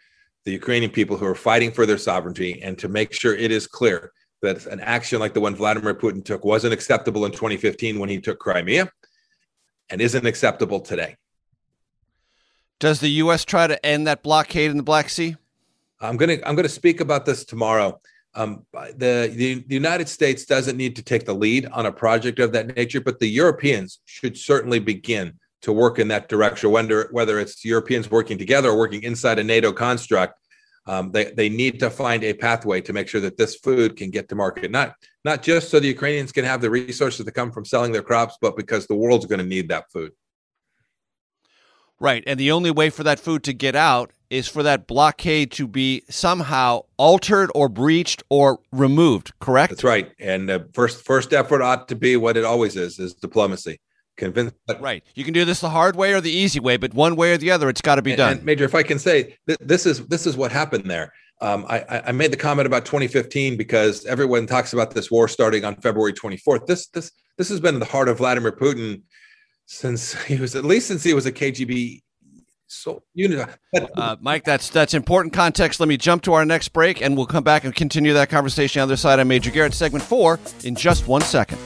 the 0.44 0.52
Ukrainian 0.52 0.90
people 0.90 1.16
who 1.16 1.26
are 1.26 1.34
fighting 1.34 1.72
for 1.72 1.84
their 1.84 1.98
sovereignty 1.98 2.62
and 2.62 2.78
to 2.78 2.88
make 2.88 3.12
sure 3.12 3.34
it 3.34 3.50
is 3.50 3.66
clear 3.66 4.12
that 4.42 4.66
an 4.66 4.80
action 4.80 5.18
like 5.18 5.34
the 5.34 5.40
one 5.40 5.56
Vladimir 5.56 5.94
Putin 5.94 6.24
took 6.24 6.44
wasn't 6.44 6.72
acceptable 6.72 7.24
in 7.26 7.32
2015 7.32 7.98
when 7.98 8.08
he 8.08 8.20
took 8.20 8.38
Crimea 8.38 8.90
and 9.90 10.00
isn't 10.00 10.26
acceptable 10.26 10.80
today. 10.80 11.16
Does 12.78 13.00
the 13.00 13.10
U.S. 13.10 13.44
try 13.44 13.66
to 13.66 13.84
end 13.84 14.06
that 14.06 14.22
blockade 14.22 14.70
in 14.70 14.76
the 14.76 14.84
Black 14.84 15.08
Sea? 15.08 15.36
I'm 16.00 16.16
going 16.16 16.38
to 16.38 16.48
I'm 16.48 16.54
going 16.54 16.64
to 16.64 16.68
speak 16.68 17.00
about 17.00 17.26
this 17.26 17.44
tomorrow. 17.44 18.00
Um, 18.38 18.64
the, 18.72 19.32
the, 19.34 19.64
the 19.66 19.74
United 19.74 20.08
States 20.08 20.44
doesn't 20.44 20.76
need 20.76 20.94
to 20.94 21.02
take 21.02 21.26
the 21.26 21.34
lead 21.34 21.66
on 21.66 21.86
a 21.86 21.92
project 21.92 22.38
of 22.38 22.52
that 22.52 22.76
nature, 22.76 23.00
but 23.00 23.18
the 23.18 23.26
Europeans 23.26 23.98
should 24.04 24.38
certainly 24.38 24.78
begin 24.78 25.40
to 25.62 25.72
work 25.72 25.98
in 25.98 26.06
that 26.08 26.28
direction. 26.28 26.70
Whether 26.70 27.08
whether 27.10 27.40
it's 27.40 27.64
Europeans 27.64 28.08
working 28.08 28.38
together 28.38 28.68
or 28.70 28.78
working 28.78 29.02
inside 29.02 29.40
a 29.40 29.44
NATO 29.44 29.72
construct, 29.72 30.38
um, 30.86 31.10
they 31.10 31.32
they 31.32 31.48
need 31.48 31.80
to 31.80 31.90
find 31.90 32.22
a 32.22 32.32
pathway 32.32 32.80
to 32.82 32.92
make 32.92 33.08
sure 33.08 33.20
that 33.22 33.36
this 33.36 33.56
food 33.56 33.96
can 33.96 34.10
get 34.10 34.28
to 34.28 34.36
market. 34.36 34.70
Not 34.70 34.94
not 35.24 35.42
just 35.42 35.70
so 35.70 35.80
the 35.80 35.88
Ukrainians 35.88 36.30
can 36.30 36.44
have 36.44 36.60
the 36.60 36.70
resources 36.70 37.26
that 37.26 37.32
come 37.32 37.50
from 37.50 37.64
selling 37.64 37.90
their 37.90 38.02
crops, 38.02 38.36
but 38.40 38.56
because 38.56 38.86
the 38.86 38.94
world's 38.94 39.26
going 39.26 39.40
to 39.40 39.44
need 39.44 39.68
that 39.70 39.90
food. 39.92 40.12
Right, 41.98 42.22
and 42.24 42.38
the 42.38 42.52
only 42.52 42.70
way 42.70 42.90
for 42.90 43.02
that 43.02 43.18
food 43.18 43.42
to 43.42 43.52
get 43.52 43.74
out 43.74 44.12
is 44.30 44.48
for 44.48 44.62
that 44.62 44.86
blockade 44.86 45.50
to 45.52 45.66
be 45.66 46.02
somehow 46.08 46.82
altered 46.96 47.50
or 47.54 47.68
breached 47.68 48.22
or 48.28 48.60
removed. 48.72 49.32
Correct. 49.40 49.70
That's 49.70 49.84
right. 49.84 50.12
And 50.18 50.48
the 50.48 50.68
first 50.72 51.04
first 51.04 51.32
effort 51.32 51.62
ought 51.62 51.88
to 51.88 51.96
be 51.96 52.16
what 52.16 52.36
it 52.36 52.44
always 52.44 52.76
is: 52.76 52.98
is 52.98 53.14
diplomacy. 53.14 53.80
Convince. 54.16 54.52
Right. 54.80 55.04
You 55.14 55.24
can 55.24 55.32
do 55.32 55.44
this 55.44 55.60
the 55.60 55.70
hard 55.70 55.94
way 55.94 56.12
or 56.12 56.20
the 56.20 56.30
easy 56.30 56.58
way, 56.58 56.76
but 56.76 56.92
one 56.92 57.14
way 57.14 57.32
or 57.32 57.36
the 57.36 57.52
other, 57.52 57.68
it's 57.68 57.80
got 57.80 57.94
to 57.96 58.02
be 58.02 58.12
and, 58.12 58.18
done. 58.18 58.32
And 58.38 58.44
Major, 58.44 58.64
if 58.64 58.74
I 58.74 58.82
can 58.82 58.98
say, 58.98 59.36
th- 59.46 59.60
this 59.60 59.86
is 59.86 60.04
this 60.08 60.26
is 60.26 60.36
what 60.36 60.50
happened 60.50 60.90
there. 60.90 61.12
Um, 61.40 61.64
I, 61.68 62.02
I 62.06 62.12
made 62.12 62.32
the 62.32 62.36
comment 62.36 62.66
about 62.66 62.84
2015 62.84 63.56
because 63.56 64.04
everyone 64.06 64.46
talks 64.46 64.72
about 64.72 64.90
this 64.90 65.08
war 65.08 65.28
starting 65.28 65.64
on 65.64 65.76
February 65.76 66.12
24th. 66.12 66.66
This 66.66 66.88
this 66.88 67.12
this 67.36 67.48
has 67.48 67.60
been 67.60 67.78
the 67.78 67.84
heart 67.84 68.08
of 68.08 68.18
Vladimir 68.18 68.50
Putin 68.50 69.02
since 69.66 70.20
he 70.24 70.36
was 70.36 70.56
at 70.56 70.64
least 70.64 70.88
since 70.88 71.04
he 71.04 71.14
was 71.14 71.26
a 71.26 71.32
KGB 71.32 72.02
so 72.68 73.02
unit. 73.14 73.48
Uh, 73.94 74.16
Mike, 74.20 74.44
that's 74.44 74.70
that's 74.70 74.94
important 74.94 75.32
context. 75.32 75.80
Let 75.80 75.88
me 75.88 75.96
jump 75.96 76.22
to 76.22 76.34
our 76.34 76.44
next 76.44 76.68
break, 76.68 77.00
and 77.00 77.16
we'll 77.16 77.26
come 77.26 77.44
back 77.44 77.64
and 77.64 77.74
continue 77.74 78.12
that 78.12 78.28
conversation 78.28 78.80
on 78.80 78.88
the 78.88 78.92
other 78.92 78.96
side. 78.96 79.18
I'm 79.18 79.28
Major 79.28 79.50
Garrett, 79.50 79.74
segment 79.74 80.04
four, 80.04 80.38
in 80.64 80.74
just 80.74 81.08
one 81.08 81.22
second. 81.22 81.58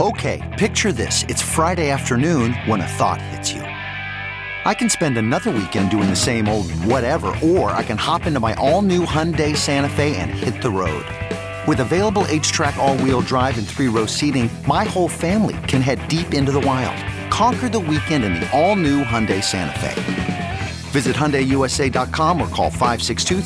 Okay, 0.00 0.54
picture 0.58 0.92
this: 0.92 1.24
it's 1.24 1.42
Friday 1.42 1.90
afternoon 1.90 2.52
when 2.66 2.80
a 2.80 2.86
thought 2.86 3.20
hits 3.20 3.52
you. 3.52 3.62
I 4.66 4.72
can 4.72 4.88
spend 4.88 5.18
another 5.18 5.50
weekend 5.50 5.90
doing 5.90 6.08
the 6.08 6.16
same 6.16 6.48
old 6.48 6.70
whatever, 6.72 7.36
or 7.42 7.70
I 7.70 7.82
can 7.82 7.98
hop 7.98 8.26
into 8.26 8.40
my 8.40 8.54
all-new 8.54 9.04
Hyundai 9.04 9.54
Santa 9.54 9.90
Fe 9.90 10.16
and 10.16 10.30
hit 10.30 10.62
the 10.62 10.70
road. 10.70 11.04
With 11.68 11.80
available 11.80 12.24
H-Track 12.28 12.76
all-wheel 12.76 13.20
drive 13.20 13.58
and 13.58 13.68
three-row 13.68 14.06
seating, 14.06 14.48
my 14.66 14.84
whole 14.84 15.08
family 15.08 15.58
can 15.68 15.82
head 15.82 16.08
deep 16.08 16.32
into 16.32 16.50
the 16.50 16.60
wild 16.60 16.96
Conquer 17.34 17.68
the 17.68 17.80
weekend 17.80 18.22
in 18.22 18.34
the 18.34 18.48
all-new 18.56 19.02
Hyundai 19.02 19.42
Santa 19.42 19.76
Fe. 19.80 20.60
Visit 20.92 21.16
HyundaiUSA.com 21.16 22.40
or 22.40 22.46
call 22.46 22.70
562 22.70 23.40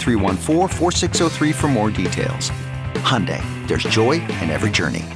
for 1.54 1.68
more 1.68 1.90
details. 1.90 2.50
Hyundai, 2.96 3.40
there's 3.66 3.84
joy 3.84 4.20
in 4.42 4.50
every 4.50 4.68
journey. 4.68 5.06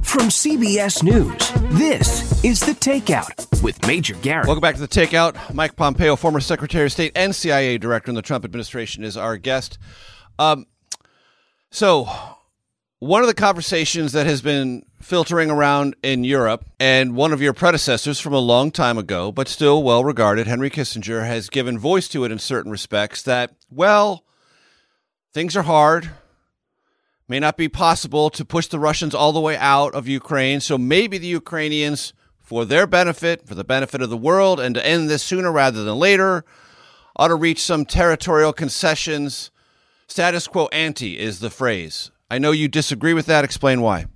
From 0.00 0.30
CBS 0.30 1.02
News, 1.02 1.52
this 1.78 2.42
is 2.42 2.60
The 2.60 2.72
Takeout 2.72 3.62
with 3.62 3.86
Major 3.86 4.14
Garrett. 4.14 4.46
Welcome 4.46 4.62
back 4.62 4.76
to 4.76 4.80
The 4.80 4.88
Takeout. 4.88 5.52
Mike 5.52 5.76
Pompeo, 5.76 6.16
former 6.16 6.40
Secretary 6.40 6.86
of 6.86 6.92
State 6.92 7.12
and 7.14 7.36
CIA 7.36 7.76
Director 7.76 8.10
in 8.10 8.14
the 8.14 8.22
Trump 8.22 8.46
administration, 8.46 9.04
is 9.04 9.18
our 9.18 9.36
guest. 9.36 9.76
Um, 10.38 10.64
so 11.70 12.08
one 13.00 13.20
of 13.20 13.28
the 13.28 13.34
conversations 13.34 14.12
that 14.12 14.24
has 14.24 14.40
been 14.40 14.86
filtering 15.04 15.50
around 15.50 15.94
in 16.02 16.24
Europe, 16.24 16.64
and 16.80 17.14
one 17.14 17.30
of 17.30 17.42
your 17.42 17.52
predecessors 17.52 18.18
from 18.18 18.32
a 18.32 18.38
long 18.38 18.70
time 18.70 18.96
ago, 18.96 19.30
but 19.30 19.48
still 19.48 19.82
well 19.82 20.02
regarded, 20.02 20.46
Henry 20.46 20.70
Kissinger, 20.70 21.26
has 21.26 21.50
given 21.50 21.78
voice 21.78 22.08
to 22.08 22.24
it 22.24 22.32
in 22.32 22.38
certain 22.38 22.72
respects 22.72 23.22
that, 23.22 23.54
well, 23.70 24.24
things 25.34 25.56
are 25.56 25.62
hard. 25.64 26.10
May 27.28 27.38
not 27.38 27.58
be 27.58 27.68
possible 27.68 28.30
to 28.30 28.46
push 28.46 28.66
the 28.66 28.78
Russians 28.78 29.14
all 29.14 29.32
the 29.32 29.40
way 29.40 29.58
out 29.58 29.94
of 29.94 30.08
Ukraine. 30.08 30.60
So 30.60 30.78
maybe 30.78 31.18
the 31.18 31.26
Ukrainians, 31.26 32.14
for 32.40 32.64
their 32.64 32.86
benefit, 32.86 33.46
for 33.46 33.54
the 33.54 33.62
benefit 33.62 34.00
of 34.00 34.08
the 34.08 34.16
world, 34.16 34.58
and 34.58 34.74
to 34.74 34.86
end 34.86 35.10
this 35.10 35.22
sooner 35.22 35.52
rather 35.52 35.84
than 35.84 35.96
later, 35.96 36.46
ought 37.16 37.28
to 37.28 37.34
reach 37.34 37.62
some 37.62 37.84
territorial 37.84 38.54
concessions. 38.54 39.50
Status 40.06 40.48
quo 40.48 40.66
ante 40.68 41.18
is 41.18 41.40
the 41.40 41.50
phrase 41.50 42.10
I 42.30 42.38
know 42.38 42.52
you 42.52 42.68
disagree 42.68 43.12
with 43.12 43.26
that. 43.26 43.44
Explain 43.44 43.82
why. 43.82 44.06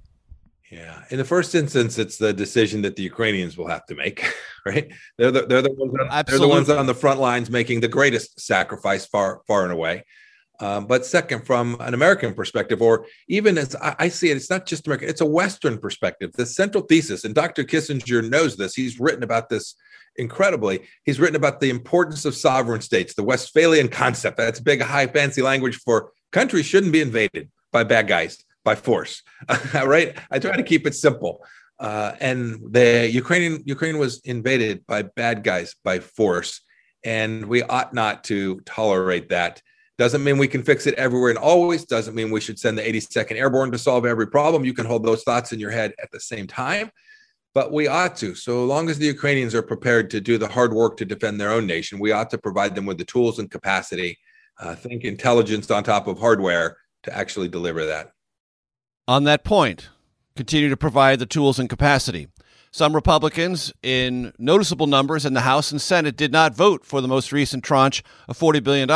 Yeah. 0.70 1.02
In 1.10 1.16
the 1.16 1.24
first 1.24 1.54
instance, 1.54 1.98
it's 1.98 2.18
the 2.18 2.32
decision 2.32 2.82
that 2.82 2.96
the 2.96 3.02
Ukrainians 3.02 3.56
will 3.56 3.68
have 3.68 3.86
to 3.86 3.94
make, 3.94 4.24
right? 4.66 4.90
They're 5.16 5.30
the, 5.30 5.46
they're 5.46 5.62
the, 5.62 5.72
ones, 5.72 5.94
on, 5.98 6.24
they're 6.26 6.38
the 6.38 6.48
ones 6.48 6.68
on 6.68 6.86
the 6.86 6.94
front 6.94 7.20
lines 7.20 7.50
making 7.50 7.80
the 7.80 7.88
greatest 7.88 8.40
sacrifice 8.40 9.06
far, 9.06 9.40
far 9.46 9.64
and 9.64 9.72
away. 9.72 10.04
Um, 10.60 10.86
but 10.86 11.06
second, 11.06 11.46
from 11.46 11.76
an 11.80 11.94
American 11.94 12.34
perspective, 12.34 12.82
or 12.82 13.06
even 13.28 13.56
as 13.56 13.76
I, 13.76 13.94
I, 13.98 14.08
see 14.08 14.30
it, 14.30 14.36
it's 14.36 14.50
not 14.50 14.66
just 14.66 14.86
American, 14.86 15.08
it's 15.08 15.20
a 15.20 15.26
Western 15.26 15.78
perspective. 15.78 16.32
The 16.32 16.46
central 16.46 16.82
thesis, 16.82 17.24
and 17.24 17.34
Dr. 17.34 17.62
Kissinger 17.62 18.28
knows 18.28 18.56
this, 18.56 18.74
he's 18.74 18.98
written 18.98 19.22
about 19.22 19.48
this 19.48 19.76
incredibly. 20.16 20.80
He's 21.04 21.20
written 21.20 21.36
about 21.36 21.60
the 21.60 21.70
importance 21.70 22.24
of 22.24 22.34
sovereign 22.34 22.80
states, 22.80 23.14
the 23.14 23.22
Westphalian 23.22 23.88
concept. 23.88 24.36
That's 24.36 24.58
big, 24.58 24.82
high, 24.82 25.06
fancy 25.06 25.42
language 25.42 25.76
for 25.76 26.10
countries 26.32 26.66
shouldn't 26.66 26.92
be 26.92 27.00
invaded 27.00 27.50
by 27.70 27.84
bad 27.84 28.08
guys 28.08 28.44
by 28.68 28.74
force 28.74 29.22
right? 29.74 30.16
I 30.30 30.38
try 30.38 30.56
to 30.56 30.62
keep 30.62 30.86
it 30.86 30.94
simple. 30.94 31.44
Uh, 31.78 32.12
and 32.20 32.38
the 32.72 33.08
ukrainian 33.22 33.62
ukraine 33.64 33.98
was 33.98 34.20
invaded 34.34 34.84
by 34.86 35.00
bad 35.02 35.44
guys 35.44 35.76
by 35.84 36.00
force 36.00 36.60
and 37.04 37.46
we 37.46 37.62
ought 37.62 37.94
not 37.94 38.24
to 38.24 38.60
tolerate 38.78 39.28
that. 39.28 39.62
Doesn't 39.96 40.24
mean 40.24 40.38
we 40.38 40.48
can 40.48 40.64
fix 40.64 40.86
it 40.88 40.94
everywhere 40.94 41.30
and 41.30 41.38
always. 41.38 41.84
Doesn't 41.84 42.16
mean 42.18 42.30
we 42.30 42.40
should 42.40 42.58
send 42.58 42.76
the 42.76 42.82
82nd 42.82 43.36
airborne 43.36 43.70
to 43.72 43.78
solve 43.78 44.04
every 44.06 44.26
problem. 44.26 44.64
You 44.64 44.74
can 44.74 44.86
hold 44.86 45.04
those 45.04 45.22
thoughts 45.22 45.52
in 45.52 45.60
your 45.60 45.70
head 45.70 45.90
at 46.02 46.10
the 46.12 46.20
same 46.20 46.46
time 46.46 46.90
but 47.54 47.72
we 47.72 47.88
ought 47.88 48.14
to. 48.22 48.34
So 48.34 48.64
long 48.72 48.84
as 48.90 48.98
the 48.98 49.12
ukrainians 49.16 49.54
are 49.54 49.62
prepared 49.72 50.10
to 50.10 50.20
do 50.20 50.36
the 50.36 50.52
hard 50.56 50.72
work 50.80 50.96
to 50.98 51.06
defend 51.12 51.34
their 51.40 51.52
own 51.56 51.66
nation 51.66 52.04
we 52.04 52.12
ought 52.16 52.30
to 52.30 52.38
provide 52.46 52.74
them 52.74 52.86
with 52.88 52.98
the 52.98 53.10
tools 53.14 53.38
and 53.38 53.50
capacity 53.50 54.10
uh, 54.60 54.74
think 54.74 55.04
intelligence 55.04 55.70
on 55.70 55.82
top 55.84 56.06
of 56.08 56.18
hardware 56.18 56.76
to 57.04 57.16
actually 57.16 57.48
deliver 57.48 57.86
that. 57.86 58.10
On 59.08 59.24
that 59.24 59.42
point, 59.42 59.88
continue 60.36 60.68
to 60.68 60.76
provide 60.76 61.18
the 61.18 61.24
tools 61.24 61.58
and 61.58 61.66
capacity. 61.66 62.28
Some 62.70 62.94
Republicans, 62.94 63.72
in 63.82 64.34
noticeable 64.38 64.86
numbers 64.86 65.24
in 65.24 65.32
the 65.32 65.40
House 65.40 65.72
and 65.72 65.80
Senate, 65.80 66.14
did 66.14 66.30
not 66.30 66.54
vote 66.54 66.84
for 66.84 67.00
the 67.00 67.08
most 67.08 67.32
recent 67.32 67.64
tranche 67.64 68.04
of 68.28 68.38
$40 68.38 68.62
billion. 68.62 68.90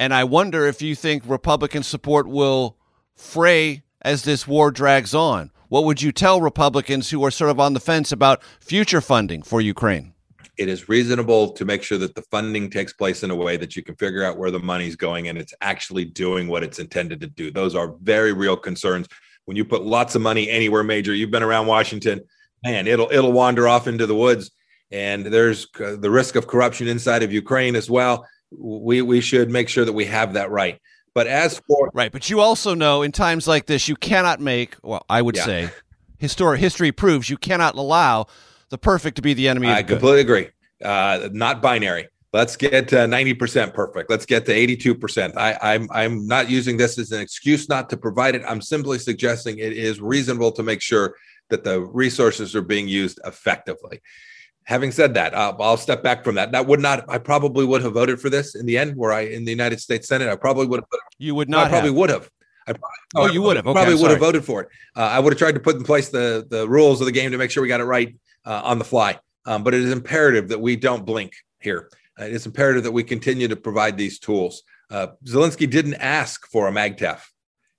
And 0.00 0.12
I 0.12 0.24
wonder 0.24 0.66
if 0.66 0.82
you 0.82 0.96
think 0.96 1.22
Republican 1.24 1.84
support 1.84 2.26
will 2.26 2.76
fray 3.14 3.84
as 4.02 4.24
this 4.24 4.48
war 4.48 4.72
drags 4.72 5.14
on. 5.14 5.52
What 5.68 5.84
would 5.84 6.02
you 6.02 6.10
tell 6.10 6.40
Republicans 6.40 7.10
who 7.10 7.24
are 7.24 7.30
sort 7.30 7.52
of 7.52 7.60
on 7.60 7.74
the 7.74 7.80
fence 7.80 8.10
about 8.10 8.42
future 8.58 9.00
funding 9.00 9.42
for 9.42 9.60
Ukraine? 9.60 10.14
It 10.58 10.68
is 10.68 10.88
reasonable 10.88 11.50
to 11.50 11.64
make 11.64 11.82
sure 11.82 11.98
that 11.98 12.14
the 12.14 12.22
funding 12.22 12.70
takes 12.70 12.92
place 12.92 13.22
in 13.22 13.30
a 13.30 13.36
way 13.36 13.56
that 13.56 13.76
you 13.76 13.82
can 13.82 13.94
figure 13.96 14.24
out 14.24 14.38
where 14.38 14.50
the 14.50 14.58
money's 14.58 14.96
going 14.96 15.28
and 15.28 15.36
it's 15.36 15.54
actually 15.60 16.04
doing 16.04 16.48
what 16.48 16.62
it's 16.62 16.78
intended 16.78 17.20
to 17.20 17.26
do. 17.26 17.50
Those 17.50 17.74
are 17.74 17.94
very 18.02 18.32
real 18.32 18.56
concerns. 18.56 19.06
When 19.44 19.56
you 19.56 19.64
put 19.64 19.84
lots 19.84 20.14
of 20.14 20.22
money 20.22 20.50
anywhere 20.50 20.82
major, 20.82 21.14
you've 21.14 21.30
been 21.30 21.42
around 21.42 21.66
Washington, 21.66 22.20
man, 22.64 22.86
it'll 22.86 23.10
it'll 23.12 23.32
wander 23.32 23.68
off 23.68 23.86
into 23.86 24.06
the 24.06 24.14
woods 24.14 24.50
and 24.90 25.26
there's 25.26 25.66
the 25.72 26.10
risk 26.10 26.36
of 26.36 26.46
corruption 26.46 26.88
inside 26.88 27.22
of 27.22 27.32
Ukraine 27.32 27.76
as 27.76 27.90
well. 27.90 28.26
We 28.50 29.02
we 29.02 29.20
should 29.20 29.50
make 29.50 29.68
sure 29.68 29.84
that 29.84 29.92
we 29.92 30.04
have 30.06 30.34
that 30.34 30.50
right. 30.50 30.80
But 31.14 31.26
as 31.26 31.60
for 31.66 31.90
right, 31.94 32.12
but 32.12 32.30
you 32.30 32.40
also 32.40 32.74
know 32.74 33.02
in 33.02 33.12
times 33.12 33.48
like 33.48 33.66
this, 33.66 33.88
you 33.88 33.96
cannot 33.96 34.40
make. 34.40 34.76
Well, 34.82 35.04
I 35.08 35.22
would 35.22 35.36
yeah. 35.36 35.44
say, 35.44 35.70
historic 36.18 36.60
history 36.60 36.92
proves 36.92 37.28
you 37.28 37.36
cannot 37.36 37.74
allow 37.74 38.26
the 38.70 38.78
perfect 38.78 39.16
to 39.16 39.22
be 39.22 39.34
the 39.34 39.48
enemy. 39.48 39.68
I 39.68 39.82
completely 39.82 40.20
agree. 40.20 40.48
Uh, 40.82 41.28
not 41.32 41.62
binary. 41.62 42.08
Let's 42.32 42.56
get 42.56 42.92
ninety 42.92 43.32
percent 43.32 43.72
perfect. 43.72 44.10
Let's 44.10 44.26
get 44.26 44.44
to 44.46 44.52
eighty-two 44.52 44.94
percent. 44.94 45.34
I'm 45.36 45.88
I'm 45.90 46.26
not 46.26 46.50
using 46.50 46.76
this 46.76 46.98
as 46.98 47.12
an 47.12 47.20
excuse 47.20 47.68
not 47.68 47.88
to 47.90 47.96
provide 47.96 48.34
it. 48.34 48.42
I'm 48.46 48.60
simply 48.60 48.98
suggesting 48.98 49.58
it 49.58 49.72
is 49.72 50.00
reasonable 50.00 50.52
to 50.52 50.62
make 50.62 50.82
sure 50.82 51.16
that 51.48 51.64
the 51.64 51.80
resources 51.80 52.54
are 52.54 52.62
being 52.62 52.88
used 52.88 53.20
effectively 53.24 54.02
having 54.66 54.90
said 54.92 55.14
that, 55.14 55.34
I'll, 55.34 55.56
I'll, 55.60 55.76
step 55.76 56.02
back 56.02 56.24
from 56.24 56.34
that. 56.34 56.52
That 56.52 56.66
would 56.66 56.80
not. 56.80 57.04
I 57.08 57.18
probably 57.18 57.64
would 57.64 57.82
have 57.82 57.94
voted 57.94 58.20
for 58.20 58.28
this 58.28 58.54
in 58.54 58.66
the 58.66 58.76
end. 58.76 58.96
Where 58.96 59.12
I 59.12 59.22
in 59.22 59.44
the 59.44 59.50
United 59.50 59.80
States 59.80 60.06
Senate, 60.06 60.28
I 60.28 60.36
probably 60.36 60.66
would 60.66 60.80
have. 60.80 60.88
You 61.18 61.34
would 61.34 61.48
not. 61.48 61.66
I 61.66 61.70
probably 61.70 61.90
have. 61.90 61.96
would 61.96 62.10
have. 62.10 62.30
I 62.66 62.72
probably, 62.72 62.88
oh, 63.14 63.26
you 63.32 63.42
would 63.42 63.56
have. 63.56 63.66
Okay, 63.66 63.74
probably 63.74 63.94
would 63.94 64.10
have 64.10 64.20
voted 64.20 64.44
for 64.44 64.62
it. 64.62 64.68
Uh, 64.96 65.00
I 65.00 65.20
would 65.20 65.32
have 65.32 65.38
tried 65.38 65.54
to 65.54 65.60
put 65.60 65.76
in 65.76 65.84
place 65.84 66.08
the 66.08 66.46
the 66.48 66.68
rules 66.68 67.00
of 67.00 67.06
the 67.06 67.12
game 67.12 67.30
to 67.30 67.38
make 67.38 67.50
sure 67.50 67.62
we 67.62 67.68
got 67.68 67.80
it 67.80 67.84
right 67.84 68.16
uh, 68.44 68.62
on 68.64 68.78
the 68.78 68.84
fly. 68.84 69.18
Um, 69.44 69.62
but 69.62 69.74
it 69.74 69.80
is 69.80 69.92
imperative 69.92 70.48
that 70.48 70.60
we 70.60 70.74
don't 70.74 71.06
blink 71.06 71.32
here. 71.60 71.88
Uh, 72.18 72.24
it 72.24 72.32
is 72.32 72.46
imperative 72.46 72.82
that 72.84 72.92
we 72.92 73.04
continue 73.04 73.46
to 73.48 73.56
provide 73.56 73.96
these 73.96 74.18
tools. 74.18 74.62
Uh, 74.90 75.08
Zelensky 75.24 75.68
didn't 75.70 75.94
ask 75.94 76.46
for 76.48 76.66
a 76.66 76.72
MAGTF. 76.72 77.20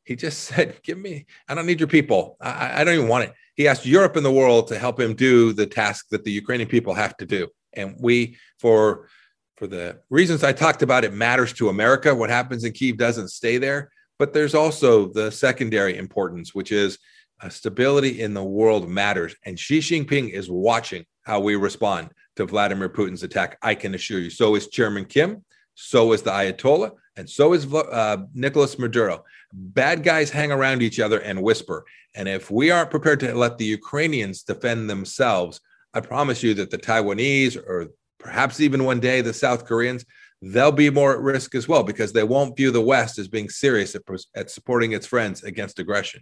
He 0.04 0.16
just 0.16 0.44
said, 0.44 0.82
"Give 0.84 0.98
me. 0.98 1.26
I 1.48 1.56
don't 1.56 1.66
need 1.66 1.80
your 1.80 1.88
people. 1.88 2.38
I, 2.40 2.82
I 2.82 2.84
don't 2.84 2.96
even 2.96 3.10
want 3.10 3.26
it." 3.26 3.34
He 3.56 3.68
asked 3.68 3.86
Europe 3.86 4.16
and 4.16 4.26
the 4.26 4.32
world 4.32 4.68
to 4.68 4.80
help 4.80 5.00
him 5.00 5.16
do 5.16 5.52
the 5.52 5.66
task 5.66 6.08
that 6.12 6.24
the 6.24 6.32
Ukrainian 6.32 6.70
people 6.70 6.94
have 6.94 7.18
to 7.18 7.26
do. 7.26 7.48
And 7.74 7.96
we, 8.00 8.38
for 8.60 9.10
for 9.58 9.68
the 9.68 10.00
reasons 10.10 10.44
I 10.44 10.54
talked 10.54 10.84
about, 10.84 11.04
it 11.04 11.14
matters 11.14 11.52
to 11.54 11.70
America. 11.70 12.14
What 12.14 12.30
happens 12.30 12.64
in 12.64 12.74
Kiev 12.74 12.98
doesn't 12.98 13.30
stay 13.30 13.58
there. 13.58 13.92
But 14.20 14.34
there's 14.34 14.56
also 14.56 15.08
the 15.08 15.32
secondary 15.32 15.98
importance, 15.98 16.56
which 16.56 16.72
is 16.72 16.98
uh, 17.42 17.50
stability 17.50 18.22
in 18.22 18.34
the 18.34 18.44
world 18.44 18.90
matters. 18.90 19.36
And 19.46 19.60
Xi 19.60 19.80
Jinping 19.80 20.32
is 20.32 20.50
watching 20.50 21.06
how 21.24 21.40
we 21.40 21.56
respond 21.56 22.10
to 22.36 22.46
Vladimir 22.46 22.90
Putin's 22.90 23.24
attack. 23.24 23.58
I 23.62 23.76
can 23.76 23.94
assure 23.94 24.20
you. 24.20 24.30
So 24.30 24.56
is 24.56 24.68
Chairman 24.68 25.06
Kim. 25.06 25.44
So 25.76 26.14
is 26.14 26.24
the 26.24 26.32
Ayatollah. 26.32 26.92
And 27.18 27.30
so 27.30 27.54
is 27.54 27.72
uh, 27.74 28.18
Nicolas 28.34 28.80
Maduro. 28.80 29.24
Bad 29.54 30.04
guys 30.04 30.30
hang 30.30 30.52
around 30.52 30.82
each 30.82 31.00
other 31.00 31.20
and 31.20 31.42
whisper. 31.42 31.86
And 32.16 32.28
if 32.28 32.50
we 32.50 32.72
aren't 32.72 32.92
prepared 32.92 33.20
to 33.22 33.34
let 33.34 33.58
the 33.58 33.66
Ukrainians 33.66 34.44
defend 34.44 34.90
themselves, 34.90 35.60
I 35.94 36.00
promise 36.00 36.44
you 36.44 36.54
that 36.56 36.70
the 36.70 36.78
Taiwanese 36.78 37.58
or 37.58 37.88
perhaps 38.20 38.60
even 38.60 38.84
one 38.84 39.00
day 39.00 39.22
the 39.22 39.34
South 39.34 39.66
Koreans, 39.66 40.06
they'll 40.42 40.72
be 40.72 40.90
more 40.90 41.14
at 41.14 41.20
risk 41.20 41.56
as 41.56 41.68
well 41.68 41.84
because 41.84 42.14
they 42.14 42.24
won't 42.24 42.56
view 42.56 42.72
the 42.72 42.82
West 42.82 43.18
as 43.18 43.28
being 43.28 43.50
serious 43.50 43.96
at, 43.96 44.04
at 44.36 44.50
supporting 44.50 44.92
its 44.92 45.08
friends 45.08 45.44
against 45.44 45.80
aggression. 45.80 46.22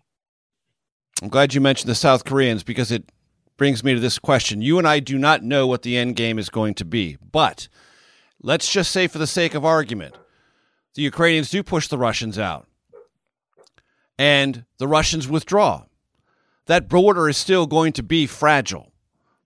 I'm 1.22 1.30
glad 1.30 1.54
you 1.54 1.62
mentioned 1.62 1.90
the 1.90 1.96
South 1.96 2.26
Koreans 2.26 2.64
because 2.64 2.92
it 2.92 3.10
brings 3.58 3.84
me 3.84 3.94
to 3.94 4.00
this 4.00 4.20
question. 4.20 4.62
You 4.62 4.78
and 4.78 4.88
I 4.88 5.00
do 5.00 5.18
not 5.18 5.44
know 5.44 5.66
what 5.66 5.82
the 5.82 5.98
end 5.98 6.16
game 6.16 6.38
is 6.38 6.50
going 6.50 6.74
to 6.76 6.86
be, 6.86 7.18
but 7.32 7.68
let's 8.42 8.72
just 8.72 8.92
say, 8.92 9.08
for 9.08 9.18
the 9.18 9.28
sake 9.28 9.54
of 9.54 9.64
argument, 9.64 10.16
the 10.96 11.02
Ukrainians 11.02 11.50
do 11.50 11.64
push 11.64 11.88
the 11.88 11.98
Russians 11.98 12.38
out 12.38 12.68
and 14.18 14.66
the 14.78 14.88
Russians 14.88 15.28
withdraw. 15.28 15.84
That 16.68 16.90
border 16.90 17.30
is 17.30 17.38
still 17.38 17.68
going 17.68 17.94
to 17.94 18.04
be 18.04 18.26
fragile. 18.28 18.92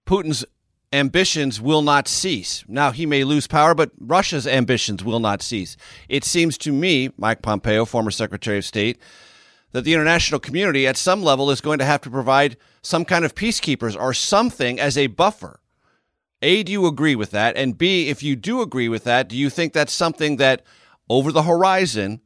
Putin's 0.05 0.45
ambitions 0.91 1.61
will 1.61 1.81
not 1.81 2.07
cease. 2.07 2.63
Now, 2.67 2.91
he 2.91 3.05
may 3.05 3.23
lose 3.23 3.47
power, 3.47 3.75
but 3.75 3.91
Russia's 3.99 4.47
ambitions 4.47 5.03
will 5.03 5.19
not 5.19 5.41
cease. 5.41 5.77
It 6.07 6.23
seems 6.23 6.57
to 6.59 6.71
me, 6.71 7.11
Mike 7.17 7.41
Pompeo, 7.41 7.85
former 7.85 8.11
Secretary 8.11 8.57
of 8.57 8.65
State, 8.65 8.97
that 9.71 9.83
the 9.83 9.93
international 9.93 10.39
community 10.39 10.87
at 10.87 10.97
some 10.97 11.21
level 11.21 11.51
is 11.51 11.61
going 11.61 11.79
to 11.79 11.85
have 11.85 12.01
to 12.01 12.09
provide 12.09 12.57
some 12.81 13.05
kind 13.05 13.23
of 13.23 13.35
peacekeepers 13.35 13.99
or 13.99 14.13
something 14.13 14.79
as 14.79 14.97
a 14.97 15.07
buffer. 15.07 15.59
A, 16.41 16.63
do 16.63 16.71
you 16.71 16.87
agree 16.87 17.15
with 17.15 17.31
that? 17.31 17.57
And 17.57 17.77
B, 17.77 18.07
if 18.07 18.23
you 18.23 18.35
do 18.35 18.61
agree 18.61 18.89
with 18.89 19.03
that, 19.03 19.27
do 19.27 19.35
you 19.35 19.49
think 19.49 19.73
that's 19.73 19.93
something 19.93 20.37
that 20.37 20.63
over 21.09 21.31
the 21.31 21.43
horizon 21.43 22.21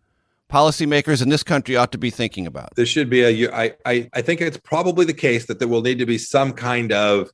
policymakers 0.50 1.22
in 1.22 1.30
this 1.30 1.44
country 1.44 1.76
ought 1.76 1.92
to 1.92 1.98
be 1.98 2.12
thinking 2.12 2.46
about? 2.46 2.76
There 2.76 2.86
should 2.86 3.10
be 3.10 3.24
a. 3.24 3.52
I, 3.52 3.74
I, 3.86 4.10
I 4.14 4.22
think 4.22 4.40
it's 4.40 4.58
probably 4.58 5.04
the 5.04 5.14
case 5.14 5.48
that 5.48 5.58
there 5.58 5.68
will 5.68 5.82
need 5.82 5.98
to 5.98 6.06
be 6.06 6.20
some 6.20 6.54
kind 6.54 6.92
of, 6.92 7.32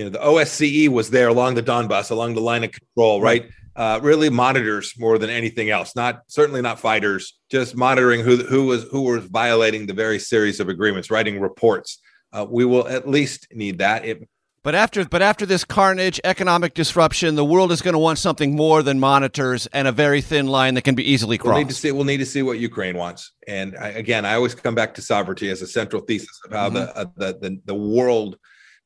you 0.00 0.04
know, 0.04 0.10
the 0.10 0.18
OSCE 0.18 0.88
was 0.88 1.10
there 1.10 1.28
along 1.28 1.56
the 1.56 1.62
Donbass, 1.62 2.10
along 2.10 2.32
the 2.32 2.40
line 2.40 2.64
of 2.64 2.72
control, 2.72 3.20
right? 3.20 3.50
Uh, 3.76 4.00
really 4.02 4.30
monitors 4.30 4.94
more 4.98 5.18
than 5.18 5.28
anything 5.28 5.68
else. 5.68 5.94
Not 5.94 6.22
certainly 6.26 6.62
not 6.62 6.80
fighters, 6.80 7.38
just 7.50 7.76
monitoring 7.76 8.22
who 8.22 8.38
who 8.38 8.64
was 8.64 8.84
who 8.84 9.02
was 9.02 9.26
violating 9.26 9.84
the 9.84 9.92
very 9.92 10.18
series 10.18 10.58
of 10.58 10.70
agreements, 10.70 11.10
writing 11.10 11.38
reports. 11.38 12.00
Uh, 12.32 12.46
we 12.48 12.64
will 12.64 12.88
at 12.88 13.06
least 13.06 13.46
need 13.52 13.76
that. 13.78 14.06
It 14.06 14.26
but 14.62 14.74
after, 14.74 15.04
but 15.06 15.22
after 15.22 15.46
this 15.46 15.64
carnage, 15.64 16.20
economic 16.24 16.72
disruption, 16.72 17.34
the 17.34 17.44
world 17.44 17.72
is 17.72 17.80
going 17.80 17.94
to 17.94 17.98
want 17.98 18.18
something 18.18 18.54
more 18.56 18.82
than 18.82 19.00
monitors 19.00 19.66
and 19.68 19.86
a 19.86 19.92
very 19.92 20.20
thin 20.22 20.48
line 20.48 20.74
that 20.74 20.82
can 20.82 20.94
be 20.94 21.12
easily 21.12 21.38
crossed. 21.38 21.54
We'll 21.54 21.62
need 21.64 21.68
to 21.68 21.74
see. 21.74 21.92
We'll 21.92 22.04
need 22.04 22.18
to 22.18 22.26
see 22.26 22.42
what 22.42 22.58
Ukraine 22.58 22.96
wants. 22.96 23.32
And 23.48 23.76
I, 23.76 23.88
again, 23.88 24.24
I 24.24 24.34
always 24.34 24.54
come 24.54 24.74
back 24.74 24.94
to 24.94 25.02
sovereignty 25.02 25.50
as 25.50 25.60
a 25.62 25.66
central 25.66 26.02
thesis 26.02 26.40
of 26.46 26.52
how 26.52 26.66
mm-hmm. 26.66 26.74
the, 26.74 26.96
uh, 26.96 27.04
the, 27.16 27.38
the 27.40 27.60
the 27.66 27.74
world 27.74 28.36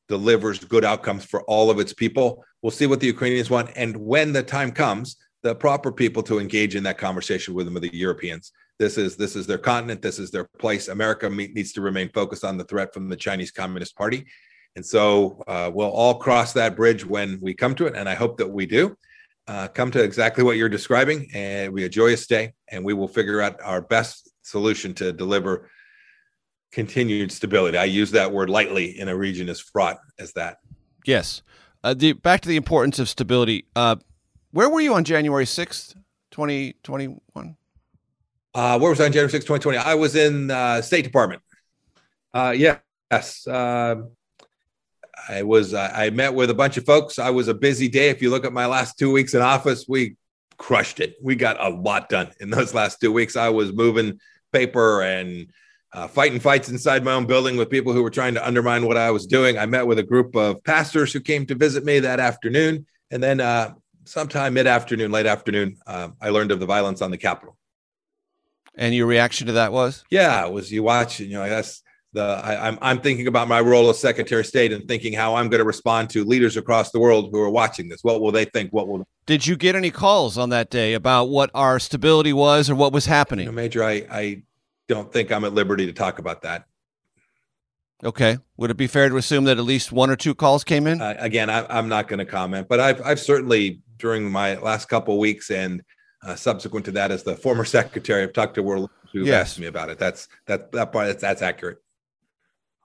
delivers 0.07 0.59
good 0.59 0.85
outcomes 0.85 1.25
for 1.25 1.41
all 1.43 1.69
of 1.69 1.79
its 1.79 1.93
people. 1.93 2.43
We'll 2.61 2.71
see 2.71 2.87
what 2.87 2.99
the 2.99 3.07
Ukrainians 3.07 3.49
want, 3.49 3.71
and 3.75 3.95
when 3.97 4.33
the 4.33 4.43
time 4.43 4.71
comes, 4.71 5.17
the 5.43 5.55
proper 5.55 5.91
people 5.91 6.23
to 6.23 6.39
engage 6.39 6.75
in 6.75 6.83
that 6.83 6.97
conversation 6.97 7.53
with 7.53 7.65
them 7.65 7.77
are 7.77 7.81
the 7.81 7.95
Europeans. 7.95 8.51
This 8.79 8.97
is 8.97 9.15
this 9.15 9.35
is 9.35 9.47
their 9.47 9.57
continent. 9.57 10.01
This 10.01 10.19
is 10.19 10.31
their 10.31 10.49
place. 10.59 10.87
America 10.87 11.29
needs 11.29 11.71
to 11.73 11.81
remain 11.81 12.09
focused 12.09 12.43
on 12.43 12.57
the 12.57 12.63
threat 12.65 12.93
from 12.93 13.07
the 13.07 13.15
Chinese 13.15 13.51
Communist 13.51 13.95
Party 13.95 14.25
and 14.75 14.85
so 14.85 15.41
uh, 15.47 15.71
we'll 15.73 15.89
all 15.89 16.15
cross 16.15 16.53
that 16.53 16.75
bridge 16.75 17.05
when 17.05 17.39
we 17.41 17.53
come 17.53 17.75
to 17.75 17.85
it. 17.85 17.95
And 17.95 18.09
I 18.09 18.15
hope 18.15 18.37
that 18.37 18.49
we 18.49 18.65
do 18.65 18.97
uh, 19.47 19.67
come 19.69 19.91
to 19.91 20.03
exactly 20.03 20.43
what 20.43 20.57
you're 20.57 20.69
describing. 20.69 21.29
And 21.33 21.71
we 21.71 21.85
a 21.85 21.89
joyous 21.89 22.27
day, 22.27 22.53
and 22.69 22.83
we 22.83 22.93
will 22.93 23.07
figure 23.07 23.41
out 23.41 23.61
our 23.63 23.81
best 23.81 24.29
solution 24.43 24.93
to 24.95 25.13
deliver 25.13 25.69
continued 26.75 27.31
stability. 27.31 27.77
I 27.77 27.85
use 27.85 28.11
that 28.11 28.33
word 28.33 28.49
lightly 28.49 28.99
in 28.99 29.07
a 29.07 29.15
region 29.15 29.47
as 29.47 29.61
fraught 29.61 29.97
as 30.19 30.33
that. 30.33 30.57
Yes. 31.05 31.41
Uh, 31.85 31.93
the, 31.93 32.11
back 32.11 32.41
to 32.41 32.49
the 32.49 32.57
importance 32.57 32.99
of 32.99 33.07
stability. 33.07 33.65
Uh, 33.77 33.95
where 34.51 34.69
were 34.69 34.81
you 34.81 34.93
on 34.93 35.05
January 35.05 35.45
6th, 35.45 35.95
2021? 36.31 37.55
Uh, 38.53 38.79
where 38.79 38.89
was 38.89 38.99
I 38.99 39.05
on 39.05 39.13
January 39.13 39.31
6th, 39.31 39.47
2020? 39.47 39.77
I 39.77 39.95
was 39.95 40.17
in 40.17 40.51
uh, 40.51 40.81
State 40.81 41.03
Department. 41.03 41.41
Uh, 42.33 42.53
yes. 42.55 43.47
Uh, 43.47 43.95
I 45.29 45.43
was 45.43 45.73
uh, 45.73 45.91
I 45.95 46.09
met 46.09 46.33
with 46.33 46.49
a 46.49 46.53
bunch 46.53 46.75
of 46.75 46.85
folks. 46.85 47.19
I 47.19 47.29
was 47.29 47.47
a 47.47 47.53
busy 47.53 47.87
day. 47.87 48.09
If 48.09 48.21
you 48.21 48.29
look 48.29 48.43
at 48.43 48.51
my 48.51 48.65
last 48.65 48.99
two 48.99 49.11
weeks 49.11 49.33
in 49.33 49.41
office, 49.41 49.85
we 49.87 50.17
crushed 50.57 50.99
it. 50.99 51.15
We 51.23 51.35
got 51.35 51.55
a 51.63 51.69
lot 51.69 52.09
done 52.09 52.31
in 52.41 52.49
those 52.49 52.73
last 52.79 52.99
two 52.99 53.13
weeks. 53.13 53.37
I 53.37 53.49
was 53.49 53.71
moving 53.71 54.19
paper 54.51 55.01
and 55.01 55.47
uh, 55.95 56.07
fighting 56.07 56.39
fights 56.39 56.67
inside 56.67 57.05
my 57.05 57.13
own 57.13 57.25
building 57.25 57.55
with 57.55 57.69
people 57.69 57.93
who 57.93 58.03
were 58.03 58.09
trying 58.09 58.33
to 58.33 58.45
undermine 58.45 58.85
what 58.85 58.97
I 58.97 59.11
was 59.11 59.25
doing. 59.25 59.57
I 59.57 59.65
met 59.65 59.87
with 59.87 59.97
a 59.97 60.03
group 60.03 60.35
of 60.35 60.61
pastors 60.65 61.13
who 61.13 61.21
came 61.21 61.45
to 61.45 61.55
visit 61.55 61.85
me 61.85 61.99
that 61.99 62.19
afternoon, 62.19 62.85
and 63.11 63.23
then 63.23 63.39
uh, 63.39 63.73
sometime 64.03 64.53
mid 64.53 64.67
afternoon, 64.67 65.11
late 65.11 65.25
afternoon, 65.25 65.77
uh, 65.87 66.09
I 66.21 66.29
learned 66.29 66.51
of 66.51 66.59
the 66.59 66.65
violence 66.65 67.01
on 67.01 67.11
the 67.11 67.17
Capitol. 67.17 67.57
And 68.75 68.93
your 68.93 69.07
reaction 69.07 69.47
to 69.47 69.53
that 69.53 69.71
was? 69.71 70.03
Yeah, 70.09 70.45
it 70.45 70.51
was 70.51 70.69
you 70.69 70.83
watch, 70.83 71.21
you 71.21 71.29
know, 71.29 71.47
that's 71.47 71.81
the 72.11 72.23
I, 72.23 72.53
am 72.53 72.73
I'm, 72.73 72.79
I'm 72.81 73.01
thinking 73.01 73.27
about 73.27 73.47
my 73.47 73.61
role 73.61 73.89
as 73.89 73.97
Secretary 73.97 74.41
of 74.41 74.47
State 74.47 74.73
and 74.73 74.85
thinking 74.87 75.13
how 75.13 75.35
I'm 75.35 75.47
going 75.47 75.59
to 75.59 75.65
respond 75.65 76.09
to 76.09 76.25
leaders 76.25 76.57
across 76.57 76.91
the 76.91 76.99
world 76.99 77.29
who 77.31 77.39
are 77.39 77.49
watching 77.49 77.87
this. 77.87 78.03
What 78.03 78.19
will 78.19 78.33
they 78.33 78.45
think? 78.45 78.71
What 78.71 78.89
will? 78.89 79.07
Did 79.25 79.47
you 79.47 79.55
get 79.55 79.75
any 79.75 79.91
calls 79.91 80.37
on 80.37 80.49
that 80.49 80.69
day 80.69 80.93
about 80.93 81.25
what 81.25 81.51
our 81.53 81.79
stability 81.79 82.33
was 82.33 82.69
or 82.69 82.75
what 82.75 82.91
was 82.91 83.05
happening? 83.05 83.45
You 83.45 83.51
know, 83.51 83.55
Major, 83.55 83.83
I 83.83 84.05
I 84.11 84.43
don't 84.87 85.11
think 85.11 85.31
I'm 85.31 85.45
at 85.45 85.53
liberty 85.53 85.85
to 85.85 85.93
talk 85.93 86.19
about 86.19 86.43
that. 86.43 86.65
Okay. 88.03 88.37
Would 88.57 88.71
it 88.71 88.77
be 88.77 88.87
fair 88.87 89.09
to 89.09 89.17
assume 89.17 89.45
that 89.45 89.57
at 89.57 89.63
least 89.63 89.91
one 89.91 90.09
or 90.09 90.15
two 90.15 90.35
calls 90.35 90.63
came 90.63 90.85
in? 90.85 91.01
Uh, 91.01 91.15
again, 91.17 91.49
I, 91.49 91.77
am 91.77 91.87
not 91.87 92.07
going 92.07 92.19
to 92.19 92.25
comment, 92.25 92.67
but 92.67 92.79
I've 92.79 93.01
I've 93.01 93.19
certainly 93.19 93.81
during 93.97 94.29
my 94.29 94.55
last 94.57 94.89
couple 94.89 95.17
weeks 95.17 95.49
and 95.49 95.81
uh, 96.23 96.35
subsequent 96.35 96.85
to 96.85 96.91
that, 96.91 97.11
as 97.11 97.23
the 97.23 97.35
former 97.35 97.65
secretary, 97.65 98.23
I've 98.23 98.33
talked 98.33 98.55
to 98.55 98.63
world 98.63 98.89
who 99.13 99.23
yes. 99.23 99.49
asked 99.49 99.59
me 99.59 99.67
about 99.67 99.89
it. 99.89 99.97
That's 99.97 100.27
that 100.47 100.71
that 100.73 100.91
part 100.91 101.07
that's, 101.07 101.21
that's 101.21 101.41
accurate. 101.41 101.77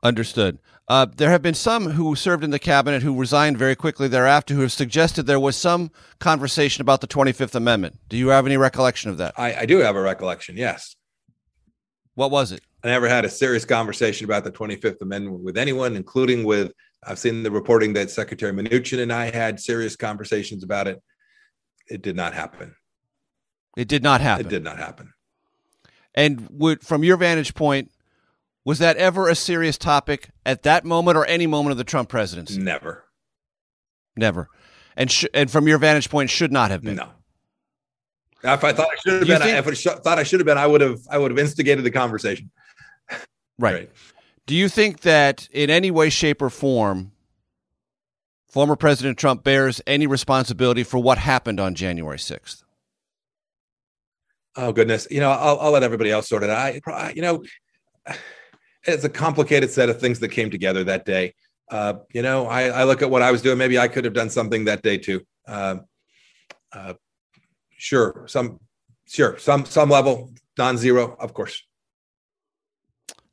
Understood. 0.03 0.59
Uh, 0.89 1.07
there 1.17 1.31
have 1.31 1.43
been 1.43 1.55
some 1.55 1.91
who 1.91 2.17
served 2.17 2.43
in 2.43 2.51
the 2.51 2.59
cabinet 2.59 3.03
who 3.03 3.15
resigned 3.15 3.59
very 3.59 3.77
quickly 3.77 4.09
thereafter 4.09 4.55
who 4.55 4.63
have 4.63 4.73
suggested 4.73 5.25
there 5.25 5.39
was 5.39 5.57
some 5.57 5.91
conversation 6.19 6.81
about 6.81 7.01
the 7.01 7.07
25th 7.07 7.55
Amendment. 7.55 7.99
Do 8.09 8.17
you 8.17 8.29
have 8.29 8.47
any 8.47 8.57
recollection 8.57 9.11
of 9.11 9.19
that? 9.19 9.35
I, 9.37 9.55
I 9.55 9.67
do 9.67 9.79
have 9.79 9.95
a 9.95 10.01
recollection, 10.01 10.57
yes. 10.57 10.97
What 12.21 12.31
was 12.31 12.53
it? 12.53 12.61
I 12.85 12.89
never 12.89 13.09
had 13.09 13.25
a 13.25 13.31
serious 13.31 13.65
conversation 13.65 14.27
about 14.27 14.45
the 14.45 14.53
25th 14.53 15.01
Amendment 15.01 15.43
with 15.43 15.57
anyone, 15.57 15.97
including 15.97 16.45
with, 16.45 16.71
I've 17.03 17.19
seen 17.19 17.43
the 17.43 17.51
reporting 17.51 17.95
that 17.95 18.11
Secretary 18.11 18.53
Mnuchin 18.53 19.03
and 19.03 19.11
I 19.11 19.31
had 19.31 19.59
serious 19.59 19.97
conversations 19.97 20.63
about 20.63 20.87
it. 20.87 21.03
It 21.89 22.03
did 22.03 22.17
not 22.17 22.35
happen. 22.35 22.77
It 23.75 23.89
did 23.89 24.03
not 24.03 24.21
happen. 24.21 24.45
It 24.45 24.51
did 24.51 24.63
not 24.63 24.77
happen. 24.77 25.15
And 26.15 26.47
would, 26.51 26.83
from 26.83 27.05
your 27.05 27.17
vantage 27.17 27.55
point, 27.55 27.91
was 28.67 28.81
that 28.81 28.99
ever 28.99 29.27
a 29.27 29.35
serious 29.35 29.79
topic 29.79 30.29
at 30.45 30.63
that 30.65 30.85
moment 30.85 31.17
or 31.17 31.25
any 31.25 31.47
moment 31.47 31.73
of 31.73 31.79
the 31.79 31.85
Trump 31.85 32.11
presidency? 32.11 32.59
Never. 32.59 33.07
Never. 34.15 34.51
And 34.95 35.11
sh- 35.11 35.25
and 35.33 35.51
from 35.51 35.67
your 35.67 35.79
vantage 35.79 36.11
point, 36.11 36.29
should 36.29 36.53
not 36.53 36.71
have 36.71 36.83
been. 36.83 36.97
No. 36.97 37.09
If 38.43 38.65
I 38.65 38.73
thought 38.73 38.89
I 38.91 38.97
should 38.97 39.13
have 39.15 39.27
been, 39.27 39.41
think, 39.41 39.59
if 39.59 39.67
I 39.67 39.75
sh- 39.75 40.01
thought 40.03 40.19
I 40.19 40.23
should 40.23 40.41
have 40.41 40.47
been, 40.47 40.59
I 40.59 40.67
would 40.67 40.81
have, 40.81 41.01
I 41.11 41.19
would 41.19 41.31
have 41.31 41.39
instigated 41.39 41.85
the 41.85 41.91
conversation. 41.91 42.51
Right. 43.59 43.75
right. 43.75 43.91
Do 44.47 44.55
you 44.55 44.69
think 44.69 45.01
that 45.01 45.49
in 45.53 45.69
any 45.69 45.91
way, 45.91 46.09
shape, 46.09 46.41
or 46.41 46.49
form, 46.49 47.13
former 48.49 48.77
President 48.77 49.19
Trump 49.19 49.45
bears 49.45 49.81
any 49.87 50.07
responsibility 50.07 50.83
for 50.83 50.99
what 50.99 51.19
happened 51.19 51.61
on 51.61 51.75
January 51.75 52.19
sixth? 52.19 52.65
Oh 54.57 54.73
goodness, 54.73 55.07
you 55.11 55.21
know, 55.21 55.31
I'll, 55.31 55.61
I'll 55.61 55.71
let 55.71 55.83
everybody 55.83 56.11
else 56.11 56.29
sort 56.29 56.43
it 56.43 56.51
out. 56.51 56.75
I, 56.87 57.13
you 57.15 57.23
know, 57.23 57.45
it's 58.85 59.05
a 59.05 59.09
complicated 59.09 59.71
set 59.71 59.89
of 59.89 60.01
things 60.01 60.19
that 60.21 60.29
came 60.29 60.51
together 60.51 60.83
that 60.85 61.05
day. 61.05 61.35
Uh, 61.71 61.95
you 62.13 62.23
know, 62.23 62.47
I, 62.47 62.65
I, 62.65 62.85
look 62.85 63.01
at 63.01 63.11
what 63.11 63.23
I 63.23 63.31
was 63.31 63.43
doing. 63.43 63.57
Maybe 63.57 63.79
I 63.79 63.87
could 63.87 64.05
have 64.05 64.15
done 64.15 64.29
something 64.29 64.65
that 64.65 64.83
day 64.83 64.99
too. 64.99 65.21
Uh, 65.47 65.77
uh, 66.73 66.95
sure, 67.81 68.25
some, 68.27 68.61
sure, 69.07 69.39
some, 69.39 69.65
some 69.65 69.91
level, 69.91 70.31
non-zero, 70.59 71.17
of 71.19 71.35
course. 71.35 71.63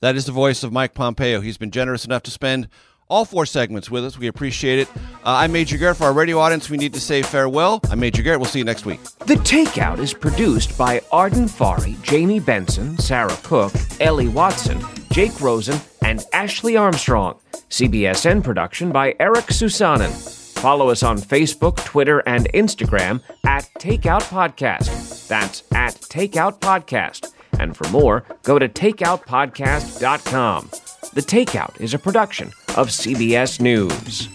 That 0.02 0.16
is 0.16 0.26
the 0.26 0.32
voice 0.32 0.64
of 0.64 0.72
Mike 0.72 0.94
Pompeo. 0.94 1.42
He's 1.42 1.58
been 1.58 1.72
generous 1.72 2.06
enough 2.06 2.24
to 2.24 2.32
spend 2.32 2.70
all 3.10 3.26
four 3.26 3.46
segments 3.46 3.90
with 3.90 4.06
us. 4.06 4.18
We 4.18 4.28
appreciate 4.28 4.80
it. 4.80 4.90
Uh, 4.96 5.00
I'm 5.26 5.52
Major 5.52 5.78
Garrett. 5.78 5.98
For 5.98 6.06
our 6.06 6.14
radio 6.14 6.40
audience, 6.40 6.70
we 6.70 6.78
need 6.78 6.94
to 6.94 7.00
say 7.00 7.22
farewell. 7.22 7.80
I'm 7.90 8.00
Major 8.00 8.22
Garrett. 8.22 8.40
We'll 8.40 8.50
see 8.50 8.60
you 8.60 8.66
next 8.66 8.86
week. 8.86 9.02
The 9.26 9.36
Takeout 9.36 10.00
is 10.00 10.14
produced 10.14 10.78
by 10.78 11.02
Arden 11.12 11.46
Farhi, 11.46 12.02
Jamie 12.04 12.40
Benson, 12.40 12.98
Sarah 12.98 13.38
Cook, 13.44 13.74
Ellie 14.00 14.28
Watson, 14.28 14.80
Jake 15.12 15.40
Rosen, 15.42 15.80
and 16.04 16.24
Ashley 16.34 16.78
Armstrong. 16.78 17.40
CBSN 17.70 18.44
production 18.44 18.92
by 18.92 19.16
Eric 19.20 19.46
Susanen. 19.46 20.12
Follow 20.60 20.90
us 20.90 21.04
on 21.04 21.18
Facebook, 21.18 21.84
Twitter, 21.86 22.20
and 22.26 22.52
Instagram 22.54 23.22
at 23.58 23.74
Takeout 23.80 24.22
Podcast. 24.22 25.28
That's 25.28 25.64
at 25.74 25.96
Takeout 25.96 26.60
Podcast. 26.60 27.34
And 27.60 27.76
for 27.76 27.90
more, 27.90 28.24
go 28.44 28.60
to 28.60 28.70
takeoutpodcast.com. 28.70 30.70
The 31.16 31.22
Takeout 31.22 31.82
is 31.82 31.96
a 31.96 31.98
production 31.98 32.50
of 32.76 32.90
CBS 32.90 33.60
News. 33.60 34.30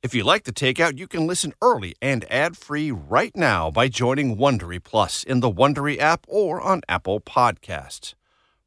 If 0.00 0.14
you 0.14 0.22
like 0.22 0.44
The 0.44 0.52
Takeout, 0.52 0.98
you 0.98 1.08
can 1.08 1.26
listen 1.26 1.52
early 1.60 1.96
and 2.00 2.24
ad-free 2.30 2.92
right 2.92 3.36
now 3.36 3.72
by 3.72 3.88
joining 3.88 4.36
Wondery 4.36 4.80
Plus 4.80 5.24
in 5.24 5.40
the 5.40 5.50
Wondery 5.50 5.98
app 5.98 6.24
or 6.28 6.60
on 6.60 6.82
Apple 6.88 7.18
Podcasts. 7.18 8.14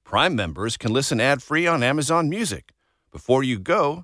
Prime 0.04 0.36
members 0.36 0.76
can 0.76 0.92
listen 0.92 1.22
ad-free 1.22 1.66
on 1.66 1.82
Amazon 1.82 2.28
Music. 2.28 2.74
Before 3.10 3.42
you 3.42 3.58
go, 3.58 4.04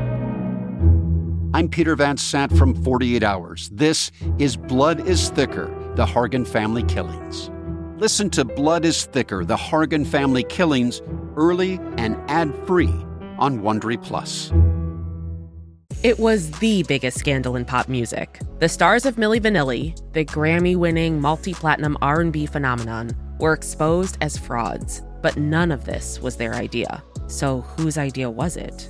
I'm 1.53 1.67
Peter 1.67 1.97
Van 1.97 2.15
Sant 2.15 2.57
from 2.57 2.73
48 2.81 3.23
Hours. 3.23 3.69
This 3.73 4.09
is 4.39 4.55
Blood 4.55 5.05
is 5.05 5.31
Thicker 5.31 5.65
The 5.95 6.05
Hargan 6.05 6.47
Family 6.47 6.81
Killings. 6.83 7.51
Listen 7.97 8.29
to 8.29 8.45
Blood 8.45 8.85
is 8.85 9.03
Thicker 9.03 9.43
The 9.43 9.57
Hargan 9.57 10.07
Family 10.07 10.43
Killings 10.43 11.01
early 11.35 11.77
and 11.97 12.15
ad 12.29 12.55
free 12.65 12.93
on 13.37 13.59
Wondery 13.59 14.01
Plus. 14.01 14.53
It 16.03 16.19
was 16.19 16.51
the 16.59 16.83
biggest 16.83 17.19
scandal 17.19 17.57
in 17.57 17.65
pop 17.65 17.89
music. 17.89 18.39
The 18.59 18.69
stars 18.69 19.05
of 19.05 19.17
Milli 19.17 19.41
Vanilli, 19.41 19.93
the 20.13 20.23
Grammy-winning 20.23 21.19
multi-platinum 21.19 21.97
R&B 22.01 22.45
phenomenon, 22.45 23.11
were 23.41 23.51
exposed 23.51 24.17
as 24.21 24.37
frauds. 24.37 25.01
But 25.21 25.35
none 25.35 25.73
of 25.73 25.83
this 25.83 26.21
was 26.21 26.37
their 26.37 26.53
idea. 26.53 27.03
So 27.27 27.59
whose 27.59 27.97
idea 27.97 28.29
was 28.29 28.55
it? 28.55 28.89